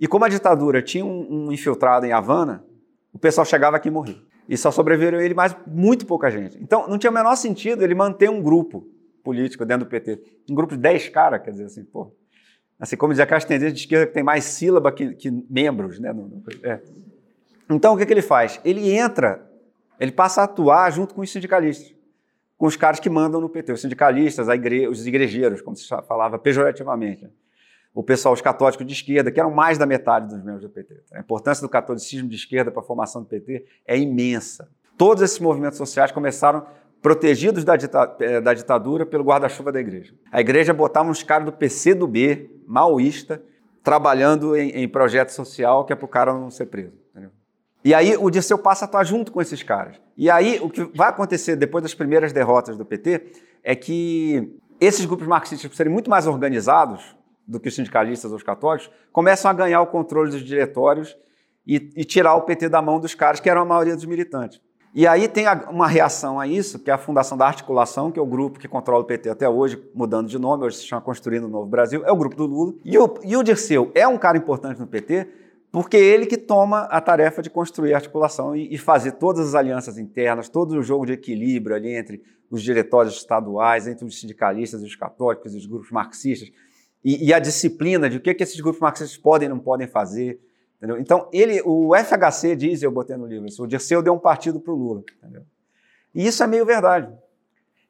E 0.00 0.08
como 0.08 0.24
a 0.24 0.28
ditadura 0.30 0.80
tinha 0.80 1.04
um, 1.04 1.48
um 1.48 1.52
infiltrado 1.52 2.06
em 2.06 2.12
Havana, 2.12 2.64
o 3.12 3.18
pessoal 3.18 3.44
chegava 3.44 3.76
aqui 3.76 3.88
e 3.88 3.90
morria. 3.90 4.31
E 4.48 4.56
só 4.56 4.70
sobreviveram 4.70 5.20
ele 5.20 5.34
mais 5.34 5.54
muito 5.66 6.06
pouca 6.06 6.30
gente. 6.30 6.58
Então, 6.60 6.88
não 6.88 6.98
tinha 6.98 7.10
o 7.10 7.14
menor 7.14 7.36
sentido 7.36 7.82
ele 7.82 7.94
manter 7.94 8.28
um 8.28 8.42
grupo 8.42 8.86
político 9.22 9.64
dentro 9.64 9.86
do 9.86 9.88
PT. 9.88 10.20
Um 10.50 10.54
grupo 10.54 10.74
de 10.74 10.80
10 10.80 11.08
caras, 11.10 11.42
quer 11.42 11.52
dizer 11.52 11.64
assim, 11.64 11.84
pô. 11.84 12.12
Assim, 12.78 12.96
como 12.96 13.12
dizia 13.12 13.24
aquelas 13.24 13.44
tendências 13.44 13.74
de 13.74 13.80
esquerda 13.80 14.06
que 14.06 14.12
tem 14.12 14.24
mais 14.24 14.44
sílaba 14.44 14.90
que, 14.90 15.14
que 15.14 15.30
membros, 15.48 16.00
né? 16.00 16.12
É. 16.64 16.80
Então, 17.70 17.94
o 17.94 17.96
que, 17.96 18.04
que 18.04 18.12
ele 18.12 18.22
faz? 18.22 18.60
Ele 18.64 18.90
entra, 18.90 19.48
ele 20.00 20.10
passa 20.10 20.40
a 20.40 20.44
atuar 20.44 20.90
junto 20.90 21.14
com 21.14 21.20
os 21.20 21.30
sindicalistas, 21.30 21.94
com 22.58 22.66
os 22.66 22.76
caras 22.76 22.98
que 22.98 23.08
mandam 23.08 23.40
no 23.40 23.48
PT, 23.48 23.72
os 23.72 23.80
sindicalistas, 23.80 24.48
igre... 24.48 24.88
os 24.88 25.06
igrejeiros, 25.06 25.62
como 25.62 25.76
se 25.76 25.86
falava 25.86 26.38
pejorativamente. 26.38 27.30
O 27.94 28.02
pessoal, 28.02 28.32
os 28.32 28.40
católicos 28.40 28.86
de 28.86 28.92
esquerda, 28.92 29.30
que 29.30 29.38
eram 29.38 29.50
mais 29.50 29.76
da 29.76 29.84
metade 29.84 30.26
dos 30.28 30.42
membros 30.42 30.62
do 30.62 30.70
PT. 30.70 31.02
A 31.12 31.20
importância 31.20 31.60
do 31.60 31.68
catolicismo 31.68 32.28
de 32.28 32.36
esquerda 32.36 32.70
para 32.70 32.80
a 32.80 32.84
formação 32.84 33.22
do 33.22 33.28
PT 33.28 33.66
é 33.86 33.98
imensa. 33.98 34.68
Todos 34.96 35.22
esses 35.22 35.38
movimentos 35.38 35.76
sociais 35.76 36.10
começaram 36.10 36.66
protegidos 37.02 37.64
da, 37.64 37.76
dita 37.76 38.16
eh, 38.20 38.40
da 38.40 38.54
ditadura 38.54 39.04
pelo 39.04 39.24
guarda-chuva 39.24 39.72
da 39.72 39.80
igreja. 39.80 40.14
A 40.30 40.40
igreja 40.40 40.72
botava 40.72 41.10
uns 41.10 41.22
caras 41.22 41.44
do 41.44 41.52
PC 41.52 41.94
do 41.94 42.06
B, 42.06 42.48
maoísta, 42.66 43.42
trabalhando 43.82 44.56
em, 44.56 44.70
em 44.70 44.88
projeto 44.88 45.30
social 45.30 45.84
que 45.84 45.92
é 45.92 45.96
para 45.96 46.06
o 46.06 46.08
cara 46.08 46.32
não 46.32 46.50
ser 46.50 46.66
preso. 46.66 46.94
Entendeu? 47.10 47.30
E 47.84 47.92
aí 47.92 48.16
o 48.16 48.30
Dirceu 48.30 48.56
passa 48.56 48.84
a 48.84 48.88
atuar 48.88 49.04
junto 49.04 49.32
com 49.32 49.42
esses 49.42 49.62
caras. 49.62 50.00
E 50.16 50.30
aí 50.30 50.60
o 50.62 50.70
que 50.70 50.84
vai 50.96 51.08
acontecer 51.08 51.56
depois 51.56 51.82
das 51.82 51.92
primeiras 51.92 52.32
derrotas 52.32 52.76
do 52.76 52.84
PT 52.84 53.32
é 53.64 53.74
que 53.74 54.56
esses 54.80 55.04
grupos 55.04 55.26
marxistas, 55.26 55.68
por 55.68 55.76
serem 55.76 55.92
muito 55.92 56.08
mais 56.08 56.26
organizados 56.26 57.16
do 57.46 57.58
que 57.60 57.68
os 57.68 57.74
sindicalistas 57.74 58.30
ou 58.30 58.36
os 58.36 58.42
católicos, 58.42 58.90
começam 59.12 59.50
a 59.50 59.54
ganhar 59.54 59.80
o 59.80 59.86
controle 59.86 60.30
dos 60.30 60.42
diretórios 60.42 61.16
e, 61.66 61.90
e 61.96 62.04
tirar 62.04 62.34
o 62.34 62.42
PT 62.42 62.68
da 62.68 62.82
mão 62.82 62.98
dos 62.98 63.14
caras 63.14 63.40
que 63.40 63.48
eram 63.48 63.62
a 63.62 63.64
maioria 63.64 63.94
dos 63.94 64.04
militantes. 64.04 64.60
E 64.94 65.06
aí 65.06 65.26
tem 65.26 65.46
uma 65.70 65.88
reação 65.88 66.38
a 66.38 66.46
isso, 66.46 66.78
que 66.78 66.90
é 66.90 66.92
a 66.92 66.98
Fundação 66.98 67.36
da 67.38 67.46
Articulação, 67.46 68.10
que 68.12 68.18
é 68.18 68.22
o 68.22 68.26
grupo 68.26 68.58
que 68.58 68.68
controla 68.68 69.02
o 69.02 69.06
PT 69.06 69.30
até 69.30 69.48
hoje, 69.48 69.82
mudando 69.94 70.28
de 70.28 70.38
nome, 70.38 70.64
hoje 70.64 70.76
se 70.76 70.86
chama 70.86 71.00
Construindo 71.00 71.44
o 71.44 71.48
Novo 71.48 71.66
Brasil, 71.66 72.02
é 72.04 72.12
o 72.12 72.16
grupo 72.16 72.36
do 72.36 72.44
Lula. 72.44 72.74
E 72.84 72.98
o, 72.98 73.14
e 73.24 73.34
o 73.34 73.42
Dirceu 73.42 73.90
é 73.94 74.06
um 74.06 74.18
cara 74.18 74.36
importante 74.36 74.78
no 74.78 74.86
PT, 74.86 75.28
porque 75.72 75.96
é 75.96 76.00
ele 76.00 76.26
que 76.26 76.36
toma 76.36 76.80
a 76.82 77.00
tarefa 77.00 77.40
de 77.40 77.48
construir 77.48 77.94
a 77.94 77.96
articulação 77.96 78.54
e, 78.54 78.74
e, 78.74 78.76
fazer 78.76 79.12
todas 79.12 79.48
as 79.48 79.54
alianças 79.54 79.96
internas, 79.96 80.50
todo 80.50 80.72
o 80.72 80.82
jogo 80.82 81.06
de 81.06 81.14
equilíbrio 81.14 81.74
ali 81.74 81.94
entre 81.94 82.22
os 82.50 82.62
diretórios 82.62 83.14
estaduais, 83.14 83.88
entre 83.88 84.04
os 84.04 84.20
sindicalistas, 84.20 84.82
os 84.82 84.94
católicos, 84.94 85.54
os 85.54 85.64
grupos 85.64 85.90
marxistas, 85.90 86.52
e, 87.04 87.28
e 87.28 87.34
a 87.34 87.38
disciplina 87.38 88.08
de 88.08 88.16
o 88.16 88.20
que, 88.20 88.34
que 88.34 88.42
esses 88.42 88.60
grupos 88.60 88.80
marxistas 88.80 89.16
podem 89.16 89.46
e 89.46 89.48
não 89.48 89.58
podem 89.58 89.86
fazer. 89.86 90.40
Entendeu? 90.76 90.98
Então, 90.98 91.28
ele, 91.32 91.62
o 91.64 91.92
FHC 91.96 92.56
diz, 92.56 92.82
eu 92.82 92.90
botei 92.90 93.16
no 93.16 93.26
livro, 93.26 93.46
o 93.58 93.66
Dirceu 93.66 94.02
deu 94.02 94.14
um 94.14 94.18
partido 94.18 94.60
para 94.60 94.72
o 94.72 94.76
Lula. 94.76 95.02
Entendeu? 95.18 95.42
E 96.14 96.26
isso 96.26 96.42
é 96.42 96.46
meio 96.46 96.66
verdade. 96.66 97.08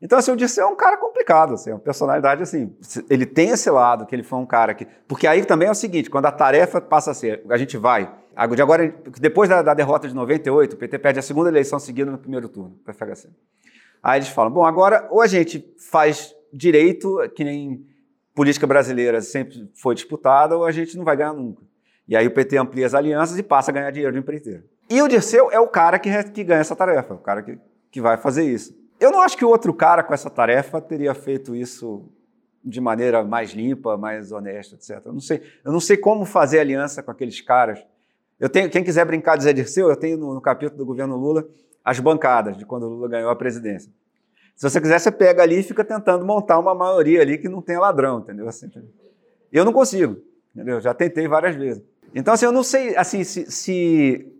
Então, 0.01 0.19
assim, 0.19 0.33
o 0.33 0.37
Dirceu 0.37 0.67
é 0.67 0.69
um 0.69 0.77
cara 0.77 0.97
complicado, 0.97 1.55
assim, 1.55 1.71
é 1.71 1.75
uma 1.75 1.81
personalidade, 1.81 2.43
assim, 2.43 2.75
ele 3.09 3.25
tem 3.25 3.51
esse 3.51 3.71
lado, 3.71 4.05
que 4.05 4.15
ele 4.15 4.25
foi 4.25 4.39
um 4.39 4.47
cara 4.47 4.75
que... 4.75 4.85
Porque 5.07 5.29
aí 5.29 5.45
também 5.45 5.69
é 5.69 5.71
o 5.71 5.75
seguinte, 5.77 6.11
quando 6.11 6.27
a 6.27 6.33
tarefa 6.33 6.81
passa 6.81 7.13
a 7.13 7.15
ser, 7.15 7.43
a 7.49 7.57
gente 7.57 7.77
vai, 7.77 8.13
de 8.55 8.63
agora, 8.63 8.95
depois 9.21 9.49
da, 9.49 9.63
da 9.63 9.75
derrota 9.75 10.09
de 10.09 10.15
98, 10.15 10.73
o 10.73 10.77
PT 10.77 10.99
perde 10.99 11.19
a 11.19 11.23
segunda 11.23 11.51
eleição 11.51 11.79
seguida 11.79 12.11
no 12.11 12.19
primeiro 12.19 12.49
turno, 12.49 12.77
para 12.85 12.93
o 12.93 12.95
FHC. 12.95 13.29
Aí 14.03 14.19
eles 14.19 14.29
falam, 14.29 14.51
bom, 14.51 14.65
agora 14.65 15.07
ou 15.11 15.21
a 15.21 15.27
gente 15.27 15.65
faz 15.79 16.35
direito, 16.53 17.19
que 17.37 17.45
nem 17.45 17.87
política 18.35 18.67
brasileira 18.67 19.21
sempre 19.21 19.71
foi 19.75 19.95
disputada, 19.95 20.57
ou 20.57 20.65
a 20.65 20.73
gente 20.73 20.97
não 20.97 21.05
vai 21.05 21.17
ganhar 21.17 21.33
nunca. 21.33 21.63
E 22.09 22.17
aí 22.17 22.27
o 22.27 22.31
PT 22.31 22.57
amplia 22.57 22.87
as 22.87 22.95
alianças 22.95 23.39
e 23.39 23.43
passa 23.43 23.71
a 23.71 23.75
ganhar 23.75 23.91
dinheiro 23.91 24.13
do 24.13 24.19
empreiteiro. 24.19 24.65
E 24.91 25.01
o 25.01 25.09
Dirceu 25.09 25.51
é 25.51 25.59
o 25.59 25.69
cara 25.69 25.99
que, 25.99 26.11
que 26.25 26.45
ganha 26.45 26.61
essa 26.61 26.77
tarefa, 26.77 27.15
o 27.15 27.19
cara 27.19 27.43
que, 27.43 27.59
que 27.91 28.01
vai 28.01 28.17
fazer 28.17 28.45
isso. 28.45 28.77
Eu 28.99 29.11
não 29.11 29.21
acho 29.21 29.37
que 29.37 29.45
outro 29.45 29.73
cara 29.73 30.03
com 30.03 30.13
essa 30.13 30.31
tarefa 30.31 30.81
teria 30.81 31.15
feito 31.15 31.57
isso 31.57 32.09
de 32.65 32.81
maneira 32.81 33.25
mais 33.25 33.51
limpa, 33.51 33.97
mais 33.97 34.31
honesta, 34.31 34.77
etc. 34.77 35.07
Eu 35.07 35.13
não 35.13 35.21
sei, 35.21 35.43
eu 35.65 35.73
não 35.73 35.81
sei 35.81 35.97
como 35.97 36.25
fazer 36.25 36.61
aliança 36.61 37.03
com 37.03 37.11
aqueles 37.11 37.41
caras. 37.41 37.85
Eu 38.39 38.49
tenho, 38.49 38.71
quem 38.71 38.85
quiser 38.85 39.05
brincar 39.05 39.37
de 39.37 39.45
Zé 39.45 39.53
Dirceu, 39.53 39.89
eu 39.89 39.97
tenho 39.97 40.17
no, 40.17 40.35
no 40.35 40.41
capítulo 40.41 40.79
do 40.79 40.87
governo 40.87 41.17
Lula 41.17 41.47
as 41.85 41.99
bancadas 41.99 42.57
de 42.57 42.65
quando 42.65 42.85
o 42.85 42.89
Lula 42.89 43.09
ganhou 43.09 43.31
a 43.31 43.37
presidência. 43.37 43.91
Se 44.55 44.69
você 44.69 44.81
quiser, 44.81 44.99
você 44.99 45.11
pega 45.11 45.43
ali 45.43 45.61
e 45.61 45.63
fica 45.63 45.85
tentando 45.85 46.25
montar 46.25 46.59
uma 46.59 46.75
maioria 46.75 47.21
ali 47.21 47.39
que 47.39 47.49
não 47.49 47.61
tenha 47.61 47.81
ladrão, 47.81 48.21
entendeu? 48.21 48.49
Assim, 48.49 48.71
eu 49.53 49.65
não 49.65 49.73
consigo, 49.73 50.17
entendeu? 50.55 50.81
Já 50.81 50.95
tentei 50.95 51.27
várias 51.27 51.57
vezes. 51.57 51.83
Então, 52.15 52.35
assim, 52.35 52.45
eu 52.45 52.53
não 52.53 52.63
sei, 52.63 52.97
assim, 52.97 53.25
se, 53.25 53.51
se 53.51 54.33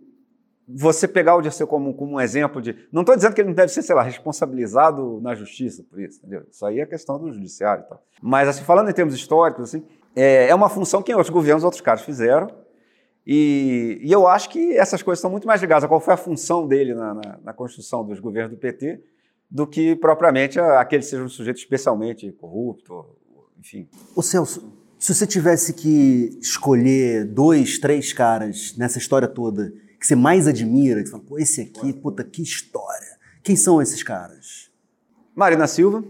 você 0.67 1.07
pegar 1.07 1.35
o 1.35 1.41
Dirceu 1.41 1.67
como, 1.67 1.93
como 1.93 2.13
um 2.13 2.21
exemplo 2.21 2.61
de. 2.61 2.87
Não 2.91 3.01
estou 3.01 3.15
dizendo 3.15 3.33
que 3.33 3.41
ele 3.41 3.49
não 3.49 3.55
deve 3.55 3.71
ser, 3.71 3.81
sei 3.81 3.95
lá, 3.95 4.03
responsabilizado 4.03 5.19
na 5.21 5.35
justiça 5.35 5.83
por 5.89 5.99
isso, 5.99 6.19
entendeu? 6.19 6.43
Isso 6.49 6.65
aí 6.65 6.79
é 6.79 6.85
questão 6.85 7.19
do 7.19 7.31
judiciário 7.31 7.83
e 7.85 7.89
tal. 7.89 8.03
Mas, 8.21 8.47
assim, 8.47 8.63
falando 8.63 8.89
em 8.89 8.93
termos 8.93 9.13
históricos, 9.13 9.63
assim, 9.63 9.85
é, 10.15 10.47
é 10.47 10.55
uma 10.55 10.69
função 10.69 11.01
que 11.01 11.13
outros 11.13 11.29
governos, 11.29 11.63
outros 11.63 11.81
caras 11.81 12.01
fizeram. 12.01 12.47
E, 13.25 13.99
e, 14.01 14.11
eu 14.11 14.27
acho 14.27 14.49
que 14.49 14.75
essas 14.75 15.01
coisas 15.01 15.21
são 15.21 15.31
muito 15.31 15.47
mais 15.47 15.61
ligadas 15.61 15.85
a 15.85 15.87
qual 15.87 15.99
foi 15.99 16.13
a 16.13 16.17
função 16.17 16.67
dele 16.67 16.93
na, 16.93 17.13
na, 17.13 17.39
na 17.43 17.53
construção 17.53 18.05
dos 18.05 18.19
governos 18.19 18.51
do 18.51 18.57
PT 18.57 19.01
do 19.53 19.67
que 19.67 19.95
propriamente 19.95 20.59
aquele 20.59 21.03
seja 21.03 21.23
um 21.23 21.29
sujeito 21.29 21.57
especialmente 21.57 22.31
corrupto, 22.31 23.05
enfim. 23.59 23.87
O 24.15 24.23
Celso, 24.23 24.73
se 24.97 25.13
você 25.13 25.27
tivesse 25.27 25.73
que 25.73 26.35
escolher 26.41 27.23
dois, 27.23 27.77
três 27.77 28.11
caras 28.11 28.75
nessa 28.75 28.97
história 28.97 29.27
toda 29.27 29.71
que 29.99 30.07
você 30.07 30.15
mais 30.15 30.47
admira, 30.47 31.01
que 31.01 31.05
você 31.05 31.11
fala, 31.11 31.23
pô, 31.23 31.37
esse 31.37 31.61
aqui, 31.61 31.93
puta, 31.93 32.25
que 32.25 32.41
história. 32.41 33.17
Quem 33.41 33.55
são 33.55 33.81
esses 33.81 34.03
caras? 34.03 34.69
Marina 35.33 35.65
Silva. 35.67 36.03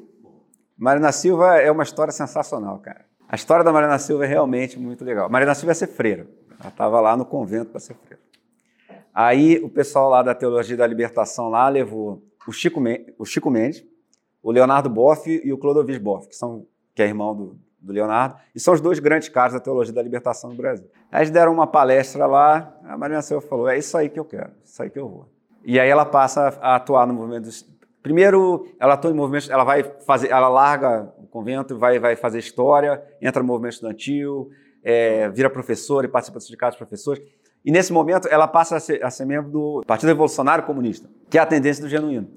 Marina 0.76 1.12
Silva 1.12 1.58
é 1.58 1.70
uma 1.70 1.84
história 1.84 2.12
sensacional, 2.12 2.80
cara. 2.80 3.06
A 3.28 3.36
história 3.36 3.64
da 3.64 3.72
Marina 3.72 4.00
Silva 4.00 4.26
é 4.26 4.28
realmente 4.28 4.80
muito 4.80 5.04
legal. 5.04 5.30
Marina 5.30 5.54
Silva 5.54 5.74
é 5.74 5.76
ser 5.76 5.88
freira. 5.88 6.28
Ela 6.60 6.70
estava 6.70 7.00
lá 7.02 7.16
no 7.16 7.26
convento 7.26 7.70
para 7.72 7.80
ser 7.80 7.96
freira. 7.96 8.24
Aí 9.14 9.60
o 9.64 9.70
pessoal 9.70 10.10
lá 10.10 10.24
da 10.24 10.34
Teologia 10.34 10.76
da 10.76 10.88
Libertação 10.88 11.50
lá 11.50 11.70
levou 11.70 12.24
o 12.48 12.52
Chico, 12.52 12.82
o 13.18 13.26
Chico 13.26 13.50
Mendes, 13.50 13.86
o 14.42 14.52
Leonardo 14.52 14.90
Boff 14.90 15.30
e 15.30 15.54
o 15.54 15.58
Clodovis 15.58 15.98
Boff, 15.98 16.28
que, 16.28 16.36
são, 16.36 16.66
que 16.94 17.02
é 17.02 17.06
irmão 17.06 17.36
do, 17.36 17.60
do 17.80 17.94
Leonardo, 17.94 18.36
e 18.54 18.60
são 18.60 18.74
os 18.74 18.82
dois 18.82 19.00
grandes 19.00 19.30
caras 19.30 19.54
da 19.54 19.60
teologia 19.60 19.94
da 19.94 20.02
libertação 20.02 20.50
no 20.50 20.56
Brasil. 20.56 20.90
Aí 21.12 21.22
eles 21.22 21.32
deram 21.32 21.54
uma 21.54 21.68
palestra 21.68 22.26
lá, 22.26 22.76
a 22.84 22.98
Marina 22.98 23.22
Silva 23.22 23.46
falou: 23.48 23.70
é 23.70 23.78
isso 23.78 23.98
aí 23.98 24.10
que 24.10 24.20
eu 24.20 24.26
quero, 24.26 24.50
é 24.50 24.66
isso 24.66 24.84
aí 24.84 24.90
que 24.90 25.00
eu 25.00 25.08
vou. 25.08 25.30
E 25.66 25.80
aí 25.80 25.90
ela 25.90 26.06
passa 26.06 26.58
a 26.62 26.76
atuar 26.76 27.08
no 27.08 27.14
movimento 27.14 27.44
dos. 27.44 27.72
Primeiro, 28.02 28.68
ela 28.78 28.96
atua 28.96 29.12
em 29.12 29.14
movimentos, 29.14 29.50
ela 29.50 29.64
vai 29.64 29.82
fazer, 30.06 30.30
ela 30.30 30.50
larga 30.50 31.14
o 31.18 31.26
convento, 31.26 31.78
vai, 31.78 32.00
vai 32.00 32.18
fazer 32.18 32.38
história, 32.38 33.02
entra 33.22 33.42
no 33.42 33.48
movimento 33.48 33.76
estudantil, 33.76 34.50
é, 34.84 35.30
vira 35.30 35.50
professora 35.50 36.06
e 36.06 36.10
participa 36.10 36.38
do 36.38 36.44
sindicato 36.44 36.74
de 36.74 36.80
professores. 36.80 37.24
E 37.64 37.72
nesse 37.72 37.94
momento, 37.94 38.28
ela 38.28 38.48
passa 38.48 38.76
a 38.76 38.80
ser, 38.80 39.04
a 39.04 39.10
ser 39.10 39.26
membro 39.26 39.50
do 39.50 39.84
Partido 39.88 40.10
Revolucionário 40.10 40.66
Comunista, 40.66 41.10
que 41.30 41.38
é 41.38 41.42
a 41.42 41.46
tendência 41.46 41.82
do 41.84 41.90
genuíno. 41.90 42.28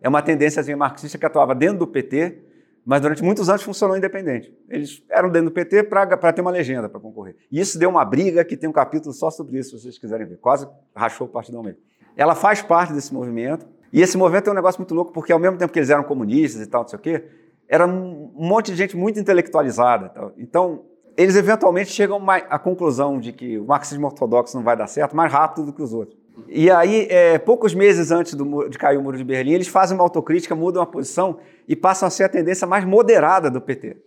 É 0.00 0.08
uma 0.08 0.22
tendência 0.22 0.76
marxista 0.76 1.18
que 1.18 1.26
atuava 1.26 1.54
dentro 1.54 1.78
do 1.78 1.86
PT, 1.86 2.38
mas 2.84 3.02
durante 3.02 3.22
muitos 3.22 3.50
anos 3.50 3.62
funcionou 3.62 3.96
independente. 3.96 4.52
Eles 4.68 5.02
eram 5.10 5.28
dentro 5.28 5.50
do 5.50 5.52
PT 5.52 5.82
para 5.84 6.32
ter 6.32 6.40
uma 6.40 6.50
legenda 6.50 6.88
para 6.88 6.98
concorrer. 6.98 7.36
E 7.52 7.60
isso 7.60 7.78
deu 7.78 7.90
uma 7.90 8.04
briga 8.04 8.42
que 8.42 8.56
tem 8.56 8.70
um 8.70 8.72
capítulo 8.72 9.12
só 9.12 9.30
sobre 9.30 9.58
isso, 9.58 9.76
se 9.76 9.82
vocês 9.82 9.98
quiserem 9.98 10.26
ver. 10.26 10.38
Quase 10.38 10.66
rachou 10.96 11.26
o 11.26 11.30
partido 11.30 11.58
ao. 11.58 11.76
Ela 12.16 12.34
faz 12.34 12.62
parte 12.62 12.92
desse 12.94 13.12
movimento, 13.12 13.66
e 13.92 14.00
esse 14.00 14.16
movimento 14.16 14.48
é 14.48 14.52
um 14.52 14.54
negócio 14.54 14.80
muito 14.80 14.94
louco, 14.94 15.12
porque 15.12 15.32
ao 15.32 15.38
mesmo 15.38 15.58
tempo 15.58 15.72
que 15.72 15.78
eles 15.78 15.90
eram 15.90 16.04
comunistas 16.04 16.62
e 16.62 16.66
tal, 16.66 16.82
não 16.82 16.88
sei 16.88 16.98
o 16.98 17.02
quê, 17.02 17.24
era 17.68 17.86
um 17.86 18.32
monte 18.34 18.72
de 18.72 18.78
gente 18.78 18.96
muito 18.96 19.20
intelectualizada. 19.20 20.32
Então, 20.38 20.86
eles 21.20 21.36
eventualmente 21.36 21.90
chegam 21.90 22.18
à 22.30 22.58
conclusão 22.58 23.20
de 23.20 23.30
que 23.30 23.58
o 23.58 23.66
marxismo 23.66 24.06
ortodoxo 24.06 24.56
não 24.56 24.64
vai 24.64 24.74
dar 24.74 24.86
certo 24.86 25.14
mais 25.14 25.30
rápido 25.30 25.66
do 25.66 25.72
que 25.72 25.82
os 25.82 25.92
outros. 25.92 26.18
E 26.48 26.70
aí, 26.70 27.06
é, 27.10 27.38
poucos 27.38 27.74
meses 27.74 28.10
antes 28.10 28.32
do, 28.32 28.68
de 28.70 28.78
cair 28.78 28.96
o 28.96 29.02
muro 29.02 29.18
de 29.18 29.24
Berlim, 29.24 29.52
eles 29.52 29.68
fazem 29.68 29.94
uma 29.94 30.02
autocrítica, 30.02 30.54
mudam 30.54 30.82
a 30.82 30.86
posição 30.86 31.38
e 31.68 31.76
passam 31.76 32.06
a 32.06 32.10
ser 32.10 32.24
a 32.24 32.28
tendência 32.28 32.66
mais 32.66 32.86
moderada 32.86 33.50
do 33.50 33.60
PT 33.60 33.98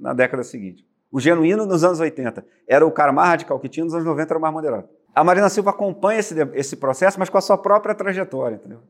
na 0.00 0.14
década 0.14 0.42
seguinte. 0.42 0.86
O 1.10 1.20
genuíno 1.20 1.66
nos 1.66 1.84
anos 1.84 2.00
80 2.00 2.42
era 2.66 2.86
o 2.86 2.90
cara 2.90 3.12
mais 3.12 3.28
radical 3.28 3.60
que 3.60 3.68
tinha, 3.68 3.84
nos 3.84 3.92
anos 3.92 4.06
90 4.06 4.32
era 4.32 4.38
o 4.38 4.40
mais 4.40 4.54
moderado. 4.54 4.88
A 5.14 5.22
Marina 5.22 5.50
Silva 5.50 5.70
acompanha 5.70 6.20
esse, 6.20 6.34
esse 6.54 6.76
processo, 6.76 7.18
mas 7.18 7.28
com 7.28 7.36
a 7.36 7.42
sua 7.42 7.58
própria 7.58 7.94
trajetória, 7.94 8.54
entendeu? 8.54 8.80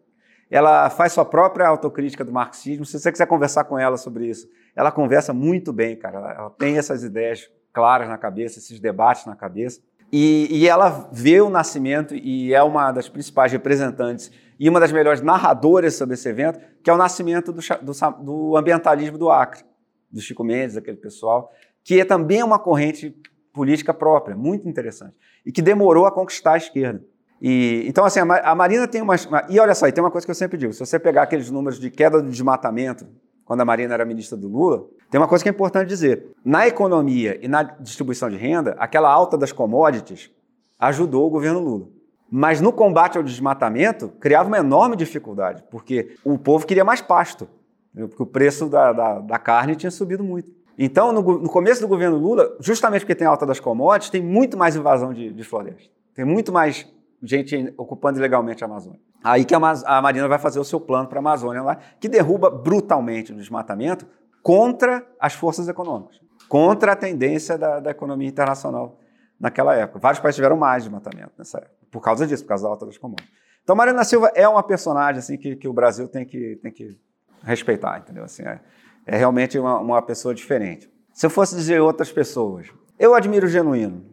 Ela 0.48 0.88
faz 0.88 1.14
sua 1.14 1.24
própria 1.24 1.66
autocrítica 1.66 2.24
do 2.24 2.30
marxismo. 2.30 2.84
Se 2.84 2.96
você 2.96 3.10
quiser 3.10 3.26
conversar 3.26 3.64
com 3.64 3.76
ela 3.76 3.96
sobre 3.96 4.26
isso, 4.26 4.46
ela 4.76 4.92
conversa 4.92 5.32
muito 5.32 5.72
bem, 5.72 5.96
cara. 5.96 6.18
Ela, 6.18 6.32
ela 6.32 6.50
tem 6.50 6.78
essas 6.78 7.02
ideias 7.02 7.50
claras 7.72 8.08
na 8.08 8.18
cabeça, 8.18 8.58
esses 8.58 8.78
debates 8.78 9.26
na 9.26 9.34
cabeça. 9.34 9.80
E, 10.12 10.46
e, 10.50 10.68
ela 10.68 11.08
vê 11.10 11.40
o 11.40 11.48
nascimento 11.48 12.14
e 12.14 12.52
é 12.52 12.62
uma 12.62 12.92
das 12.92 13.08
principais 13.08 13.50
representantes 13.50 14.30
e 14.60 14.68
uma 14.68 14.78
das 14.78 14.92
melhores 14.92 15.22
narradoras 15.22 15.94
sobre 15.94 16.14
esse 16.14 16.28
evento, 16.28 16.60
que 16.84 16.90
é 16.90 16.92
o 16.92 16.98
nascimento 16.98 17.50
do, 17.50 17.60
do, 17.60 18.22
do 18.22 18.56
ambientalismo 18.56 19.16
do 19.16 19.30
Acre, 19.30 19.64
do 20.10 20.20
Chico 20.20 20.44
Mendes, 20.44 20.76
aquele 20.76 20.98
pessoal, 20.98 21.50
que 21.82 21.98
é 21.98 22.04
também 22.04 22.42
uma 22.42 22.58
corrente 22.58 23.16
política 23.54 23.94
própria, 23.94 24.36
muito 24.36 24.68
interessante, 24.68 25.14
e 25.46 25.50
que 25.50 25.62
demorou 25.62 26.04
a 26.04 26.12
conquistar 26.12 26.52
a 26.52 26.56
esquerda. 26.58 27.02
E, 27.40 27.82
então, 27.88 28.04
assim, 28.04 28.20
a, 28.20 28.54
Marina 28.54 28.86
tem 28.86 29.02
uma. 29.02 29.16
E 29.48 29.58
olha 29.58 29.74
só, 29.74 29.88
e 29.88 29.92
tem 29.92 30.02
uma 30.02 30.12
coisa 30.12 30.24
que 30.24 30.30
eu 30.30 30.34
sempre 30.34 30.56
digo: 30.56 30.72
se 30.72 30.78
você 30.78 30.96
pegar 30.96 31.22
aqueles 31.22 31.50
números 31.50 31.80
de 31.80 31.90
queda 31.90 32.22
do 32.22 32.28
desmatamento, 32.28 33.04
quando 33.44 33.60
a 33.60 33.64
Marina 33.64 33.94
era 33.94 34.04
ministra 34.04 34.36
do 34.36 34.48
Lula, 34.48 34.86
tem 35.10 35.20
uma 35.20 35.28
coisa 35.28 35.44
que 35.44 35.48
é 35.48 35.52
importante 35.52 35.88
dizer. 35.88 36.34
Na 36.44 36.66
economia 36.66 37.38
e 37.42 37.48
na 37.48 37.62
distribuição 37.62 38.30
de 38.30 38.36
renda, 38.36 38.74
aquela 38.78 39.10
alta 39.10 39.36
das 39.36 39.52
commodities 39.52 40.30
ajudou 40.78 41.26
o 41.26 41.30
governo 41.30 41.60
Lula. 41.60 41.88
Mas 42.30 42.60
no 42.60 42.72
combate 42.72 43.18
ao 43.18 43.22
desmatamento, 43.22 44.08
criava 44.18 44.48
uma 44.48 44.58
enorme 44.58 44.96
dificuldade, 44.96 45.62
porque 45.70 46.16
o 46.24 46.38
povo 46.38 46.66
queria 46.66 46.84
mais 46.84 47.02
pasto, 47.02 47.46
porque 47.94 48.22
o 48.22 48.26
preço 48.26 48.70
da, 48.70 48.92
da, 48.92 49.18
da 49.18 49.38
carne 49.38 49.76
tinha 49.76 49.90
subido 49.90 50.24
muito. 50.24 50.50
Então, 50.78 51.12
no, 51.12 51.20
no, 51.20 51.50
começo 51.50 51.80
do 51.80 51.86
governo 51.88 52.16
Lula, 52.16 52.56
justamente 52.58 53.02
porque 53.02 53.14
tem 53.14 53.26
alta 53.26 53.44
das 53.44 53.60
commodities, 53.60 54.10
tem 54.10 54.22
muito 54.22 54.56
mais 54.56 54.74
invasão 54.74 55.12
de, 55.12 55.30
de 55.30 55.44
floresta. 55.44 55.90
Tem 56.14 56.24
muito 56.24 56.50
mais 56.50 56.90
gente 57.22 57.72
ocupando 57.76 58.18
ilegalmente 58.18 58.64
a 58.64 58.66
Amazônia. 58.66 59.00
Aí 59.22 59.44
que 59.44 59.54
a, 59.54 59.60
Marina 60.02 60.26
vai 60.26 60.38
fazer 60.38 60.58
o 60.58 60.64
seu 60.64 60.80
plano 60.80 61.08
para 61.08 61.18
a 61.18 61.20
Amazônia 61.20 61.62
lá, 61.62 61.76
que 62.00 62.08
derruba 62.08 62.50
brutalmente 62.50 63.32
o 63.32 63.36
desmatamento, 63.36 64.06
contra 64.42 65.06
as 65.20 65.34
forças 65.34 65.68
econômicas, 65.68 66.20
contra 66.48 66.92
a 66.92 66.96
tendência 66.96 67.56
da, 67.56 67.78
da 67.78 67.90
economia 67.90 68.28
internacional 68.28 68.98
naquela 69.38 69.74
época. 69.74 70.00
Vários 70.00 70.20
países 70.20 70.36
tiveram 70.36 70.56
mais 70.56 70.82
desmatamento 70.82 71.32
nessa 71.38 71.58
época, 71.58 71.74
por 71.90 72.00
causa 72.00 72.26
disso, 72.26 72.42
por 72.42 72.48
causa 72.48 72.64
da 72.64 72.70
alta 72.70 72.86
das 72.86 72.98
commodities. 72.98 73.32
Então, 73.62 73.76
Mariana 73.76 74.02
Silva 74.02 74.32
é 74.34 74.46
uma 74.48 74.62
personagem 74.62 75.20
assim 75.20 75.36
que, 75.36 75.54
que 75.54 75.68
o 75.68 75.72
Brasil 75.72 76.08
tem 76.08 76.24
que, 76.24 76.58
tem 76.60 76.72
que 76.72 76.98
respeitar, 77.44 77.98
entendeu? 77.98 78.24
Assim, 78.24 78.42
é, 78.42 78.60
é 79.06 79.16
realmente 79.16 79.56
uma, 79.58 79.78
uma 79.78 80.02
pessoa 80.02 80.34
diferente. 80.34 80.90
Se 81.12 81.26
eu 81.26 81.30
fosse 81.30 81.54
dizer 81.54 81.80
outras 81.80 82.10
pessoas, 82.10 82.68
eu 82.98 83.14
admiro 83.14 83.46
o 83.46 83.48
Genuíno. 83.48 84.04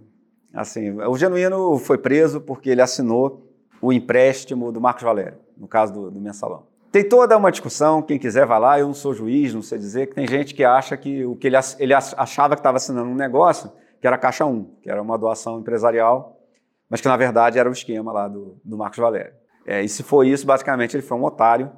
Assim, 0.54 0.92
o 0.92 1.18
Genuíno 1.18 1.78
foi 1.80 1.98
preso 1.98 2.42
porque 2.42 2.70
ele 2.70 2.82
assinou 2.82 3.49
o 3.82 3.94
empréstimo 3.94 4.72
do 4.72 4.82
Marcos 4.82 5.04
Valério, 5.04 5.38
no 5.58 5.68
caso 5.68 5.94
do, 5.94 6.12
do 6.12 6.20
mensalão. 6.20 6.64
Tem 6.92 7.08
toda 7.08 7.38
uma 7.38 7.52
discussão, 7.52 8.02
quem 8.02 8.18
quiser 8.18 8.46
vai 8.46 8.60
lá, 8.60 8.80
eu 8.80 8.88
não 8.88 8.94
sou 8.94 9.14
juiz, 9.14 9.54
não 9.54 9.62
sei 9.62 9.78
dizer, 9.78 10.08
que 10.08 10.16
tem 10.16 10.28
gente 10.28 10.56
que 10.56 10.64
acha 10.64 10.98
que 10.98 11.24
o 11.24 11.36
que 11.36 11.48
ele, 11.48 11.58
ele 11.78 11.94
achava 11.94 12.56
que 12.56 12.60
estava 12.60 12.78
assinando 12.78 13.10
um 13.10 13.16
negócio, 13.16 13.72
que 14.02 14.08
era 14.08 14.18
Caixa 14.18 14.46
1, 14.46 14.64
que 14.82 14.90
era 14.90 15.02
uma 15.02 15.18
doação 15.18 15.60
empresarial, 15.60 16.40
mas 16.90 17.00
que 17.00 17.08
na 17.08 17.16
verdade 17.16 17.60
era 17.60 17.70
o 17.70 17.74
esquema 17.74 18.12
lá 18.12 18.28
do, 18.28 18.60
do 18.64 18.76
Marcos 18.76 18.98
Valério. 18.98 19.34
É, 19.66 19.84
e 19.84 19.90
se 19.90 20.02
for 20.02 20.26
isso, 20.26 20.48
basicamente 20.48 20.96
ele 20.96 21.04
foi 21.04 21.18
um 21.18 21.24
otário? 21.24 21.72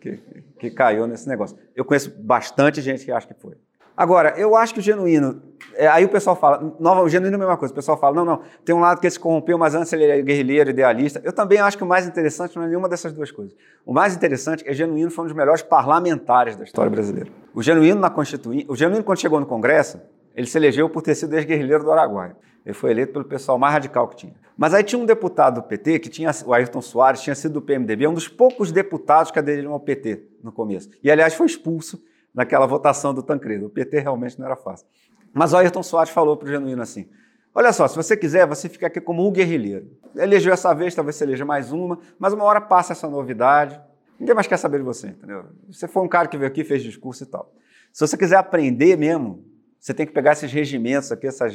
Que, 0.00 0.18
que 0.58 0.70
caiu 0.70 1.06
nesse 1.06 1.26
negócio. 1.26 1.56
Eu 1.74 1.82
conheço 1.82 2.14
bastante 2.22 2.82
gente 2.82 3.06
que 3.06 3.10
acha 3.10 3.26
que 3.26 3.32
foi. 3.32 3.56
Agora, 3.96 4.34
eu 4.36 4.56
acho 4.56 4.74
que 4.74 4.80
o 4.80 4.82
genuíno. 4.82 5.42
É, 5.74 5.86
aí 5.88 6.04
o 6.04 6.08
pessoal 6.08 6.36
fala, 6.36 6.74
nova, 6.78 7.02
o 7.02 7.08
genuíno 7.08 7.34
é 7.34 7.36
a 7.36 7.38
mesma 7.38 7.56
coisa. 7.56 7.72
O 7.72 7.74
pessoal 7.74 7.98
fala, 7.98 8.16
não, 8.16 8.24
não, 8.24 8.40
tem 8.64 8.74
um 8.74 8.80
lado 8.80 9.00
que 9.00 9.06
ele 9.06 9.12
se 9.12 9.18
corrompeu, 9.20 9.56
mas 9.56 9.74
antes 9.74 9.92
ele 9.92 10.04
é 10.04 10.20
guerrilheiro, 10.20 10.70
idealista. 10.70 11.20
Eu 11.24 11.32
também 11.32 11.58
acho 11.58 11.76
que 11.78 11.84
o 11.84 11.86
mais 11.86 12.06
interessante 12.06 12.56
não 12.56 12.64
é 12.64 12.68
nenhuma 12.68 12.88
dessas 12.88 13.12
duas 13.12 13.30
coisas. 13.30 13.54
O 13.86 13.92
mais 13.92 14.14
interessante 14.14 14.62
é 14.62 14.64
que 14.68 14.74
genuíno 14.74 15.10
foi 15.10 15.24
um 15.24 15.28
dos 15.28 15.36
melhores 15.36 15.62
parlamentares 15.62 16.56
da 16.56 16.64
história 16.64 16.90
brasileira. 16.90 17.30
O 17.54 17.62
genuíno 17.62 18.00
na 18.00 18.10
Constituinte, 18.10 18.66
o 18.68 18.76
genuíno 18.76 19.02
quando 19.02 19.18
chegou 19.18 19.40
no 19.40 19.46
Congresso, 19.46 20.00
ele 20.34 20.46
se 20.46 20.58
elegeu 20.58 20.88
por 20.88 21.02
ter 21.02 21.14
sido 21.14 21.34
ex-guerrilheiro 21.34 21.84
do 21.84 21.92
Araguaia. 21.92 22.36
Ele 22.64 22.74
foi 22.74 22.90
eleito 22.90 23.12
pelo 23.12 23.24
pessoal 23.24 23.58
mais 23.58 23.72
radical 23.72 24.08
que 24.08 24.16
tinha. 24.16 24.34
Mas 24.56 24.72
aí 24.72 24.84
tinha 24.84 25.00
um 25.00 25.04
deputado 25.04 25.56
do 25.56 25.62
PT, 25.62 25.98
que 25.98 26.08
tinha, 26.08 26.30
o 26.46 26.54
Ayrton 26.54 26.80
Soares, 26.80 27.20
tinha 27.20 27.34
sido 27.34 27.54
do 27.54 27.62
PMDB, 27.62 28.06
um 28.06 28.14
dos 28.14 28.28
poucos 28.28 28.70
deputados 28.70 29.32
que 29.32 29.38
aderiram 29.38 29.72
ao 29.72 29.80
PT 29.80 30.22
no 30.42 30.52
começo. 30.52 30.88
E, 31.02 31.10
aliás, 31.10 31.34
foi 31.34 31.46
expulso 31.46 32.00
naquela 32.34 32.66
votação 32.66 33.12
do 33.12 33.22
Tancredo. 33.22 33.66
O 33.66 33.70
PT 33.70 34.00
realmente 34.00 34.38
não 34.38 34.46
era 34.46 34.56
fácil. 34.56 34.86
Mas 35.32 35.52
o 35.52 35.56
Ayrton 35.56 35.82
Soares 35.82 36.12
falou 36.12 36.36
para 36.36 36.46
o 36.46 36.50
Genuíno 36.50 36.82
assim, 36.82 37.08
olha 37.54 37.72
só, 37.72 37.88
se 37.88 37.96
você 37.96 38.16
quiser, 38.16 38.46
você 38.46 38.68
fica 38.68 38.86
aqui 38.86 39.00
como 39.00 39.26
um 39.26 39.32
guerrilheiro. 39.32 39.90
Elegeu 40.14 40.52
essa 40.52 40.74
vez, 40.74 40.94
talvez 40.94 41.16
você 41.16 41.24
eleja 41.24 41.44
mais 41.44 41.72
uma, 41.72 41.98
mas 42.18 42.32
uma 42.32 42.44
hora 42.44 42.60
passa 42.60 42.92
essa 42.92 43.08
novidade, 43.08 43.80
ninguém 44.18 44.34
mais 44.34 44.46
quer 44.46 44.58
saber 44.58 44.78
de 44.78 44.84
você, 44.84 45.08
entendeu? 45.08 45.44
Você 45.70 45.88
foi 45.88 46.02
um 46.02 46.08
cara 46.08 46.28
que 46.28 46.36
veio 46.36 46.50
aqui, 46.50 46.64
fez 46.64 46.82
discurso 46.82 47.22
e 47.24 47.26
tal. 47.26 47.52
Se 47.92 48.06
você 48.06 48.16
quiser 48.16 48.36
aprender 48.36 48.96
mesmo, 48.96 49.44
você 49.82 49.92
tem 49.92 50.06
que 50.06 50.12
pegar 50.12 50.32
esses 50.32 50.50
regimentos 50.52 51.10
aqui, 51.10 51.26
essas, 51.26 51.54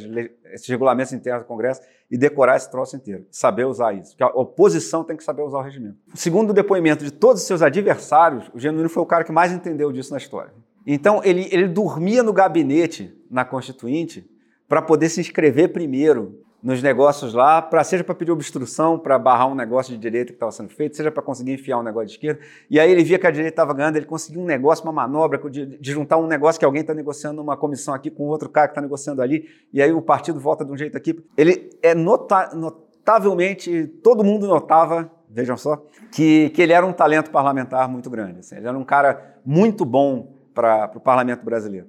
esses 0.52 0.68
regulamentos 0.68 1.14
internos 1.14 1.44
do 1.44 1.48
Congresso 1.48 1.82
e 2.12 2.18
decorar 2.18 2.58
esse 2.58 2.70
troço 2.70 2.96
inteiro, 2.98 3.26
saber 3.32 3.66
usar 3.66 3.94
isso. 3.94 4.12
Porque 4.12 4.24
a 4.24 4.28
oposição 4.28 5.02
tem 5.02 5.16
que 5.16 5.24
saber 5.24 5.44
usar 5.44 5.60
o 5.60 5.62
regimento. 5.62 5.98
Segundo 6.14 6.50
o 6.50 6.54
depoimento 6.54 7.06
de 7.06 7.12
todos 7.12 7.42
os 7.42 7.48
seus 7.48 7.62
adversários, 7.62 8.52
o 8.54 8.60
Genuíno 8.60 8.90
foi 8.90 9.02
o 9.02 9.06
cara 9.06 9.24
que 9.24 9.32
mais 9.32 9.54
entendeu 9.54 9.94
disso 9.94 10.12
na 10.12 10.18
história. 10.18 10.52
Então, 10.90 11.22
ele, 11.22 11.50
ele 11.52 11.68
dormia 11.68 12.24
no 12.24 12.32
gabinete 12.32 13.14
na 13.30 13.44
Constituinte 13.44 14.26
para 14.70 14.82
poder 14.82 15.10
se 15.10 15.20
inscrever 15.20 15.74
primeiro 15.74 16.40
nos 16.64 16.82
negócios 16.82 17.34
lá, 17.34 17.62
pra, 17.62 17.84
seja 17.84 18.04
para 18.04 18.16
pedir 18.16 18.32
obstrução, 18.32 18.98
para 18.98 19.20
barrar 19.20 19.48
um 19.48 19.54
negócio 19.54 19.94
de 19.94 20.00
direita 20.00 20.32
que 20.32 20.38
estava 20.38 20.52
sendo 20.52 20.70
feito, 20.70 20.96
seja 20.96 21.12
para 21.12 21.22
conseguir 21.22 21.54
enfiar 21.54 21.78
um 21.78 21.84
negócio 21.84 22.08
de 22.08 22.14
esquerda. 22.14 22.40
E 22.70 22.80
aí 22.80 22.90
ele 22.90 23.04
via 23.04 23.20
que 23.20 23.28
a 23.28 23.32
direita 23.32 23.54
estava 23.54 23.74
ganhando, 23.74 23.98
ele 23.98 24.06
conseguiu 24.06 24.42
um 24.42 24.46
negócio, 24.46 24.84
uma 24.84 24.94
manobra 24.94 25.38
de, 25.50 25.66
de 25.78 25.92
juntar 25.92 26.18
um 26.18 26.26
negócio 26.26 26.58
que 26.58 26.66
alguém 26.66 26.82
está 26.82 26.94
negociando 26.94 27.36
numa 27.36 27.58
comissão 27.58 27.94
aqui 27.94 28.10
com 28.10 28.24
outro 28.24 28.50
cara 28.50 28.68
que 28.68 28.72
está 28.72 28.82
negociando 28.82 29.22
ali, 29.22 29.46
e 29.72 29.82
aí 29.82 29.92
o 29.92 30.02
partido 30.02 30.40
volta 30.40 30.64
de 30.64 30.72
um 30.72 30.78
jeito 30.78 30.98
aqui. 30.98 31.22
Ele 31.38 31.70
é 31.82 31.94
nota, 31.94 32.56
notavelmente, 32.56 33.88
todo 34.02 34.24
mundo 34.24 34.48
notava, 34.48 35.12
vejam 35.30 35.58
só, 35.58 35.86
que, 36.12 36.50
que 36.52 36.62
ele 36.62 36.74
era 36.74 36.86
um 36.86 36.94
talento 36.94 37.30
parlamentar 37.30 37.88
muito 37.88 38.10
grande. 38.10 38.40
Assim, 38.40 38.56
ele 38.56 38.68
era 38.68 38.78
um 38.78 38.86
cara 38.86 39.38
muito 39.46 39.86
bom 39.86 40.37
para 40.58 40.92
o 40.96 41.00
parlamento 41.00 41.46
brasileiro. 41.46 41.88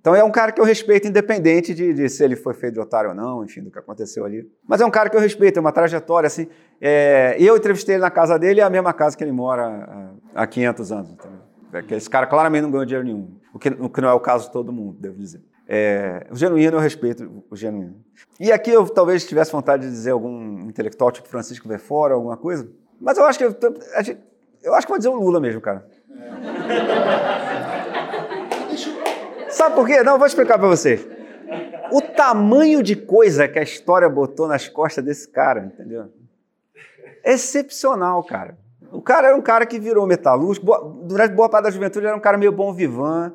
Então 0.00 0.14
é 0.14 0.24
um 0.24 0.30
cara 0.30 0.52
que 0.52 0.60
eu 0.60 0.64
respeito, 0.64 1.06
independente 1.06 1.74
de, 1.74 1.92
de, 1.92 2.08
se 2.08 2.24
ele 2.24 2.36
foi 2.36 2.54
feito 2.54 2.74
de 2.74 2.80
otário 2.80 3.10
ou 3.10 3.16
não, 3.16 3.44
enfim, 3.44 3.60
do 3.60 3.70
que 3.70 3.78
aconteceu 3.78 4.24
ali. 4.24 4.48
Mas 4.66 4.80
é 4.80 4.86
um 4.86 4.90
cara 4.90 5.10
que 5.10 5.16
eu 5.16 5.20
respeito, 5.20 5.54
tem 5.54 5.60
uma 5.60 5.72
trajetória 5.72 6.28
assim. 6.28 6.46
É, 6.80 7.36
eu 7.38 7.56
entrevistei 7.56 7.96
ele 7.96 8.02
na 8.02 8.10
casa 8.10 8.38
dele, 8.38 8.60
é 8.60 8.64
a 8.64 8.70
mesma 8.70 8.94
casa 8.94 9.16
que 9.16 9.24
ele 9.24 9.32
mora 9.32 10.14
há, 10.32 10.42
há 10.42 10.46
500 10.46 10.92
anos. 10.92 11.10
Entendeu? 11.10 11.40
É 11.72 11.96
esse 11.96 12.08
cara 12.08 12.26
claramente 12.26 12.62
não 12.62 12.70
ganhou 12.70 12.86
dinheiro 12.86 13.04
nenhum, 13.04 13.36
o 13.52 13.58
que, 13.58 13.68
o 13.68 13.90
que 13.90 14.00
não 14.00 14.08
é 14.08 14.12
o 14.12 14.20
caso 14.20 14.46
de 14.46 14.52
todo 14.52 14.72
mundo, 14.72 14.96
devo 14.98 15.18
dizer. 15.18 15.42
É, 15.68 16.24
o 16.30 16.36
genuíno 16.36 16.76
eu 16.76 16.80
respeito 16.80 17.44
o 17.50 17.56
genuíno. 17.56 17.96
E 18.38 18.52
aqui 18.52 18.70
eu 18.70 18.88
talvez 18.88 19.26
tivesse 19.26 19.50
vontade 19.50 19.82
de 19.82 19.90
dizer 19.90 20.12
algum 20.12 20.68
intelectual 20.68 21.10
tipo 21.10 21.28
Francisco 21.28 21.68
Verfora, 21.68 22.14
alguma 22.14 22.36
coisa, 22.36 22.70
mas 23.00 23.18
eu 23.18 23.24
acho 23.24 23.38
que 23.38 23.44
eu, 23.44 23.56
eu 24.62 24.74
acho 24.74 24.86
que 24.86 24.92
vou 24.92 24.98
dizer 24.98 25.08
o 25.08 25.16
Lula 25.16 25.40
mesmo, 25.40 25.60
cara. 25.60 25.84
Sabe 29.56 29.74
por 29.74 29.86
quê? 29.86 30.02
Não, 30.02 30.12
eu 30.12 30.18
vou 30.18 30.26
explicar 30.26 30.58
para 30.58 30.68
vocês. 30.68 31.08
O 31.90 32.02
tamanho 32.02 32.82
de 32.82 32.94
coisa 32.94 33.48
que 33.48 33.58
a 33.58 33.62
história 33.62 34.06
botou 34.06 34.46
nas 34.46 34.68
costas 34.68 35.02
desse 35.02 35.26
cara, 35.30 35.72
entendeu? 35.72 36.12
Excepcional, 37.24 38.22
cara. 38.22 38.58
O 38.92 39.00
cara 39.00 39.28
era 39.28 39.36
um 39.36 39.40
cara 39.40 39.64
que 39.64 39.80
virou 39.80 40.06
metalúrgico. 40.06 40.66
Durante 41.04 41.32
boa 41.32 41.48
parte 41.48 41.64
da 41.64 41.70
juventude, 41.70 42.04
era 42.04 42.14
um 42.14 42.20
cara 42.20 42.36
meio 42.36 42.52
bom 42.52 42.70
vivant, 42.74 43.32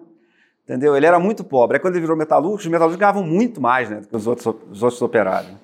entendeu? 0.63 0.95
Ele 0.95 1.07
era 1.07 1.17
muito 1.17 1.43
pobre. 1.43 1.77
Aí 1.77 1.81
quando 1.81 1.95
ele 1.95 2.01
virou 2.01 2.15
metalúrgico, 2.15 2.65
os 2.65 2.71
metalúrgicos 2.71 2.99
ganhavam 2.99 3.23
muito 3.23 3.59
mais 3.59 3.89
né, 3.89 4.01
do 4.01 4.07
que 4.07 4.15
os 4.15 4.27
outros, 4.27 4.45
os 4.69 4.83
outros 4.83 5.01
operários. 5.01 5.55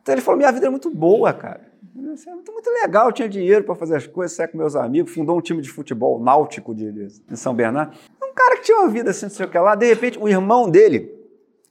Então 0.00 0.14
ele 0.14 0.22
falou: 0.22 0.38
minha 0.38 0.52
vida 0.52 0.68
é 0.68 0.70
muito 0.70 0.90
boa, 0.90 1.32
cara. 1.32 1.74
É 1.96 2.30
muito, 2.30 2.52
muito 2.52 2.70
legal, 2.70 3.06
eu 3.06 3.12
tinha 3.12 3.28
dinheiro 3.28 3.64
para 3.64 3.74
fazer 3.74 3.96
as 3.96 4.06
coisas, 4.06 4.36
sair 4.36 4.48
com 4.48 4.58
meus 4.58 4.76
amigos, 4.76 5.12
fundou 5.12 5.36
um 5.36 5.40
time 5.40 5.60
de 5.60 5.70
futebol 5.70 6.22
náutico 6.22 6.72
de, 6.72 6.92
de 6.92 7.36
São 7.36 7.52
Bernardo 7.52 7.96
cara 8.34 8.56
que 8.56 8.62
tinha 8.62 8.78
uma 8.78 8.88
vida 8.88 9.10
assim, 9.10 9.26
não 9.26 9.30
sei 9.30 9.46
o 9.46 9.48
que 9.48 9.58
lá, 9.58 9.74
de 9.74 9.86
repente 9.86 10.18
o 10.18 10.28
irmão 10.28 10.68
dele, 10.68 11.12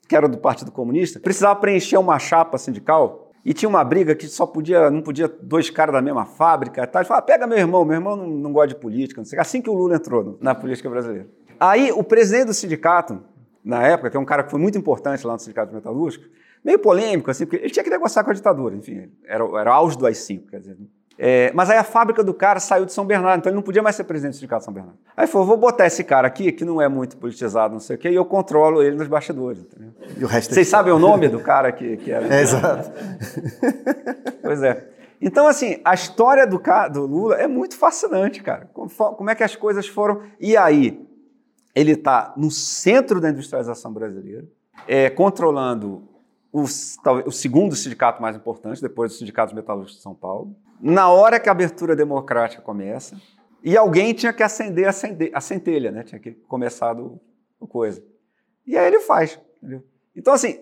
que 0.08 0.15
era 0.15 0.28
do 0.28 0.38
Partido 0.38 0.71
Comunista, 0.71 1.19
precisava 1.19 1.60
preencher 1.60 1.97
uma 1.97 2.17
chapa 2.19 2.58
sindical 2.58 3.32
e 3.45 3.54
tinha 3.54 3.67
uma 3.67 3.84
briga 3.84 4.15
que 4.15 4.28
só 4.28 4.45
podia, 4.45 4.89
não 4.89 5.02
podia 5.02 5.28
dois 5.28 5.69
caras 5.69 5.93
da 5.93 6.02
mesma 6.02 6.26
fábrica 6.26 6.84
e 6.84 6.88
tal. 6.88 7.02
Ele 7.02 7.08
falou, 7.08 7.19
ah, 7.19 7.21
pega 7.21 7.45
meu 7.45 7.58
irmão, 7.58 7.84
meu 7.84 7.95
irmão 7.95 8.15
não, 8.15 8.28
não 8.28 8.54
gosta 8.54 8.69
de 8.69 8.76
política, 8.76 9.19
não 9.19 9.26
sei 9.26 9.38
Assim 9.39 9.62
que 9.62 9.69
o 9.69 9.73
Lula 9.73 9.95
entrou 9.95 10.38
na 10.39 10.56
política 10.56 10.89
brasileira. 10.89 11.28
Aí 11.60 11.91
o 11.91 12.04
presidente 12.04 12.45
do 12.45 12.54
sindicato, 12.54 13.21
na 13.63 13.86
época, 13.86 14.10
que 14.10 14.17
é 14.17 14.19
um 14.19 14.26
cara 14.26 14.43
que 14.43 14.52
foi 14.52 14.60
muito 14.60 14.78
importante 14.78 15.26
lá 15.26 15.34
no 15.34 15.39
Sindicato 15.39 15.73
Metalúrgico, 15.73 16.26
meio 16.63 16.80
polêmico, 16.80 17.30
assim, 17.30 17.45
porque 17.45 17.58
ele 17.63 17.69
tinha 17.69 17.84
que 17.84 17.89
negociar 17.89 18.23
com 18.23 18.32
a 18.32 18.34
ditadura, 18.34 18.76
enfim, 18.76 19.10
era, 19.26 19.43
era 19.60 19.73
auge 19.73 19.97
do 19.97 20.06
AI-5, 20.06 20.49
quer 20.49 20.60
dizer, 20.60 20.78
é, 21.17 21.52
mas 21.54 21.69
aí 21.69 21.78
a 21.78 21.84
fábrica 21.84 22.23
do 22.23 22.34
cara 22.34 22.60
saiu 22.60 22.86
de 22.86 22.91
São 22.91 23.06
Bernardo, 23.06 23.39
então 23.39 23.49
ele 23.49 23.56
não 23.56 23.62
podia 23.62 23.84
mais 23.84 23.95
ser 23.95 24.04
presidente 24.04 24.34
do 24.34 24.36
Sindicato 24.38 24.62
de 24.62 24.65
São 24.65 24.73
Bernardo. 24.73 24.97
Aí 25.15 25.28
falou: 25.28 25.45
vou 25.45 25.58
botar 25.58 25.86
esse 25.86 26.04
cara 26.04 26.28
aqui, 26.28 26.52
que 26.52 26.65
não 26.65 26.82
é 26.82 26.88
muito 26.88 27.17
politizado, 27.17 27.73
não 27.73 27.80
sei 27.80 27.95
o 27.95 27.99
quê, 27.99 28.10
e 28.10 28.15
eu 28.15 28.26
controlo 28.26 28.82
ele 28.82 28.95
nos 28.95 29.08
bastidores. 29.08 29.62
Entendeu? 29.62 29.93
E 30.17 30.23
o 30.23 30.28
resto 30.28 30.52
é 30.52 30.56
Vocês 30.56 30.67
é 30.67 30.71
sabem 30.71 30.91
o 30.91 30.97
nome 30.97 31.28
do 31.28 31.39
cara 31.39 31.71
que, 31.71 31.97
que 31.97 32.12
era? 32.12 32.34
É, 32.34 32.41
exato. 32.41 32.91
Pois 34.41 34.62
é. 34.63 34.89
Então, 35.21 35.47
assim, 35.47 35.80
a 35.86 35.93
história 35.93 36.45
do, 36.45 36.62
do 36.91 37.06
Lula 37.06 37.36
é 37.36 37.47
muito 37.47 37.78
fascinante, 37.78 38.43
cara. 38.43 38.69
Como, 38.73 38.89
como 38.89 39.30
é 39.30 39.36
que 39.36 39.43
as 39.43 39.56
coisas 39.56 39.88
foram. 39.88 40.23
E 40.38 40.58
aí, 40.58 41.08
ele 41.73 41.93
está 41.93 42.34
no 42.36 42.52
centro 42.52 43.21
da 43.21 43.30
industrialização 43.30 43.93
brasileira, 43.93 44.45
é, 44.86 45.10
controlando 45.10 46.04
o, 46.52 46.63
o 46.63 47.32
segundo 47.32 47.73
sindicato 47.76 48.21
mais 48.21 48.36
importante, 48.36 48.82
depois 48.82 49.12
dos 49.12 49.19
sindicatos 49.19 49.54
metalúrgicos 49.54 49.95
de 49.95 50.04
São 50.04 50.13
Paulo 50.13 50.54
na 50.84 51.10
hora 51.10 51.39
que 51.39 51.48
a 51.48 51.54
abertura 51.54 51.96
democrática 51.96 52.62
começa, 52.62 53.15
e 53.63 53.78
alguém 53.78 54.13
tinha 54.13 54.34
que 54.34 54.43
acender 54.43 54.86
a, 54.86 55.39
centelha, 55.41 55.89
né? 55.89 56.04
Tinha 56.04 56.19
que 56.19 56.32
começar 56.32 56.93
do, 56.93 57.17
do 57.58 57.65
coisa. 57.65 58.04
E 58.67 58.78
aí 58.78 58.88
ele 58.88 59.00
faz. 59.00 59.39
Entendeu? 59.58 59.82
Então, 60.13 60.34
assim, 60.34 60.60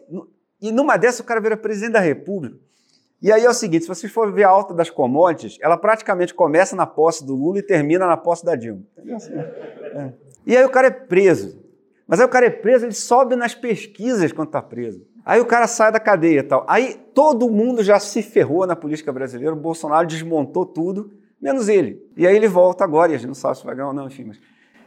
e 0.62 0.72
numa 0.72 0.96
dessa 0.98 1.24
o 1.24 1.26
cara 1.26 1.42
vira 1.42 1.58
presidente 1.58 1.94
da 1.94 2.00
República. 2.00 2.56
E 3.19 3.32
aí 3.32 3.44
é 3.44 3.50
o 3.50 3.54
seguinte: 3.54 3.84
se 3.84 3.88
vocês 3.88 4.13
for 4.13 4.32
ver 4.32 4.44
a 4.44 4.50
alta 4.50 4.76
das 4.76 4.92
commodities, 4.92 5.58
ela 5.60 5.76
praticamente 5.76 6.36
começa 6.36 6.76
na 6.76 6.86
posse 6.86 7.26
do 7.26 7.34
Lula 7.34 7.58
e 7.58 7.63
termina 7.63 8.06
na 8.06 8.15
posse 8.15 8.46
da 8.46 8.56
Dilma. 8.56 8.84
Assim, 9.15 9.34
é. 9.34 10.13
E 10.46 10.56
aí 10.56 10.63
o 10.63 10.69
cara 10.69 10.88
é 10.88 10.92
preso. 10.92 11.61
Mas 12.12 12.20
aí 12.20 12.26
o 12.26 12.30
cara 12.30 12.48
é 12.48 12.50
preso, 12.50 12.84
ele 12.84 12.94
sobe 12.94 13.38
nas 13.38 13.56
pesquisas 13.56 14.34
quando 14.34 14.50
está 14.50 14.62
preso. 14.62 15.08
Aí 15.26 15.40
o 15.40 15.46
cara 15.46 15.66
sai 15.66 15.94
da 15.94 16.00
cadeia 16.00 16.40
e 16.40 16.44
tal. 16.44 16.66
Aí 16.68 17.00
todo 17.14 17.50
mundo 17.50 17.82
já 17.82 18.02
se 18.02 18.22
ferrou 18.22 18.68
na 18.68 18.76
política 18.76 19.14
brasileira, 19.14 19.54
o 19.54 19.58
Bolsonaro 19.58 20.06
desmontou 20.06 20.66
tudo, 20.66 21.10
menos 21.42 21.70
ele. 21.70 22.06
E 22.18 22.28
aí 22.28 22.36
ele 22.36 22.50
volta 22.50 22.84
agora, 22.84 23.14
e 23.14 23.16
a 23.16 23.18
gente 23.18 23.28
não 23.28 23.34
sabe 23.34 23.60
se 23.60 23.64
vai 23.64 23.74
ganhar 23.74 23.88
ou 23.88 23.94
não, 23.94 24.08
enfim. 24.08 24.26
Mas... 24.26 24.42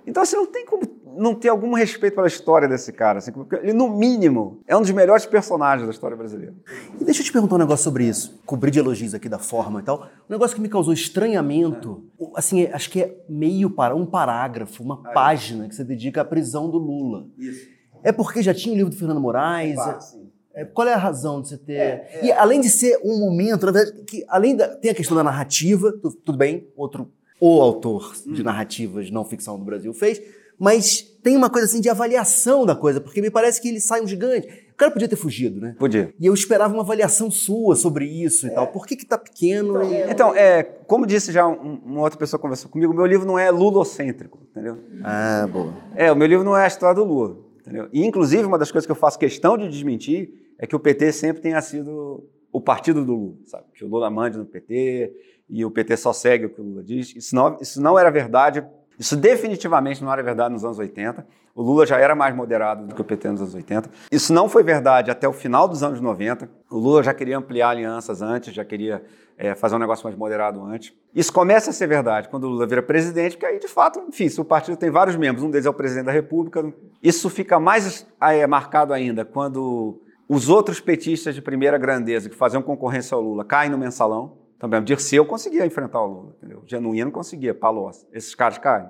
Então, 0.07 0.23
assim, 0.23 0.37
não 0.37 0.47
tem 0.47 0.67
como 0.67 0.83
não 1.17 1.35
ter 1.35 1.49
algum 1.49 1.73
respeito 1.75 2.15
pela 2.15 2.27
história 2.27 2.69
desse 2.69 2.93
cara. 2.93 3.19
Assim, 3.19 3.33
ele, 3.63 3.73
no 3.73 3.89
mínimo, 3.89 4.61
é 4.67 4.77
um 4.77 4.81
dos 4.81 4.91
melhores 4.91 5.25
personagens 5.27 5.87
da 5.87 5.93
história 5.93 6.17
brasileira. 6.17 6.55
E 7.01 7.05
deixa 7.05 7.21
eu 7.21 7.25
te 7.25 7.33
perguntar 7.33 7.55
um 7.55 7.59
negócio 7.59 7.85
sobre 7.85 8.05
isso. 8.05 8.41
Cobrir 8.45 8.71
de 8.71 8.79
elogios 8.79 9.15
aqui 9.15 9.29
da 9.29 9.39
forma 9.39 9.81
e 9.81 9.83
tal. 9.83 10.09
Um 10.29 10.33
negócio 10.33 10.57
que 10.57 10.63
me 10.63 10.69
causou 10.69 10.93
estranhamento, 10.93 12.05
é. 12.21 12.27
assim, 12.35 12.67
acho 12.67 12.91
que 12.91 13.03
é 13.03 13.17
meio 13.29 13.71
para 13.71 13.95
um 13.95 14.05
parágrafo, 14.05 14.83
uma 14.83 15.01
ah, 15.05 15.11
página 15.11 15.69
que 15.69 15.75
você 15.75 15.85
dedica 15.85 16.21
à 16.21 16.25
prisão 16.25 16.71
do 16.71 16.79
Lula. 16.79 17.27
Isso. 17.39 17.69
É 18.03 18.13
porque 18.13 18.43
já 18.43 18.53
tinha 18.53 18.75
o 18.75 18.77
livro 18.77 18.91
do 18.91 18.97
Fernando 18.97 19.21
Moraes? 19.21 19.79
É, 19.79 20.01
sim. 20.01 20.31
É, 20.55 20.65
qual 20.65 20.87
é 20.87 20.93
a 20.93 20.99
razão 20.99 21.43
de 21.43 21.49
você 21.49 21.59
ter. 21.59 21.73
É, 21.73 22.09
é... 22.13 22.27
E 22.27 22.33
além 22.33 22.61
de 22.61 22.71
ser 22.71 23.01
um 23.05 23.19
momento, 23.19 23.67
na 23.67 23.73
verdade, 23.73 24.05
que 24.05 24.25
além 24.29 24.55
da. 24.55 24.69
Tem 24.69 24.91
a 24.91 24.95
questão 24.95 25.17
da 25.17 25.25
narrativa, 25.25 25.93
tudo 26.25 26.39
bem, 26.39 26.69
outro. 26.77 27.11
O 27.41 27.61
autor 27.61 28.15
de 28.27 28.43
narrativas 28.43 29.11
não 29.11 29.25
ficção 29.25 29.59
do 29.59 29.65
Brasil 29.65 29.93
fez, 29.93 30.21
mas 30.59 31.03
tem 31.23 31.37
uma 31.37 31.51
coisa 31.51 31.67
assim 31.67 31.81
de 31.81 31.89
avaliação 31.89 32.65
da 32.65 32.77
coisa, 32.77 33.01
porque 33.01 33.21
me 33.21 33.31
parece 33.31 33.61
que 33.61 33.69
ele 33.69 33.81
sai 33.81 34.03
um 34.03 34.07
gigante. 34.07 34.47
O 34.73 34.77
cara 34.77 34.91
podia 34.91 35.09
ter 35.09 35.17
fugido, 35.17 35.61
né? 35.61 35.75
Podia. 35.79 36.13
E 36.19 36.27
eu 36.27 36.35
esperava 36.35 36.75
uma 36.75 36.83
avaliação 36.83 37.31
sua 37.31 37.77
sobre 37.77 38.07
isso 38.07 38.47
e 38.47 38.51
tal. 38.51 38.67
Por 38.69 38.87
que 38.87 38.97
que 38.97 39.07
tá 39.07 39.17
pequeno? 39.17 39.83
Então, 39.83 39.93
e... 39.93 40.11
então 40.11 40.37
é, 40.37 40.63
como 40.63 41.07
disse 41.07 41.33
já 41.33 41.47
um, 41.47 41.81
uma 41.85 42.01
outra 42.01 42.19
pessoa 42.19 42.41
conversou 42.41 42.71
comigo, 42.71 42.93
meu 42.93 43.07
livro 43.07 43.27
não 43.27 43.39
é 43.39 43.51
lulocêntrico, 43.51 44.41
entendeu? 44.51 44.79
Ah, 45.03 45.49
boa. 45.51 45.73
É, 45.95 46.11
o 46.11 46.17
meu 46.17 46.27
livro 46.27 46.45
não 46.45 46.57
é 46.57 46.65
a 46.65 46.67
história 46.67 46.95
do 46.95 47.05
Lula, 47.05 47.39
entendeu? 47.61 47.89
E 47.93 48.05
inclusive 48.05 48.45
uma 48.45 48.59
das 48.59 48.71
coisas 48.71 48.85
que 48.87 48.93
eu 48.93 48.97
faço 48.97 49.19
questão 49.19 49.57
de 49.57 49.69
desmentir 49.69 50.55
é 50.59 50.67
que 50.67 50.75
o 50.75 50.81
PT 50.81 51.13
sempre 51.13 51.43
tenha 51.43 51.61
sido 51.61 52.29
o 52.53 52.61
partido 52.61 53.05
do 53.05 53.15
Lula, 53.15 53.37
sabe? 53.47 53.65
Que 53.75 53.85
o 53.85 53.89
Lula 53.89 54.11
mande 54.11 54.39
no 54.39 54.45
PT 54.45 55.13
e 55.49 55.65
o 55.65 55.71
PT 55.71 55.97
só 55.97 56.13
segue 56.13 56.47
o 56.47 56.51
que 56.51 56.61
o 56.61 56.65
Lula 56.65 56.83
diz. 56.83 57.15
Isso 57.15 57.35
não, 57.35 57.59
isso 57.61 57.81
não 57.81 57.99
era 57.99 58.11
verdade 58.11 58.65
isso 58.99 59.17
definitivamente 59.17 60.03
não 60.03 60.13
era 60.13 60.23
verdade 60.23 60.53
nos 60.53 60.65
anos 60.65 60.79
80. 60.79 61.27
O 61.55 61.63
Lula 61.63 61.87
já 61.87 61.99
era 61.99 62.15
mais 62.15 62.35
moderado 62.35 62.87
do 62.87 62.95
que 62.95 63.01
o 63.01 63.05
PT 63.05 63.29
nos 63.29 63.41
anos 63.41 63.55
80. 63.55 63.91
Isso 64.11 64.33
não 64.33 64.49
foi 64.49 64.63
verdade 64.63 65.11
até 65.11 65.29
o 65.29 65.33
final 65.33 65.69
dos 65.69 65.83
anos 65.83 66.01
90. 66.01 66.49
O 66.71 66.79
Lula 66.79 67.03
já 67.03 67.15
queria 67.15 67.39
ampliar 67.39 67.71
alianças 67.71 68.23
antes, 68.23 68.53
já 68.53 68.65
queria 68.65 69.05
é, 69.37 69.55
fazer 69.55 69.77
um 69.77 69.79
negócio 69.79 70.05
mais 70.05 70.17
moderado 70.17 70.65
antes. 70.65 70.93
Isso 71.15 71.33
começa 71.33 71.71
a 71.71 71.73
ser 71.73 71.87
verdade 71.87 72.29
quando 72.29 72.45
o 72.45 72.49
Lula 72.49 72.67
vira 72.67 72.83
presidente, 72.83 73.37
porque 73.37 73.47
aí, 73.47 73.59
de 73.59 73.69
fato, 73.69 74.01
enfim, 74.01 74.29
se 74.29 74.41
o 74.41 74.45
partido 74.45 74.77
tem 74.77 74.91
vários 74.91 75.17
membros, 75.17 75.45
um 75.45 75.51
deles 75.51 75.67
é 75.67 75.71
o 75.71 75.75
presidente 75.75 76.07
da 76.07 76.13
República, 76.13 76.73
isso 77.03 77.29
fica 77.31 77.59
mais 77.61 78.07
é, 78.21 78.47
marcado 78.47 78.93
ainda 78.93 79.25
quando 79.25 80.01
os 80.29 80.49
outros 80.49 80.81
petistas 80.81 81.35
de 81.35 81.43
primeira 81.43 81.79
grandeza 81.79 82.29
que 82.29 82.37
faziam 82.37 82.63
concorrência 82.63 83.15
ao 83.15 83.21
Lula 83.21 83.45
caem 83.45 83.71
no 83.71 83.79
mensalão. 83.79 84.44
Também 84.65 84.81
o 84.81 84.83
Dirceu 84.83 85.27
conseguia 85.27 85.67
enfrentar 85.67 86.01
o 86.01 86.07
Lula, 86.07 86.35
entendeu? 86.39 86.63
Genuíno 86.67 87.13
conseguia, 87.13 87.53
Palocci. 87.53 88.07
Esses 88.15 88.35
caras 88.35 88.57
caem. 88.57 88.89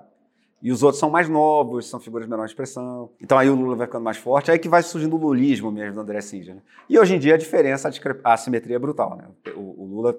E 0.63 0.71
os 0.71 0.85
outros 0.85 1.01
são 1.01 1.11
mais 1.11 1.29
novos, 1.29 1.91
são 1.91 1.99
figuras 1.99 2.27
de 2.27 2.31
menor 2.31 2.45
expressão. 2.45 3.11
Então 3.21 3.37
aí 3.37 3.51
o 3.51 3.57
Lula 3.57 3.75
vai 3.75 3.89
ficando 3.89 4.05
mais 4.05 4.17
forte, 4.17 4.53
aí 4.53 4.59
que 4.61 4.69
vai 4.69 4.85
surgindo 4.85 5.17
o 5.17 5.19
lulismo 5.19 5.73
mesmo 5.73 5.95
do 5.95 6.01
André 6.03 6.21
Singer. 6.21 6.55
Né? 6.55 6.63
E 6.89 6.97
hoje 6.97 7.17
em 7.17 7.19
dia 7.19 7.35
a 7.35 7.37
diferença, 7.37 7.89
a, 7.89 8.31
a 8.31 8.35
assimetria 8.35 8.77
é 8.77 8.79
brutal. 8.79 9.17
Né? 9.17 9.25
O, 9.57 9.83
o 9.83 9.85
Lula 9.85 10.17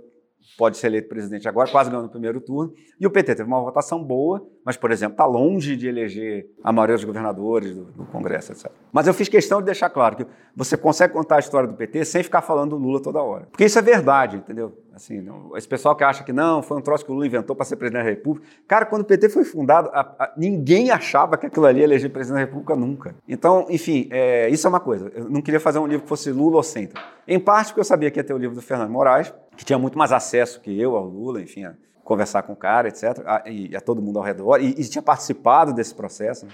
pode 0.57 0.77
ser 0.77 0.87
eleito 0.87 1.09
presidente 1.09 1.47
agora, 1.47 1.69
quase 1.69 1.89
ganhou 1.89 2.03
no 2.03 2.09
primeiro 2.09 2.39
turno. 2.39 2.73
E 2.99 3.05
o 3.05 3.11
PT 3.11 3.35
teve 3.35 3.47
uma 3.47 3.61
votação 3.61 4.03
boa, 4.03 4.45
mas, 4.63 4.77
por 4.77 4.91
exemplo, 4.91 5.13
está 5.13 5.25
longe 5.25 5.75
de 5.75 5.87
eleger 5.87 6.47
a 6.63 6.71
maioria 6.71 6.95
dos 6.95 7.03
governadores 7.03 7.73
do, 7.73 7.85
do, 7.85 8.05
Congresso, 8.05 8.51
etc. 8.51 8.71
Mas 8.91 9.07
eu 9.07 9.13
fiz 9.13 9.27
questão 9.27 9.59
de 9.59 9.65
deixar 9.65 9.89
claro 9.89 10.15
que 10.15 10.25
você 10.55 10.77
consegue 10.77 11.13
contar 11.13 11.37
a 11.37 11.39
história 11.39 11.67
do 11.67 11.75
PT 11.75 12.05
sem 12.05 12.23
ficar 12.23 12.41
falando 12.41 12.71
do 12.71 12.77
Lula 12.77 13.01
toda 13.01 13.21
hora. 13.21 13.47
Porque 13.51 13.65
isso 13.65 13.77
é 13.77 13.81
verdade, 13.81 14.37
entendeu? 14.37 14.77
Assim, 14.95 15.19
não, 15.19 15.57
esse 15.57 15.67
pessoal 15.67 15.93
que 15.93 16.05
acha 16.05 16.23
que 16.23 16.31
não, 16.31 16.61
foi 16.61 16.77
um 16.77 16.81
troço 16.81 17.03
que 17.03 17.11
o 17.11 17.13
Lula 17.13 17.27
inventou 17.27 17.53
para 17.53 17.65
ser 17.65 17.75
presidente 17.75 18.01
da 18.01 18.09
República. 18.09 18.47
Cara, 18.65 18.85
quando 18.85 19.01
o 19.01 19.05
PT 19.05 19.27
foi 19.27 19.43
fundado, 19.43 19.89
a, 19.91 19.99
a, 20.17 20.33
ninguém 20.37 20.89
achava 20.89 21.37
que 21.37 21.47
aquilo 21.47 21.65
ali 21.65 21.79
ia 21.79 21.83
eleger 21.83 22.09
presidente 22.09 22.39
da 22.39 22.45
República 22.45 22.77
nunca. 22.77 23.13
Então, 23.27 23.67
enfim, 23.69 24.07
é, 24.09 24.47
isso 24.47 24.65
é 24.65 24.69
uma 24.69 24.79
coisa. 24.79 25.11
Eu 25.13 25.29
não 25.29 25.41
queria 25.41 25.59
fazer 25.59 25.79
um 25.79 25.85
livro 25.85 26.03
que 26.03 26.07
fosse 26.07 26.31
Lula 26.31 26.55
ou 26.55 26.63
centro. 26.63 27.03
Em 27.27 27.37
parte 27.37 27.67
porque 27.67 27.81
eu 27.81 27.85
sabia 27.85 28.09
que 28.09 28.17
ia 28.17 28.23
ter 28.23 28.33
o 28.33 28.37
livro 28.37 28.55
do 28.55 28.61
Fernando 28.61 28.89
Moraes, 28.89 29.33
que 29.57 29.65
tinha 29.65 29.77
muito 29.77 29.97
mais 29.97 30.13
acesso 30.13 30.61
que 30.61 30.79
eu 30.79 30.95
ao 30.95 31.03
Lula, 31.03 31.41
enfim, 31.41 31.65
a 31.65 31.73
conversar 32.01 32.43
com 32.43 32.53
o 32.53 32.55
cara, 32.55 32.87
etc., 32.87 33.21
a, 33.25 33.43
e 33.49 33.75
a 33.75 33.81
todo 33.81 34.01
mundo 34.01 34.17
ao 34.17 34.23
redor, 34.23 34.61
e, 34.61 34.69
e 34.69 34.83
tinha 34.87 35.01
participado 35.01 35.73
desse 35.73 35.93
processo. 35.93 36.45
Né? 36.45 36.53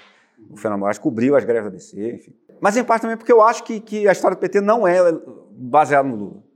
O 0.50 0.58
Fernando 0.58 0.80
Moraes 0.80 0.98
cobriu 0.98 1.36
as 1.36 1.46
greves 1.46 1.66
da 1.66 1.70
BC, 1.70 2.16
enfim. 2.16 2.34
Mas 2.60 2.76
em 2.76 2.84
parte 2.84 3.04
também 3.04 3.18
porque 3.18 3.32
eu 3.32 3.44
acho 3.44 3.64
que, 3.64 3.80
que 3.80 4.08
a 4.08 4.12
história 4.12 4.36
do 4.36 4.40
PT 4.40 4.62
não 4.62 4.88
é 4.88 5.00
baseada 5.52 6.10
no 6.10 6.16
Lula. 6.16 6.51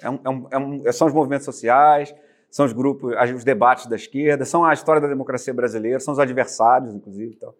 É 0.00 0.10
um, 0.10 0.20
é 0.22 0.28
um, 0.28 0.46
é 0.50 0.58
um, 0.58 0.92
são 0.92 1.06
os 1.06 1.12
movimentos 1.12 1.44
sociais, 1.44 2.14
são 2.50 2.66
os 2.66 2.72
grupos, 2.72 3.14
os 3.34 3.44
debates 3.44 3.86
da 3.86 3.96
esquerda, 3.96 4.44
são 4.44 4.64
a 4.64 4.72
história 4.72 5.00
da 5.00 5.08
democracia 5.08 5.54
brasileira, 5.54 6.00
são 6.00 6.12
os 6.12 6.18
adversários, 6.18 6.92
inclusive. 6.92 7.34
Então, 7.36 7.54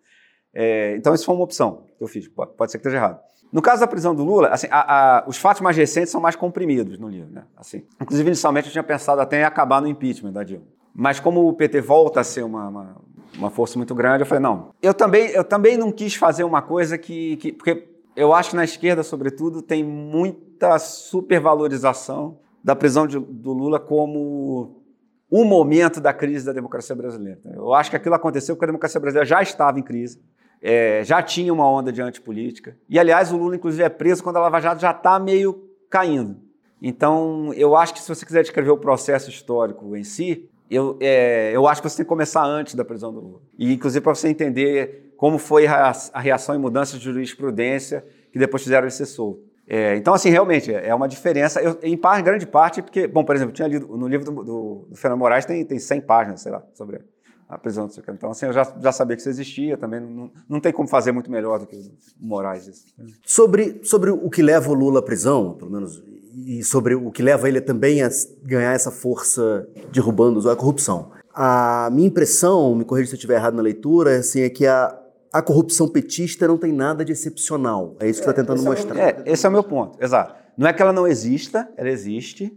é, 0.53 0.97
então 0.97 1.15
isso 1.15 1.25
foi 1.25 1.35
uma 1.35 1.45
opção 1.45 1.85
que 1.97 2.03
eu 2.03 2.09
fiz. 2.09 2.27
Pode, 2.29 2.53
pode 2.55 2.73
ser 2.73 2.79
que 2.79 2.83
esteja 2.83 2.97
errado. 2.97 3.21
No 3.53 3.61
caso 3.61 3.81
da 3.81 3.87
prisão 3.87 4.15
do 4.15 4.25
Lula, 4.25 4.49
assim, 4.49 4.69
a, 4.71 5.19
a, 5.19 5.29
os 5.29 5.37
fatos 5.37 5.61
mais 5.61 5.77
recentes 5.77 6.11
são 6.11 6.21
mais 6.21 6.37
comprimidos 6.37 6.99
no 6.99 7.09
livro. 7.09 7.33
Né? 7.33 7.45
Assim, 7.57 7.85
inclusive, 8.01 8.29
inicialmente, 8.29 8.69
eu 8.69 8.73
tinha 8.73 8.83
pensado 8.83 9.21
até 9.21 9.41
em 9.41 9.45
acabar 9.45 9.81
no 9.81 9.89
impeachment 9.89 10.33
da 10.33 10.45
Dilma. 10.45 10.67
Mas 10.95 11.19
como 11.21 11.49
o 11.49 11.53
PT 11.53 11.81
volta 11.81 12.21
a 12.21 12.25
ser 12.25 12.43
uma, 12.43 12.69
uma, 12.69 12.97
uma, 13.37 13.51
força 13.51 13.79
muito 13.79 13.95
grande, 13.95 14.23
eu 14.23 14.27
falei, 14.27 14.43
não. 14.43 14.71
Eu 14.83 14.95
também, 14.95 15.29
eu 15.31 15.45
também 15.45 15.77
não 15.77 15.91
quis 15.91 16.15
fazer 16.15 16.45
uma 16.45 16.63
coisa 16.63 16.99
que, 16.99 17.37
que... 17.37 17.53
Porque 17.53 17.90
eu 18.21 18.35
acho 18.35 18.51
que 18.51 18.57
na 18.57 18.65
esquerda, 18.65 19.03
sobretudo, 19.03 19.63
tem 19.63 19.83
muita 19.83 20.79
supervalorização 20.79 22.39
da 22.63 22.77
prisão 22.77 23.07
de, 23.07 23.19
do 23.19 23.53
Lula 23.53 23.81
como 23.81 24.83
um 25.31 25.45
momento 25.45 26.01
da 26.01 26.13
crise 26.13 26.45
da 26.45 26.53
democracia 26.53 26.95
brasileira. 26.95 27.41
Eu 27.45 27.73
acho 27.73 27.89
que 27.89 27.97
aquilo 27.97 28.15
aconteceu 28.15 28.55
porque 28.55 28.67
a 28.67 28.69
democracia 28.69 29.01
brasileira 29.01 29.25
já 29.25 29.41
estava 29.41 29.79
em 29.79 29.83
crise, 29.83 30.21
é, 30.61 31.03
já 31.05 31.23
tinha 31.23 31.53
uma 31.53 31.67
onda 31.67 31.91
de 31.91 32.03
antipolítica. 32.03 32.77
E, 32.89 32.99
aliás, 32.99 33.33
o 33.33 33.37
Lula, 33.37 33.57
inclusive, 33.57 33.83
é 33.83 33.89
preso 33.89 34.23
quando 34.23 34.37
a 34.37 34.41
Lava 34.41 34.61
Jato 34.61 34.83
já 34.83 34.91
está 34.91 35.19
meio 35.19 35.71
caindo. 35.89 36.37
Então, 36.83 37.53
eu 37.55 37.75
acho 37.77 37.95
que 37.95 38.01
se 38.01 38.09
você 38.09 38.27
quiser 38.27 38.43
descrever 38.43 38.71
o 38.71 38.77
processo 38.77 39.31
histórico 39.31 39.97
em 39.97 40.05
si, 40.05 40.49
eu, 40.71 40.97
é, 41.01 41.51
eu 41.55 41.67
acho 41.67 41.81
que 41.81 41.89
você 41.89 41.99
tem 41.99 42.05
que 42.05 42.09
começar 42.09 42.45
antes 42.45 42.75
da 42.75 42.85
prisão 42.85 43.13
do 43.13 43.21
Lula. 43.21 43.41
E, 43.59 43.73
inclusive, 43.73 44.03
para 44.03 44.15
você 44.15 44.29
entender 44.29 45.10
como 45.21 45.37
foi 45.37 45.67
a, 45.67 45.93
reação 46.15 46.55
e 46.55 46.59
mudança 46.59 46.97
de 46.97 47.05
jurisprudência 47.05 48.03
que 48.33 48.39
depois 48.39 48.63
fizeram 48.63 48.85
ele 48.85 48.91
ser 48.91 49.05
solto. 49.05 49.43
É, 49.69 49.95
então, 49.95 50.15
assim, 50.15 50.31
realmente, 50.31 50.73
é 50.73 50.95
uma 50.95 51.07
diferença, 51.07 51.61
eu, 51.61 51.79
em 51.83 51.95
parte, 51.95 52.25
grande 52.25 52.47
parte, 52.47 52.81
porque, 52.81 53.07
bom, 53.07 53.23
por 53.23 53.37
exemplo, 53.37 53.53
tinha 53.53 53.69
lido, 53.69 53.87
no 53.99 54.09
livro 54.09 54.25
do, 54.25 54.43
do, 54.43 54.87
do 54.89 54.97
Fernando 54.97 55.19
Moraes 55.19 55.45
tem, 55.45 55.63
tem 55.63 55.79
100 55.79 56.01
páginas, 56.01 56.41
sei 56.41 56.51
lá, 56.51 56.63
sobre 56.73 57.03
a 57.47 57.59
prisão 57.59 57.87
do 57.87 57.93
Então, 58.15 58.31
assim, 58.31 58.47
eu 58.47 58.53
já, 58.55 58.67
já 58.81 58.93
sabia 58.93 59.15
que 59.15 59.21
isso 59.21 59.29
existia 59.29 59.77
também, 59.77 60.01
não, 60.01 60.31
não 60.49 60.59
tem 60.59 60.73
como 60.73 60.89
fazer 60.89 61.13
muito 61.13 61.31
melhor 61.31 61.59
do 61.59 61.67
que 61.67 61.77
o 61.77 61.93
Moraes 62.19 62.67
isso. 62.67 62.87
Sobre, 63.23 63.79
sobre 63.85 64.09
o 64.09 64.31
que 64.31 64.41
leva 64.41 64.71
o 64.71 64.75
Lula 64.75 65.01
à 65.01 65.03
prisão, 65.03 65.53
pelo 65.53 65.71
menos, 65.71 66.03
e 66.47 66.65
sobre 66.65 66.95
o 66.95 67.11
que 67.11 67.23
leva 67.23 67.47
ele 67.47 67.61
também 67.61 68.03
a 68.03 68.09
ganhar 68.43 68.73
essa 68.73 68.91
força 68.91 69.69
derrubando 69.93 70.49
a 70.49 70.57
corrupção. 70.57 71.11
A 71.35 71.91
minha 71.93 72.09
impressão, 72.09 72.75
me 72.75 72.87
corrija 72.87 73.09
se 73.09 73.15
eu 73.15 73.19
estiver 73.19 73.35
errado 73.35 73.55
na 73.55 73.63
leitura, 73.63 74.17
assim, 74.17 74.41
é 74.41 74.49
que 74.49 74.67
a, 74.67 75.00
a 75.33 75.41
corrupção 75.41 75.89
petista 75.89 76.47
não 76.49 76.59
tem 76.59 76.73
nada 76.73 77.05
de 77.05 77.13
excepcional. 77.13 77.97
É 78.01 78.09
isso 78.09 78.21
que 78.21 78.25
você 78.25 78.31
está 78.31 78.43
tentando 78.43 78.63
mostrar. 78.63 78.99
É, 78.99 79.23
esse 79.27 79.47
é 79.47 79.49
o 79.49 79.53
meu 79.53 79.63
ponto, 79.63 80.03
exato. 80.03 80.35
Não 80.57 80.67
é 80.67 80.73
que 80.73 80.83
ela 80.83 80.93
não 80.93 81.07
exista, 81.07 81.69
ela 81.77 81.89
existe, 81.89 82.53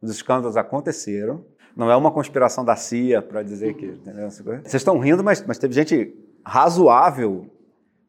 os 0.00 0.10
escândalos 0.10 0.56
aconteceram, 0.56 1.44
não 1.76 1.90
é 1.90 1.96
uma 1.96 2.10
conspiração 2.10 2.64
da 2.64 2.76
CIA 2.76 3.22
para 3.22 3.42
dizer 3.42 3.74
que. 3.74 3.86
Entendeu? 3.86 4.30
Vocês 4.30 4.74
estão 4.74 4.98
rindo, 4.98 5.22
mas, 5.22 5.44
mas 5.46 5.58
teve 5.58 5.72
gente 5.72 6.12
razoável, 6.44 7.46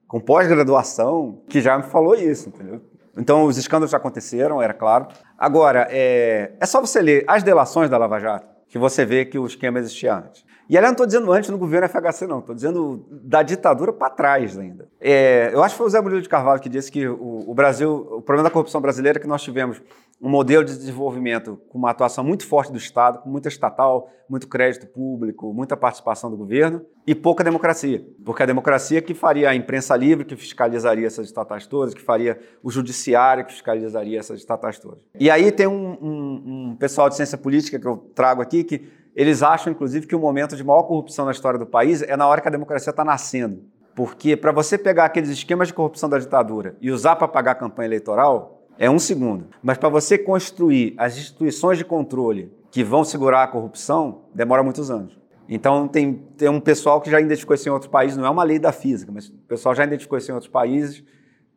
com 0.07 0.19
pós-graduação, 0.19 1.43
que 1.47 1.61
já 1.61 1.77
me 1.77 1.83
falou 1.83 2.15
isso, 2.15 2.49
entendeu? 2.49 2.81
Então, 3.15 3.45
os 3.45 3.57
escândalos 3.57 3.91
já 3.91 3.97
aconteceram, 3.97 4.61
era 4.61 4.73
claro. 4.73 5.07
Agora, 5.37 5.87
é, 5.91 6.53
é 6.59 6.65
só 6.65 6.81
você 6.81 7.01
ler 7.01 7.25
as 7.27 7.43
delações 7.43 7.89
da 7.89 7.97
Lava 7.97 8.19
Jato, 8.19 8.47
que 8.67 8.77
você 8.77 9.05
vê 9.05 9.25
que 9.25 9.37
o 9.37 9.45
esquema 9.45 9.77
existia 9.77 10.15
antes. 10.15 10.43
E 10.69 10.77
aliás, 10.77 10.91
não 10.91 10.93
estou 10.93 11.07
dizendo 11.07 11.31
antes 11.31 11.49
no 11.49 11.57
governo 11.57 11.89
FHC, 11.89 12.27
não. 12.27 12.39
Estou 12.39 12.53
dizendo 12.53 13.03
da 13.09 13.41
ditadura 13.41 13.91
para 13.91 14.11
trás 14.11 14.55
ainda. 14.55 14.87
É, 15.01 15.49
eu 15.51 15.63
acho 15.63 15.73
que 15.73 15.79
foi 15.79 15.87
o 15.87 15.89
Zé 15.89 15.99
Murilo 15.99 16.21
de 16.21 16.29
Carvalho 16.29 16.61
que 16.61 16.69
disse 16.69 16.91
que 16.91 17.07
o, 17.07 17.43
o, 17.47 17.53
Brasil, 17.55 17.91
o 17.91 18.21
problema 18.21 18.43
da 18.43 18.51
corrupção 18.51 18.79
brasileira 18.79 19.17
é 19.17 19.21
que 19.21 19.27
nós 19.27 19.41
tivemos 19.41 19.81
um 20.21 20.29
modelo 20.29 20.63
de 20.63 20.77
desenvolvimento 20.77 21.59
com 21.69 21.77
uma 21.79 21.89
atuação 21.89 22.23
muito 22.23 22.45
forte 22.45 22.71
do 22.71 22.77
Estado, 22.77 23.19
com 23.19 23.29
muita 23.29 23.47
estatal, 23.47 24.11
muito 24.29 24.47
crédito 24.47 24.85
público, 24.85 25.51
muita 25.53 25.75
participação 25.75 26.29
do 26.29 26.37
governo 26.37 26.85
e 27.07 27.15
pouca 27.15 27.43
democracia. 27.43 28.05
Porque 28.23 28.43
a 28.43 28.45
democracia 28.45 29.01
que 29.01 29.15
faria 29.15 29.49
a 29.49 29.55
imprensa 29.55 29.95
livre, 29.95 30.23
que 30.23 30.35
fiscalizaria 30.35 31.07
essas 31.07 31.25
estatais 31.25 31.65
todas, 31.65 31.95
que 31.95 32.01
faria 32.01 32.39
o 32.61 32.69
judiciário, 32.69 33.43
que 33.45 33.53
fiscalizaria 33.53 34.19
essas 34.19 34.39
estatais 34.39 34.77
todas. 34.77 34.99
E 35.19 35.31
aí 35.31 35.51
tem 35.51 35.65
um, 35.65 35.97
um, 35.99 36.43
um 36.71 36.75
pessoal 36.75 37.09
de 37.09 37.15
ciência 37.15 37.37
política 37.39 37.79
que 37.79 37.87
eu 37.87 37.97
trago 38.13 38.41
aqui 38.41 38.63
que 38.63 38.99
eles 39.19 39.43
acham, 39.43 39.73
inclusive, 39.73 40.07
que 40.07 40.15
o 40.15 40.19
momento 40.19 40.55
de 40.55 40.63
maior 40.63 40.83
corrupção 40.83 41.25
na 41.25 41.31
história 41.31 41.59
do 41.59 41.65
país 41.65 42.01
é 42.01 42.15
na 42.15 42.25
hora 42.25 42.39
que 42.39 42.47
a 42.47 42.51
democracia 42.51 42.91
está 42.91 43.03
nascendo. 43.03 43.61
Porque 43.93 44.37
para 44.37 44.53
você 44.53 44.77
pegar 44.77 45.03
aqueles 45.03 45.27
esquemas 45.27 45.67
de 45.67 45.73
corrupção 45.73 46.07
da 46.07 46.17
ditadura 46.17 46.77
e 46.79 46.89
usar 46.89 47.17
para 47.17 47.27
pagar 47.27 47.51
a 47.51 47.55
campanha 47.55 47.87
eleitoral, 47.87 48.63
é 48.77 48.89
um 48.89 48.97
segundo. 48.97 49.47
Mas 49.61 49.77
para 49.77 49.89
você 49.89 50.17
construir 50.17 50.93
as 50.97 51.17
instituições 51.17 51.77
de 51.77 51.83
controle 51.83 52.49
que 52.71 52.81
vão 52.81 53.03
segurar 53.03 53.43
a 53.43 53.47
corrupção, 53.47 54.21
demora 54.33 54.63
muitos 54.63 54.89
anos. 54.89 55.19
Então, 55.49 55.85
tem, 55.85 56.13
tem 56.37 56.47
um 56.47 56.61
pessoal 56.61 57.01
que 57.01 57.11
já 57.11 57.19
identificou 57.19 57.55
isso 57.55 57.67
em 57.67 57.73
outros 57.73 57.91
países, 57.91 58.15
não 58.15 58.25
é 58.25 58.29
uma 58.29 58.43
lei 58.43 58.57
da 58.57 58.71
física, 58.71 59.11
mas 59.13 59.27
o 59.27 59.33
pessoal 59.49 59.75
já 59.75 59.83
identificou 59.83 60.17
isso 60.17 60.31
em 60.31 60.33
outros 60.33 60.49
países, 60.49 61.03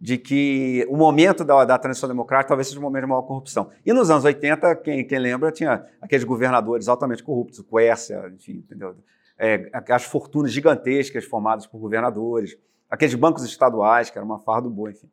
de 0.03 0.19
que 0.19 0.85
o 0.91 0.97
momento 0.97 1.45
da, 1.45 1.65
da, 1.65 1.79
transição 1.79 2.09
democrática 2.09 2.49
talvez 2.49 2.67
seja 2.67 2.81
o 2.81 2.83
momento 2.83 3.05
de 3.05 3.09
maior 3.09 3.23
corrupção. 3.23 3.71
E 3.87 3.93
nos 3.93 4.11
anos 4.11 4.25
80, 4.25 4.75
quem, 4.75 5.07
quem 5.07 5.19
lembra, 5.21 5.53
tinha 5.53 5.87
aqueles 6.01 6.25
governadores 6.25 6.89
altamente 6.89 7.23
corruptos, 7.23 7.61
o 7.61 7.65
Quércia, 7.65 8.29
enfim, 8.35 8.55
entendeu? 8.55 8.97
É, 9.39 9.71
as 9.91 10.03
fortunas 10.03 10.51
gigantescas 10.51 11.25
formadas 11.25 11.69
por 11.69 11.79
governadores, 11.79 12.59
aqueles 12.91 13.15
bancos 13.15 13.45
estaduais, 13.45 14.11
que 14.11 14.19
era 14.19 14.25
uma 14.25 14.41
farra 14.41 14.63
do 14.63 14.71
boi, 14.71 14.91
enfim. 14.91 15.09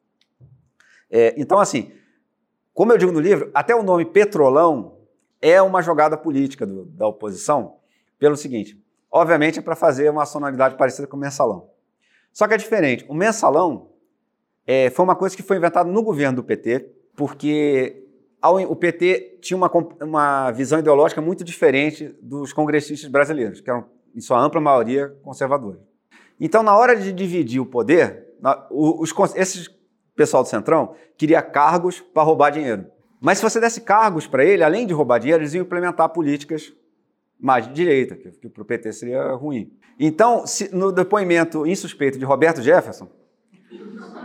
É, 1.08 1.36
então, 1.38 1.60
assim, 1.60 1.92
como 2.74 2.92
eu 2.92 2.98
digo 2.98 3.12
no 3.12 3.20
livro, 3.20 3.52
até 3.54 3.76
o 3.76 3.84
nome 3.84 4.06
Petrolão 4.06 4.98
é 5.40 5.62
uma 5.62 5.84
jogada 5.84 6.18
política 6.18 6.66
do, 6.66 6.86
da 6.86 7.06
oposição, 7.06 7.76
pelo 8.18 8.36
seguinte: 8.36 8.84
obviamente 9.12 9.60
é 9.60 9.62
para 9.62 9.76
fazer 9.76 10.10
uma 10.10 10.26
sonoridade 10.26 10.76
parecida 10.78 11.08
com 11.08 11.16
o 11.16 11.20
mensalão. 11.20 11.70
Só 12.34 12.48
que 12.48 12.56
é 12.56 12.58
diferente. 12.58 13.06
O 13.08 13.14
mensalão 13.14 13.89
é, 14.72 14.92
foi 14.92 15.04
uma 15.04 15.16
coisa 15.16 15.36
que 15.36 15.42
foi 15.42 15.58
inventada 15.58 15.90
no 15.90 16.04
governo 16.04 16.36
do 16.36 16.44
PT, 16.44 16.92
porque 17.16 18.06
ao, 18.40 18.58
o 18.58 18.76
PT 18.76 19.40
tinha 19.42 19.58
uma, 19.58 19.68
uma 20.00 20.52
visão 20.52 20.78
ideológica 20.78 21.20
muito 21.20 21.44
diferente 21.44 22.16
dos 22.22 22.54
congressistas 22.54 23.10
brasileiros, 23.10 23.62
que 23.62 23.68
eram, 23.68 23.86
em 24.16 24.22
sua 24.22 24.40
ampla 24.40 24.62
maioria, 24.62 25.10
conservadores. 25.24 25.82
Então, 26.40 26.62
na 26.62 26.78
hora 26.78 26.96
de 26.96 27.12
dividir 27.12 27.60
o 27.60 27.66
poder, 27.66 28.28
na, 28.40 28.64
os, 28.70 29.12
esses 29.36 29.76
pessoal 30.16 30.44
do 30.44 30.50
Centrão 30.50 30.94
queria 31.18 31.42
cargos 31.42 32.00
para 32.00 32.22
roubar 32.22 32.52
dinheiro. 32.52 32.86
Mas 33.20 33.40
se 33.40 33.44
você 33.44 33.60
desse 33.60 33.82
cargos 33.82 34.28
para 34.28 34.46
ele, 34.46 34.64
além 34.64 34.86
de 34.86 34.94
roubar 34.94 35.18
dinheiro, 35.18 35.42
eles 35.42 35.56
iam 35.56 35.64
implementar 35.64 36.10
políticas 36.10 36.72
mais 37.40 37.68
de 37.68 37.74
direita, 37.74 38.16
que, 38.16 38.30
que 38.34 38.48
para 38.48 38.62
o 38.62 38.66
PT 38.66 38.94
seria 38.94 39.32
ruim. 39.32 39.74
Então, 40.00 40.46
se, 40.46 40.74
no 40.76 40.92
depoimento 40.92 41.66
insuspeito 41.66 42.20
de 42.20 42.26
Roberto 42.26 42.62
Jefferson, 42.62 43.10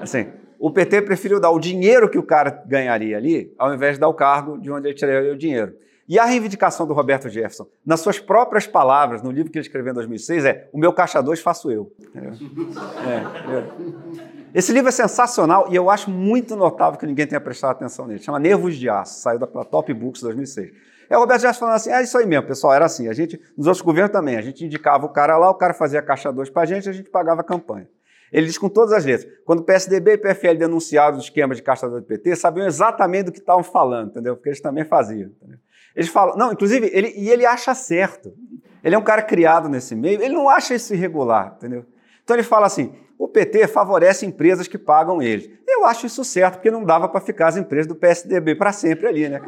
assim, 0.00 0.26
o 0.58 0.70
PT 0.70 1.02
preferiu 1.02 1.40
dar 1.40 1.50
o 1.50 1.58
dinheiro 1.58 2.08
que 2.08 2.18
o 2.18 2.22
cara 2.22 2.50
ganharia 2.66 3.16
ali, 3.16 3.52
ao 3.58 3.74
invés 3.74 3.94
de 3.94 4.00
dar 4.00 4.08
o 4.08 4.14
cargo 4.14 4.58
de 4.58 4.70
onde 4.70 4.88
ele 4.88 4.94
tiraria 4.94 5.32
o 5.32 5.36
dinheiro. 5.36 5.74
E 6.06 6.18
a 6.18 6.24
reivindicação 6.24 6.86
do 6.86 6.92
Roberto 6.92 7.30
Jefferson, 7.30 7.66
nas 7.84 8.00
suas 8.00 8.18
próprias 8.18 8.66
palavras, 8.66 9.22
no 9.22 9.30
livro 9.30 9.50
que 9.50 9.58
ele 9.58 9.66
escreveu 9.66 9.92
em 9.92 9.94
2006, 9.94 10.44
é: 10.44 10.68
o 10.70 10.78
meu 10.78 10.92
caixa 10.92 11.22
2 11.22 11.40
faço 11.40 11.70
eu. 11.70 11.90
É, 12.14 12.18
é. 13.56 13.64
Esse 14.54 14.70
livro 14.70 14.88
é 14.88 14.92
sensacional 14.92 15.66
e 15.70 15.74
eu 15.74 15.88
acho 15.88 16.10
muito 16.10 16.54
notável 16.56 16.98
que 16.98 17.06
ninguém 17.06 17.26
tenha 17.26 17.40
prestado 17.40 17.70
atenção 17.70 18.06
nele. 18.06 18.22
Chama 18.22 18.38
Nervos 18.38 18.76
de 18.76 18.88
Aço, 18.88 19.20
saiu 19.20 19.38
da 19.38 19.46
Top 19.46 19.92
Books 19.94 20.20
2006. 20.22 20.72
É 21.08 21.16
o 21.16 21.20
Roberto 21.20 21.40
Jefferson 21.40 21.60
falando 21.60 21.76
assim: 21.76 21.90
é 21.90 22.02
isso 22.02 22.18
aí 22.18 22.26
mesmo, 22.26 22.46
pessoal, 22.46 22.74
era 22.74 22.84
assim. 22.84 23.08
A 23.08 23.14
gente, 23.14 23.40
nos 23.56 23.66
outros 23.66 23.82
governos 23.82 24.12
também, 24.12 24.36
a 24.36 24.42
gente 24.42 24.64
indicava 24.64 25.06
o 25.06 25.08
cara 25.08 25.38
lá, 25.38 25.50
o 25.50 25.54
cara 25.54 25.72
fazia 25.72 26.02
caixa 26.02 26.30
2 26.30 26.50
para 26.50 26.62
a 26.62 26.66
gente, 26.66 26.88
a 26.88 26.92
gente 26.92 27.08
pagava 27.08 27.40
a 27.40 27.44
campanha. 27.44 27.88
Ele 28.34 28.46
diz 28.46 28.58
com 28.58 28.68
todas 28.68 28.92
as 28.92 29.04
letras. 29.04 29.32
Quando 29.44 29.60
o 29.60 29.62
PSDB 29.62 30.10
e 30.10 30.14
o 30.16 30.18
PFL 30.18 30.56
denunciaram 30.58 31.16
os 31.16 31.22
esquemas 31.22 31.56
de 31.56 31.62
2 31.62 31.80
do 31.80 32.02
PT, 32.02 32.34
sabiam 32.34 32.66
exatamente 32.66 33.26
do 33.26 33.32
que 33.32 33.38
estavam 33.38 33.62
falando, 33.62 34.10
entendeu? 34.10 34.34
Porque 34.34 34.48
eles 34.48 34.60
também 34.60 34.84
faziam. 34.84 35.30
Entendeu? 35.30 35.58
Eles 35.94 36.10
falam, 36.10 36.36
não, 36.36 36.52
inclusive, 36.52 36.90
ele, 36.92 37.14
e 37.16 37.30
ele 37.30 37.46
acha 37.46 37.72
certo. 37.76 38.34
Ele 38.82 38.96
é 38.96 38.98
um 38.98 39.04
cara 39.04 39.22
criado 39.22 39.68
nesse 39.68 39.94
meio, 39.94 40.20
ele 40.20 40.34
não 40.34 40.48
acha 40.48 40.74
isso 40.74 40.92
irregular, 40.92 41.54
entendeu? 41.56 41.86
Então 42.24 42.34
ele 42.34 42.42
fala 42.42 42.66
assim: 42.66 42.92
o 43.16 43.28
PT 43.28 43.68
favorece 43.68 44.26
empresas 44.26 44.66
que 44.66 44.76
pagam 44.76 45.22
eles. 45.22 45.48
Eu 45.68 45.86
acho 45.86 46.04
isso 46.04 46.24
certo, 46.24 46.54
porque 46.54 46.72
não 46.72 46.84
dava 46.84 47.08
para 47.08 47.20
ficar 47.20 47.46
as 47.46 47.56
empresas 47.56 47.86
do 47.86 47.94
PSDB 47.94 48.56
para 48.56 48.72
sempre 48.72 49.06
ali, 49.06 49.28
né, 49.28 49.40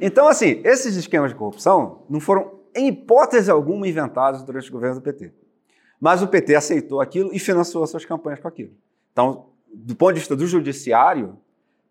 Então, 0.00 0.28
assim, 0.28 0.60
esses 0.64 0.94
esquemas 0.94 1.32
de 1.32 1.36
corrupção 1.36 2.04
não 2.08 2.20
foram, 2.20 2.60
em 2.72 2.86
hipótese 2.86 3.50
alguma, 3.50 3.88
inventados 3.88 4.44
durante 4.44 4.68
o 4.70 4.72
governo 4.72 5.00
do 5.00 5.02
PT. 5.02 5.32
Mas 6.00 6.22
o 6.22 6.28
PT 6.28 6.54
aceitou 6.54 7.00
aquilo 7.00 7.30
e 7.32 7.38
financiou 7.38 7.86
suas 7.86 8.04
campanhas 8.04 8.40
com 8.40 8.48
aquilo. 8.48 8.72
Então, 9.12 9.46
do 9.72 9.94
ponto 9.94 10.14
de 10.14 10.20
vista 10.20 10.36
do 10.36 10.46
judiciário, 10.46 11.36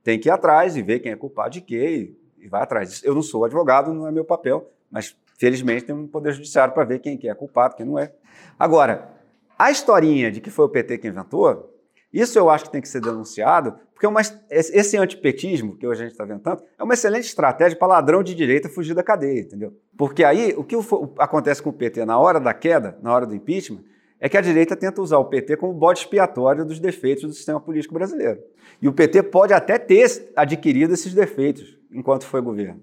tem 0.04 0.20
que 0.20 0.30
ir 0.30 0.32
atrás 0.32 0.76
e 0.78 0.82
ver 0.82 1.00
quem 1.00 1.12
é 1.12 1.16
culpado 1.16 1.50
de 1.52 1.62
quê 1.62 2.16
e 2.38 2.48
vai 2.48 2.62
atrás. 2.62 3.04
Eu 3.04 3.16
não 3.16 3.22
sou 3.22 3.44
advogado, 3.46 3.94
não 3.94 4.08
é 4.08 4.12
meu 4.12 4.24
papel, 4.24 4.70
mas 4.92 5.16
felizmente 5.38 5.86
tem 5.86 5.96
um 5.96 6.08
poder 6.08 6.34
judiciário 6.34 6.74
para 6.74 6.84
ver 6.84 7.00
quem 7.00 7.20
é 7.24 7.34
culpado, 7.34 7.76
quem 7.76 7.86
não 7.86 7.98
é. 7.98 8.14
Agora, 8.58 9.10
a 9.58 9.72
historinha 9.72 10.32
de 10.32 10.42
que 10.42 10.50
foi 10.50 10.66
o 10.66 10.70
PT 10.70 11.00
que 11.00 11.08
inventou, 11.08 11.75
isso 12.16 12.40
eu 12.40 12.50
acho 12.50 12.66
que 12.66 12.72
tem 12.72 12.82
que 12.82 12.88
ser 12.88 13.02
denunciado, 13.02 13.76
porque 13.94 14.06
é 14.06 14.10
uma, 14.10 14.22
esse 14.50 14.98
antipetismo 14.98 15.76
que 15.76 15.86
hoje 15.86 16.02
a 16.02 16.04
gente 16.06 16.14
está 16.14 16.24
vendo 16.24 16.40
tanto 16.40 16.64
é 16.80 16.84
uma 16.84 16.94
excelente 16.94 17.26
estratégia 17.26 17.78
para 17.78 17.90
ladrão 17.90 18.24
de 18.24 18.34
direita 18.34 18.70
fugir 18.70 18.94
da 18.94 19.04
cadeia, 19.04 19.42
entendeu? 19.42 19.74
Porque 19.98 20.24
aí 20.24 20.54
o 20.58 20.64
que 20.64 20.76
acontece 21.20 21.62
com 21.62 21.72
o 21.72 21.74
PT 21.74 22.06
na 22.06 22.18
hora 22.18 22.40
da 22.40 22.54
queda, 22.54 22.98
na 23.02 23.14
hora 23.14 23.26
do 23.26 23.36
impeachment, 23.36 23.84
é 24.18 24.30
que 24.30 24.38
a 24.38 24.42
direita 24.42 24.78
tenta 24.78 25.02
usar 25.02 25.18
o 25.18 25.26
PT 25.26 25.58
como 25.58 25.74
bode 25.74 26.00
expiatório 26.00 26.64
dos 26.66 26.80
defeitos 26.80 27.26
do 27.26 27.34
sistema 27.34 27.60
político 27.60 27.94
brasileiro. 27.94 28.40
E 28.82 28.88
o 28.88 28.94
PT 28.94 29.24
pode 29.24 29.54
até 29.54 29.78
ter 29.78 30.32
adquirido 30.36 30.94
esses 30.94 31.14
defeitos, 31.14 31.78
enquanto 31.92 32.26
foi 32.26 32.42
governo. 32.42 32.82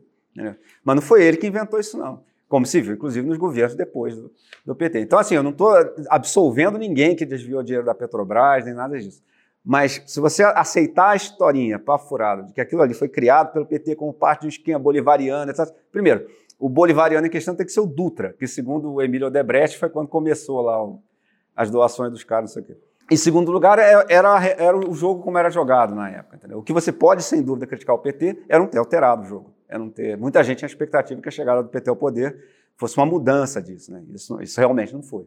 Mas 0.84 0.94
não 0.94 1.02
foi 1.02 1.24
ele 1.24 1.38
que 1.38 1.46
inventou 1.46 1.80
isso, 1.80 1.96
não. 1.98 2.22
Como 2.52 2.66
se 2.66 2.82
viu, 2.82 2.92
inclusive, 2.92 3.26
nos 3.26 3.38
governos 3.38 3.74
depois 3.74 4.14
do, 4.14 4.30
do 4.66 4.74
PT. 4.74 5.00
Então, 5.00 5.18
assim, 5.18 5.34
eu 5.34 5.42
não 5.42 5.52
estou 5.52 5.72
absolvendo 6.10 6.76
ninguém 6.76 7.16
que 7.16 7.24
desviou 7.24 7.62
dinheiro 7.62 7.86
da 7.86 7.94
Petrobras, 7.94 8.66
nem 8.66 8.74
nada 8.74 8.98
disso. 8.98 9.22
Mas 9.64 10.02
se 10.06 10.20
você 10.20 10.42
aceitar 10.42 11.12
a 11.12 11.16
historinha 11.16 11.80
furada 12.06 12.42
de 12.42 12.52
que 12.52 12.60
aquilo 12.60 12.82
ali 12.82 12.92
foi 12.92 13.08
criado 13.08 13.54
pelo 13.54 13.64
PT 13.64 13.96
como 13.96 14.12
parte 14.12 14.42
de 14.42 14.48
um 14.48 14.50
esquema 14.50 14.78
bolivariano, 14.78 15.50
etc. 15.50 15.66
Primeiro, 15.90 16.26
o 16.58 16.68
bolivariano 16.68 17.26
em 17.26 17.30
questão 17.30 17.54
tem 17.54 17.64
que 17.64 17.72
ser 17.72 17.80
o 17.80 17.86
Dutra, 17.86 18.34
que 18.38 18.46
segundo 18.46 18.92
o 18.92 19.00
Emílio 19.00 19.28
Odebrecht 19.28 19.78
foi 19.78 19.88
quando 19.88 20.08
começou 20.08 20.60
lá 20.60 20.84
o, 20.84 21.00
as 21.56 21.70
doações 21.70 22.10
dos 22.10 22.22
caras, 22.22 22.50
não 22.50 22.52
sei 22.52 22.62
o 22.64 22.66
quê. 22.66 22.76
Em 23.10 23.16
segundo 23.16 23.50
lugar, 23.50 23.78
é, 23.78 24.04
era, 24.10 24.44
era 24.44 24.76
o 24.76 24.92
jogo 24.92 25.22
como 25.22 25.38
era 25.38 25.48
jogado 25.48 25.94
na 25.94 26.10
época. 26.10 26.36
Entendeu? 26.36 26.58
O 26.58 26.62
que 26.62 26.74
você 26.74 26.92
pode, 26.92 27.22
sem 27.22 27.40
dúvida, 27.40 27.66
criticar 27.66 27.96
o 27.96 27.98
PT 27.98 28.42
era 28.46 28.58
não 28.58 28.66
ter 28.66 28.76
alterado 28.76 29.22
o 29.22 29.24
jogo. 29.24 29.51
Não 29.78 29.90
ter... 29.90 30.16
Muita 30.16 30.42
gente 30.42 30.58
tinha 30.58 30.66
expectativa 30.66 31.20
que 31.20 31.28
a 31.28 31.32
chegada 31.32 31.62
do 31.62 31.68
PT 31.68 31.90
ao 31.90 31.96
poder 31.96 32.36
fosse 32.76 32.96
uma 32.96 33.06
mudança 33.06 33.60
disso. 33.60 33.92
Né? 33.92 34.02
Isso, 34.14 34.40
isso 34.40 34.58
realmente 34.58 34.92
não 34.92 35.02
foi. 35.02 35.26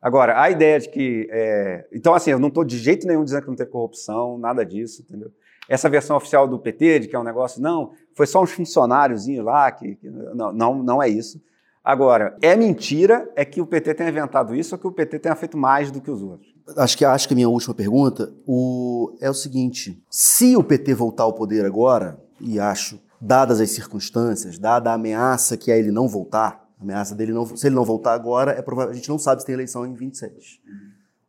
Agora, 0.00 0.40
a 0.40 0.50
ideia 0.50 0.80
de 0.80 0.88
que. 0.88 1.28
É... 1.30 1.86
Então, 1.92 2.12
assim, 2.12 2.32
eu 2.32 2.38
não 2.38 2.48
estou 2.48 2.64
de 2.64 2.76
jeito 2.76 3.06
nenhum 3.06 3.24
dizendo 3.24 3.42
que 3.42 3.48
não 3.48 3.54
teve 3.54 3.70
corrupção, 3.70 4.36
nada 4.36 4.66
disso, 4.66 5.02
entendeu? 5.02 5.30
Essa 5.68 5.88
versão 5.88 6.16
oficial 6.16 6.48
do 6.48 6.58
PT, 6.58 7.00
de 7.00 7.08
que 7.08 7.14
é 7.14 7.18
um 7.18 7.22
negócio, 7.22 7.62
não, 7.62 7.92
foi 8.16 8.26
só 8.26 8.42
uns 8.42 8.50
funcionários 8.50 9.28
lá, 9.38 9.70
que, 9.70 9.94
que, 9.94 10.10
não, 10.10 10.52
não, 10.52 10.82
não 10.82 11.02
é 11.02 11.08
isso. 11.08 11.40
Agora, 11.84 12.36
é 12.42 12.54
mentira 12.56 13.30
é 13.36 13.44
que 13.44 13.60
o 13.60 13.66
PT 13.66 13.94
tenha 13.94 14.08
inventado 14.08 14.54
isso 14.54 14.74
ou 14.74 14.78
que 14.78 14.86
o 14.86 14.92
PT 14.92 15.20
tenha 15.20 15.36
feito 15.36 15.56
mais 15.56 15.90
do 15.90 16.00
que 16.00 16.10
os 16.10 16.20
outros? 16.20 16.52
Acho 16.76 16.98
que, 16.98 17.04
acho 17.04 17.26
que 17.26 17.34
a 17.34 17.36
minha 17.36 17.48
última 17.48 17.74
pergunta 17.74 18.32
o, 18.46 19.16
é 19.20 19.30
o 19.30 19.34
seguinte: 19.34 20.02
se 20.08 20.56
o 20.56 20.62
PT 20.62 20.94
voltar 20.94 21.24
ao 21.24 21.32
poder 21.32 21.64
agora, 21.64 22.20
e 22.40 22.58
acho, 22.58 23.00
dadas 23.22 23.60
as 23.60 23.70
circunstâncias, 23.70 24.58
dada 24.58 24.90
a 24.90 24.94
ameaça 24.94 25.56
que 25.56 25.70
é 25.70 25.78
ele 25.78 25.92
não 25.92 26.08
voltar, 26.08 26.68
a 26.78 26.82
ameaça 26.82 27.14
dele 27.14 27.32
não. 27.32 27.46
Se 27.46 27.68
ele 27.68 27.76
não 27.76 27.84
voltar 27.84 28.14
agora, 28.14 28.50
é 28.50 28.60
provável, 28.60 28.90
a 28.90 28.94
gente 28.94 29.08
não 29.08 29.18
sabe 29.18 29.40
se 29.40 29.46
tem 29.46 29.54
eleição 29.54 29.86
em 29.86 29.94
26. 29.94 30.60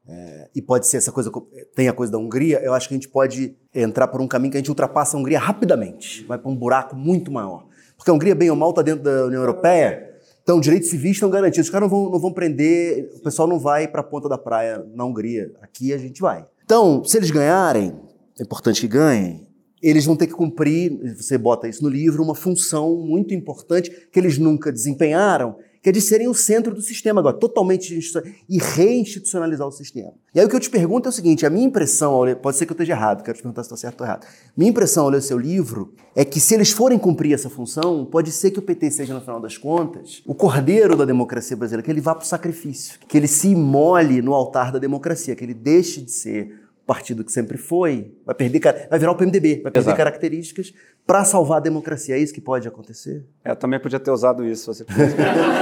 É, 0.05 0.49
e 0.53 0.61
pode 0.61 0.87
ser 0.87 0.97
essa 0.97 1.11
coisa, 1.11 1.31
tem 1.75 1.87
a 1.87 1.93
coisa 1.93 2.11
da 2.11 2.17
Hungria, 2.17 2.59
eu 2.61 2.73
acho 2.73 2.89
que 2.89 2.93
a 2.93 2.97
gente 2.97 3.07
pode 3.07 3.55
entrar 3.73 4.07
por 4.07 4.19
um 4.19 4.27
caminho 4.27 4.51
que 4.51 4.57
a 4.57 4.59
gente 4.59 4.69
ultrapassa 4.69 5.15
a 5.15 5.19
Hungria 5.19 5.39
rapidamente, 5.39 6.25
vai 6.25 6.37
para 6.37 6.51
um 6.51 6.55
buraco 6.55 6.95
muito 6.95 7.31
maior. 7.31 7.67
Porque 7.95 8.09
a 8.09 8.13
Hungria, 8.13 8.35
bem 8.35 8.49
ou 8.49 8.55
mal, 8.55 8.71
está 8.71 8.81
dentro 8.81 9.03
da 9.03 9.25
União 9.25 9.39
Europeia, 9.39 10.11
então, 10.41 10.59
direitos 10.59 10.89
civis 10.89 11.11
estão 11.13 11.29
garantidos. 11.29 11.67
Os 11.67 11.71
caras 11.71 11.89
não 11.89 11.97
vão, 11.97 12.11
não 12.11 12.19
vão 12.19 12.33
prender, 12.33 13.09
o 13.15 13.21
pessoal 13.21 13.47
não 13.47 13.57
vai 13.57 13.87
para 13.87 14.01
a 14.01 14.03
ponta 14.03 14.27
da 14.27 14.37
praia 14.37 14.85
na 14.93 15.05
Hungria. 15.05 15.53
Aqui 15.61 15.93
a 15.93 15.97
gente 15.97 16.19
vai. 16.21 16.45
Então, 16.65 17.01
se 17.05 17.15
eles 17.15 17.31
ganharem, 17.31 17.97
é 18.37 18.43
importante 18.43 18.81
que 18.81 18.87
ganhem, 18.89 19.47
eles 19.83 20.05
vão 20.05 20.15
ter 20.15 20.27
que 20.27 20.33
cumprir, 20.33 20.97
você 21.17 21.37
bota 21.37 21.67
isso 21.67 21.83
no 21.83 21.89
livro, 21.89 22.23
uma 22.23 22.33
função 22.33 22.95
muito 22.95 23.33
importante 23.33 23.91
que 24.09 24.17
eles 24.17 24.37
nunca 24.37 24.71
desempenharam, 24.71 25.57
que 25.81 25.89
é 25.89 25.91
de 25.91 25.99
serem 25.99 26.29
o 26.29 26.33
centro 26.33 26.73
do 26.73 26.81
sistema 26.81 27.19
agora, 27.19 27.35
totalmente 27.35 27.99
e 28.47 28.57
reinstitucionalizar 28.57 29.67
o 29.67 29.71
sistema. 29.71 30.13
E 30.33 30.39
aí 30.39 30.45
o 30.45 30.49
que 30.49 30.55
eu 30.55 30.59
te 30.61 30.69
pergunto 30.69 31.09
é 31.09 31.09
o 31.09 31.11
seguinte: 31.11 31.45
a 31.45 31.49
minha 31.49 31.67
impressão, 31.67 32.21
pode 32.41 32.55
ser 32.55 32.65
que 32.65 32.71
eu 32.71 32.75
esteja 32.75 32.93
errado, 32.93 33.21
quero 33.21 33.37
te 33.37 33.41
perguntar 33.41 33.63
se 33.63 33.67
está 33.67 33.75
certo 33.75 33.99
ou 33.99 34.07
errado. 34.07 34.25
Minha 34.55 34.69
impressão 34.69 35.03
ao 35.03 35.09
ler 35.09 35.17
o 35.17 35.21
seu 35.21 35.37
livro 35.37 35.93
é 36.15 36.23
que 36.23 36.39
se 36.39 36.53
eles 36.53 36.71
forem 36.71 36.97
cumprir 36.97 37.33
essa 37.33 37.49
função, 37.49 38.05
pode 38.05 38.31
ser 38.31 38.51
que 38.51 38.59
o 38.59 38.61
PT 38.61 38.89
seja, 38.91 39.13
no 39.13 39.19
final 39.19 39.41
das 39.41 39.57
contas, 39.57 40.23
o 40.25 40.33
cordeiro 40.33 40.95
da 40.95 41.03
democracia 41.03 41.57
brasileira, 41.57 41.83
que 41.83 41.91
ele 41.91 41.99
vá 41.99 42.15
para 42.15 42.23
o 42.23 42.27
sacrifício, 42.27 42.97
que 43.05 43.17
ele 43.17 43.27
se 43.27 43.49
imole 43.49 44.21
no 44.21 44.33
altar 44.33 44.71
da 44.71 44.79
democracia, 44.79 45.35
que 45.35 45.43
ele 45.43 45.53
deixe 45.53 45.99
de 45.99 46.11
ser 46.11 46.62
partido 46.85 47.23
que 47.23 47.31
sempre 47.31 47.57
foi, 47.57 48.13
vai 48.25 48.35
perder, 48.35 48.59
vai 48.89 48.99
virar 48.99 49.11
o 49.11 49.15
PMDB, 49.15 49.61
vai 49.63 49.71
perder 49.71 49.79
Exato. 49.79 49.97
características 49.97 50.73
para 51.05 51.23
salvar 51.23 51.57
a 51.57 51.61
democracia. 51.61 52.15
É 52.15 52.19
isso 52.19 52.33
que 52.33 52.41
pode 52.41 52.67
acontecer? 52.67 53.25
É, 53.43 53.51
eu 53.51 53.55
também 53.55 53.79
podia 53.79 53.99
ter 53.99 54.11
usado 54.11 54.45
isso. 54.45 54.73
Você... 54.73 54.83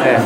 é. 0.01 0.17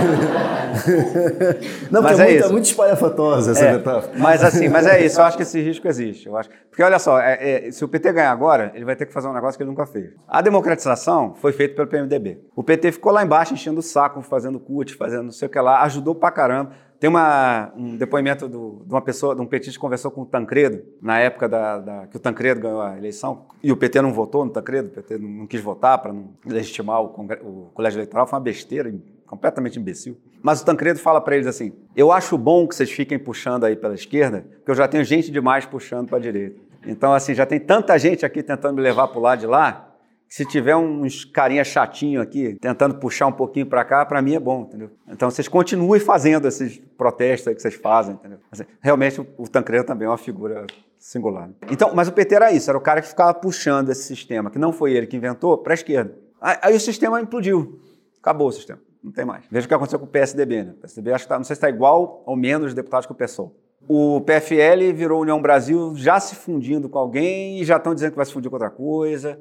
Não, 1.92 2.02
mas 2.02 2.20
é, 2.20 2.32
muito, 2.32 2.46
é 2.46 2.50
muito 2.50 2.66
espalhafatosa 2.66 3.52
essa 3.52 3.66
é, 3.66 3.74
metáfora. 3.74 4.14
Mas 4.18 4.44
assim, 4.44 4.68
mas 4.70 4.86
é 4.86 5.06
isso. 5.06 5.20
Eu 5.20 5.26
acho 5.26 5.38
que 5.38 5.44
esse 5.44 5.62
risco 5.62 5.88
existe. 5.88 6.28
Eu 6.28 6.36
acho. 6.38 6.50
Porque 6.70 6.84
olha 6.84 7.00
só, 7.00 7.20
é, 7.20 7.68
é, 7.68 7.72
se 7.72 7.84
o 7.84 7.88
PT 7.88 8.14
ganhar 8.14 8.32
agora, 8.32 8.72
ele 8.74 8.86
vai 8.86 8.96
ter 8.96 9.06
que 9.06 9.14
fazer 9.14 9.28
um 9.28 9.34
negócio 9.34 9.58
que 9.58 9.64
ele 9.64 9.70
nunca 9.70 9.86
fez. 9.86 10.12
A 10.28 10.42
democratização 10.42 11.34
foi 11.36 11.52
feita 11.52 11.76
pelo 11.76 11.88
PMDB. 11.88 12.40
O 12.56 12.64
PT 12.64 12.94
ficou 12.94 13.12
lá 13.12 13.24
embaixo 13.24 13.54
enchendo 13.54 13.80
o 13.80 13.84
saco, 13.84 14.22
fazendo 14.22 14.60
CUT, 14.60 14.96
fazendo 14.96 15.24
não 15.24 15.32
sei 15.32 15.48
o 15.48 15.52
que 15.52 15.60
lá, 15.60 15.82
ajudou 15.84 16.16
pra 16.16 16.32
caramba. 16.32 16.72
Tem 17.06 17.10
uma, 17.12 17.72
um 17.78 17.96
depoimento 17.96 18.50
do, 18.50 18.82
de 18.84 18.92
uma 18.92 19.00
pessoa, 19.00 19.36
de 19.36 19.40
um 19.40 19.46
petista 19.46 19.74
que 19.74 19.78
conversou 19.78 20.10
com 20.10 20.24
o 20.24 20.26
Tancredo, 20.26 20.84
na 21.00 21.20
época 21.20 21.48
da, 21.48 21.78
da, 21.78 22.08
que 22.08 22.18
o 22.18 22.20
Tancredo 22.20 22.62
ganhou 22.62 22.82
a 22.82 22.98
eleição, 22.98 23.46
e 23.62 23.72
o 23.72 23.78
PT 23.78 24.02
não 24.02 24.12
votou 24.12 24.44
no 24.44 24.50
Tancredo, 24.50 24.88
o 24.88 24.92
PT 24.92 25.20
não, 25.20 25.30
não 25.30 25.46
quis 25.46 25.62
votar 25.62 26.00
para 26.00 26.12
não 26.12 26.32
legitimar 26.44 27.04
o, 27.04 27.06
o, 27.06 27.70
colégio 27.76 27.98
eleitoral, 28.00 28.26
foi 28.26 28.40
uma 28.40 28.44
besteira, 28.44 28.92
completamente 29.28 29.78
imbecil. 29.78 30.18
Mas 30.42 30.62
o 30.62 30.66
Tancredo 30.66 30.98
fala 30.98 31.22
para 31.22 31.36
eles 31.36 31.46
assim: 31.46 31.74
eu 31.96 32.12
acho 32.12 32.40
bom 32.40 32.68
que 32.68 32.74
vocês 32.74 32.90
fiquem 32.92 33.20
puxando 33.20 33.66
aí 33.66 33.76
pela 33.76 33.94
esquerda, 33.94 34.44
porque 34.56 34.72
eu 34.72 34.76
já 34.76 34.88
tenho 34.88 35.04
gente 35.04 35.30
demais 35.30 35.64
puxando 35.64 36.08
para 36.08 36.18
a 36.18 36.22
direita. 36.22 36.60
Então, 36.88 37.14
assim, 37.14 37.36
já 37.36 37.46
tem 37.46 37.60
tanta 37.60 38.00
gente 38.00 38.26
aqui 38.26 38.42
tentando 38.42 38.78
me 38.78 38.82
levar 38.82 39.10
para 39.10 39.20
o 39.20 39.22
lado 39.22 39.42
de 39.42 39.46
lá, 39.46 39.95
Se 40.36 40.46
tiver 40.46 40.76
uns 40.76 41.24
carinha 41.24 41.64
chatinho 41.64 42.22
aqui, 42.22 42.58
tentando 42.60 42.96
puxar 42.96 43.26
um 43.28 43.32
pouquinho 43.32 43.66
para 43.66 43.86
cá, 43.86 44.06
para 44.06 44.22
mim 44.22 44.36
é 44.36 44.40
bom, 44.40 44.64
entendeu? 44.64 44.92
Então 45.08 45.32
vocês 45.32 45.48
continuem 45.48 46.02
fazendo 46.02 46.46
esses 46.46 46.78
protestos 46.98 47.54
que 47.54 47.62
vocês 47.62 47.76
fazem, 47.76 48.16
entendeu? 48.16 48.40
Realmente 48.82 49.26
o 49.38 49.48
Tancredo 49.48 49.86
também 49.86 50.06
é 50.06 50.10
uma 50.10 50.18
figura 50.18 50.68
singular. 51.00 51.50
Então, 51.72 51.96
mas 51.96 52.10
o 52.10 52.12
PT 52.12 52.36
era 52.36 52.52
isso, 52.52 52.70
era 52.70 52.78
o 52.78 52.82
cara 52.82 53.02
que 53.02 53.08
ficava 53.08 53.34
puxando 53.34 53.92
esse 53.92 54.04
sistema, 54.04 54.52
que 54.52 54.60
não 54.60 54.74
foi 54.74 54.92
ele 54.92 55.08
que 55.08 55.16
inventou, 55.16 55.58
para 55.58 55.72
a 55.72 55.76
esquerda. 55.76 56.14
Aí, 56.42 56.58
aí, 56.64 56.76
o 56.76 56.82
sistema 56.82 57.22
implodiu. 57.22 57.80
Acabou 58.20 58.50
o 58.50 58.52
sistema. 58.52 58.82
Não 59.02 59.14
tem 59.14 59.24
mais. 59.24 59.46
Veja 59.50 59.64
o 59.64 59.70
que 59.70 59.74
aconteceu 59.74 60.00
com 60.00 60.06
o 60.06 60.10
PSDB, 60.10 60.64
né? 60.64 60.72
O 60.72 60.82
PSDB 60.82 61.14
acho 61.14 61.24
que 61.24 61.30
tá, 61.30 61.38
não 61.38 61.46
sei 61.46 61.56
se 61.56 61.60
está 61.60 61.70
igual 61.70 62.24
ou 62.26 62.36
menos 62.36 62.74
deputados 62.74 63.06
que 63.06 63.14
o 63.14 63.16
PSOL. 63.16 63.56
O 63.88 64.20
PFL 64.20 64.94
virou 64.94 65.22
União 65.22 65.42
Brasil 65.42 65.94
já 65.96 66.20
se 66.20 66.36
fundindo 66.36 66.90
com 66.90 67.00
alguém 67.00 67.62
e 67.62 67.64
já 67.64 67.78
estão 67.78 67.94
dizendo 67.94 68.12
que 68.12 68.18
vai 68.18 68.26
se 68.26 68.34
fundir 68.34 68.50
com 68.50 68.58
outra 68.58 68.70
coisa. 68.70 69.40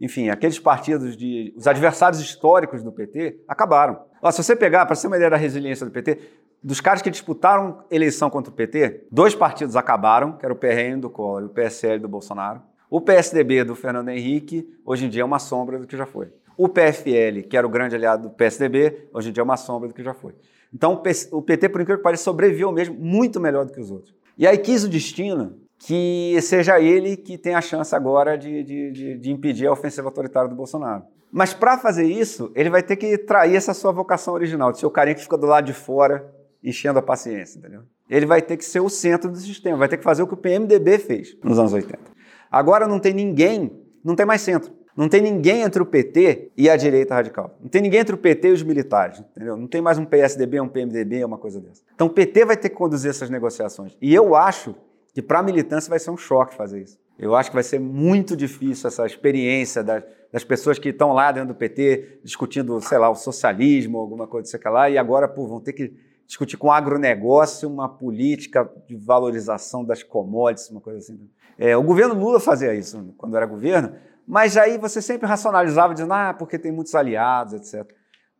Enfim, 0.00 0.28
aqueles 0.28 0.58
partidos 0.58 1.16
de. 1.16 1.54
Os 1.56 1.66
adversários 1.66 2.20
históricos 2.20 2.82
do 2.82 2.92
PT 2.92 3.40
acabaram. 3.46 4.04
Ó, 4.20 4.30
se 4.30 4.42
você 4.42 4.56
pegar, 4.56 4.86
para 4.86 4.96
ser 4.96 5.06
uma 5.06 5.16
ideia 5.16 5.30
da 5.30 5.36
resiliência 5.36 5.86
do 5.86 5.92
PT, 5.92 6.18
dos 6.62 6.80
caras 6.80 7.02
que 7.02 7.10
disputaram 7.10 7.84
eleição 7.90 8.30
contra 8.30 8.50
o 8.50 8.54
PT, 8.54 9.06
dois 9.10 9.34
partidos 9.34 9.76
acabaram, 9.76 10.32
que 10.32 10.44
era 10.44 10.52
o 10.52 10.56
PRN 10.56 10.98
do 10.98 11.10
Collor 11.10 11.42
e 11.42 11.44
o 11.44 11.50
PSL 11.50 12.00
do 12.00 12.08
Bolsonaro. 12.08 12.62
O 12.90 13.00
PSDB 13.00 13.64
do 13.64 13.74
Fernando 13.74 14.08
Henrique, 14.08 14.68
hoje 14.84 15.06
em 15.06 15.08
dia 15.08 15.22
é 15.22 15.24
uma 15.24 15.38
sombra 15.38 15.78
do 15.78 15.86
que 15.86 15.96
já 15.96 16.06
foi. 16.06 16.32
O 16.56 16.68
PFL, 16.68 17.42
que 17.48 17.56
era 17.56 17.66
o 17.66 17.70
grande 17.70 17.96
aliado 17.96 18.28
do 18.28 18.30
PSDB, 18.30 19.08
hoje 19.12 19.28
em 19.30 19.32
dia 19.32 19.42
é 19.42 19.44
uma 19.44 19.56
sombra 19.56 19.88
do 19.88 19.94
que 19.94 20.02
já 20.02 20.14
foi. 20.14 20.34
Então 20.72 21.02
o 21.32 21.42
PT, 21.42 21.68
por 21.68 21.80
incrível 21.80 21.98
que 21.98 22.02
pareça, 22.02 22.24
sobreviveu 22.24 22.72
mesmo 22.72 22.94
muito 22.94 23.40
melhor 23.40 23.64
do 23.64 23.72
que 23.72 23.80
os 23.80 23.90
outros. 23.90 24.14
E 24.38 24.46
aí 24.46 24.56
quis 24.58 24.84
o 24.84 24.88
destino 24.88 25.63
que 25.78 26.38
seja 26.40 26.80
ele 26.80 27.16
que 27.16 27.36
tenha 27.36 27.58
a 27.58 27.60
chance 27.60 27.94
agora 27.94 28.36
de, 28.38 28.62
de, 28.62 28.90
de, 28.92 29.18
de 29.18 29.30
impedir 29.30 29.66
a 29.66 29.72
ofensiva 29.72 30.08
autoritária 30.08 30.48
do 30.48 30.54
Bolsonaro. 30.54 31.04
Mas 31.30 31.52
para 31.52 31.76
fazer 31.76 32.04
isso, 32.04 32.52
ele 32.54 32.70
vai 32.70 32.82
ter 32.82 32.96
que 32.96 33.18
trair 33.18 33.56
essa 33.56 33.74
sua 33.74 33.90
vocação 33.90 34.34
original, 34.34 34.70
de 34.70 34.78
ser 34.78 34.86
o 34.86 34.90
carinha 34.90 35.16
que 35.16 35.22
fica 35.22 35.36
do 35.36 35.46
lado 35.46 35.64
de 35.64 35.72
fora, 35.72 36.32
enchendo 36.62 36.98
a 36.98 37.02
paciência, 37.02 37.58
entendeu? 37.58 37.82
Ele 38.08 38.24
vai 38.24 38.40
ter 38.40 38.56
que 38.56 38.64
ser 38.64 38.80
o 38.80 38.88
centro 38.88 39.30
do 39.30 39.36
sistema, 39.36 39.76
vai 39.76 39.88
ter 39.88 39.96
que 39.96 40.04
fazer 40.04 40.22
o 40.22 40.26
que 40.26 40.34
o 40.34 40.36
PMDB 40.36 40.98
fez 40.98 41.36
nos 41.42 41.58
anos 41.58 41.72
80. 41.72 41.98
Agora 42.50 42.86
não 42.86 43.00
tem 43.00 43.12
ninguém, 43.12 43.84
não 44.04 44.14
tem 44.14 44.24
mais 44.24 44.42
centro. 44.42 44.72
Não 44.96 45.08
tem 45.08 45.20
ninguém 45.20 45.62
entre 45.62 45.82
o 45.82 45.86
PT 45.86 46.52
e 46.56 46.70
a 46.70 46.76
direita 46.76 47.14
radical. 47.14 47.58
Não 47.60 47.68
tem 47.68 47.82
ninguém 47.82 48.00
entre 48.00 48.14
o 48.14 48.18
PT 48.18 48.48
e 48.48 48.52
os 48.52 48.62
militares, 48.62 49.18
entendeu? 49.18 49.56
Não 49.56 49.66
tem 49.66 49.82
mais 49.82 49.98
um 49.98 50.04
PSDB, 50.04 50.60
um 50.60 50.68
PMDB, 50.68 51.24
uma 51.24 51.36
coisa 51.36 51.60
dessa. 51.60 51.82
Então 51.94 52.06
o 52.06 52.10
PT 52.10 52.44
vai 52.44 52.56
ter 52.56 52.68
que 52.68 52.76
conduzir 52.76 53.10
essas 53.10 53.28
negociações. 53.28 53.96
E 54.00 54.14
eu 54.14 54.36
acho 54.36 54.76
que 55.14 55.22
para 55.22 55.38
a 55.38 55.42
militância 55.42 55.88
vai 55.88 55.98
ser 55.98 56.10
um 56.10 56.16
choque 56.16 56.54
fazer 56.54 56.82
isso. 56.82 56.98
Eu 57.18 57.34
acho 57.36 57.50
que 57.50 57.54
vai 57.54 57.62
ser 57.62 57.78
muito 57.78 58.36
difícil 58.36 58.88
essa 58.88 59.06
experiência 59.06 59.82
das, 59.82 60.02
das 60.32 60.42
pessoas 60.42 60.78
que 60.78 60.88
estão 60.88 61.12
lá 61.12 61.30
dentro 61.30 61.48
do 61.48 61.54
PT 61.54 62.20
discutindo, 62.24 62.80
sei 62.80 62.98
lá, 62.98 63.08
o 63.08 63.14
socialismo, 63.14 63.98
alguma 63.98 64.26
coisa 64.26 64.50
desse 64.50 64.68
lá, 64.68 64.90
e 64.90 64.98
agora 64.98 65.28
pô, 65.28 65.46
vão 65.46 65.60
ter 65.60 65.72
que 65.72 65.94
discutir 66.26 66.56
com 66.56 66.66
o 66.66 66.72
agronegócio 66.72 67.70
uma 67.70 67.88
política 67.88 68.68
de 68.88 68.96
valorização 68.96 69.84
das 69.84 70.02
commodities, 70.02 70.70
uma 70.70 70.80
coisa 70.80 70.98
assim. 70.98 71.30
É, 71.56 71.76
o 71.76 71.82
governo 71.82 72.14
Lula 72.14 72.40
fazia 72.40 72.74
isso 72.74 73.14
quando 73.16 73.36
era 73.36 73.46
governo, 73.46 73.94
mas 74.26 74.56
aí 74.56 74.76
você 74.78 75.00
sempre 75.00 75.28
racionalizava, 75.28 75.94
dizendo, 75.94 76.12
ah, 76.12 76.34
porque 76.36 76.58
tem 76.58 76.72
muitos 76.72 76.94
aliados, 76.94 77.54
etc. 77.54 77.88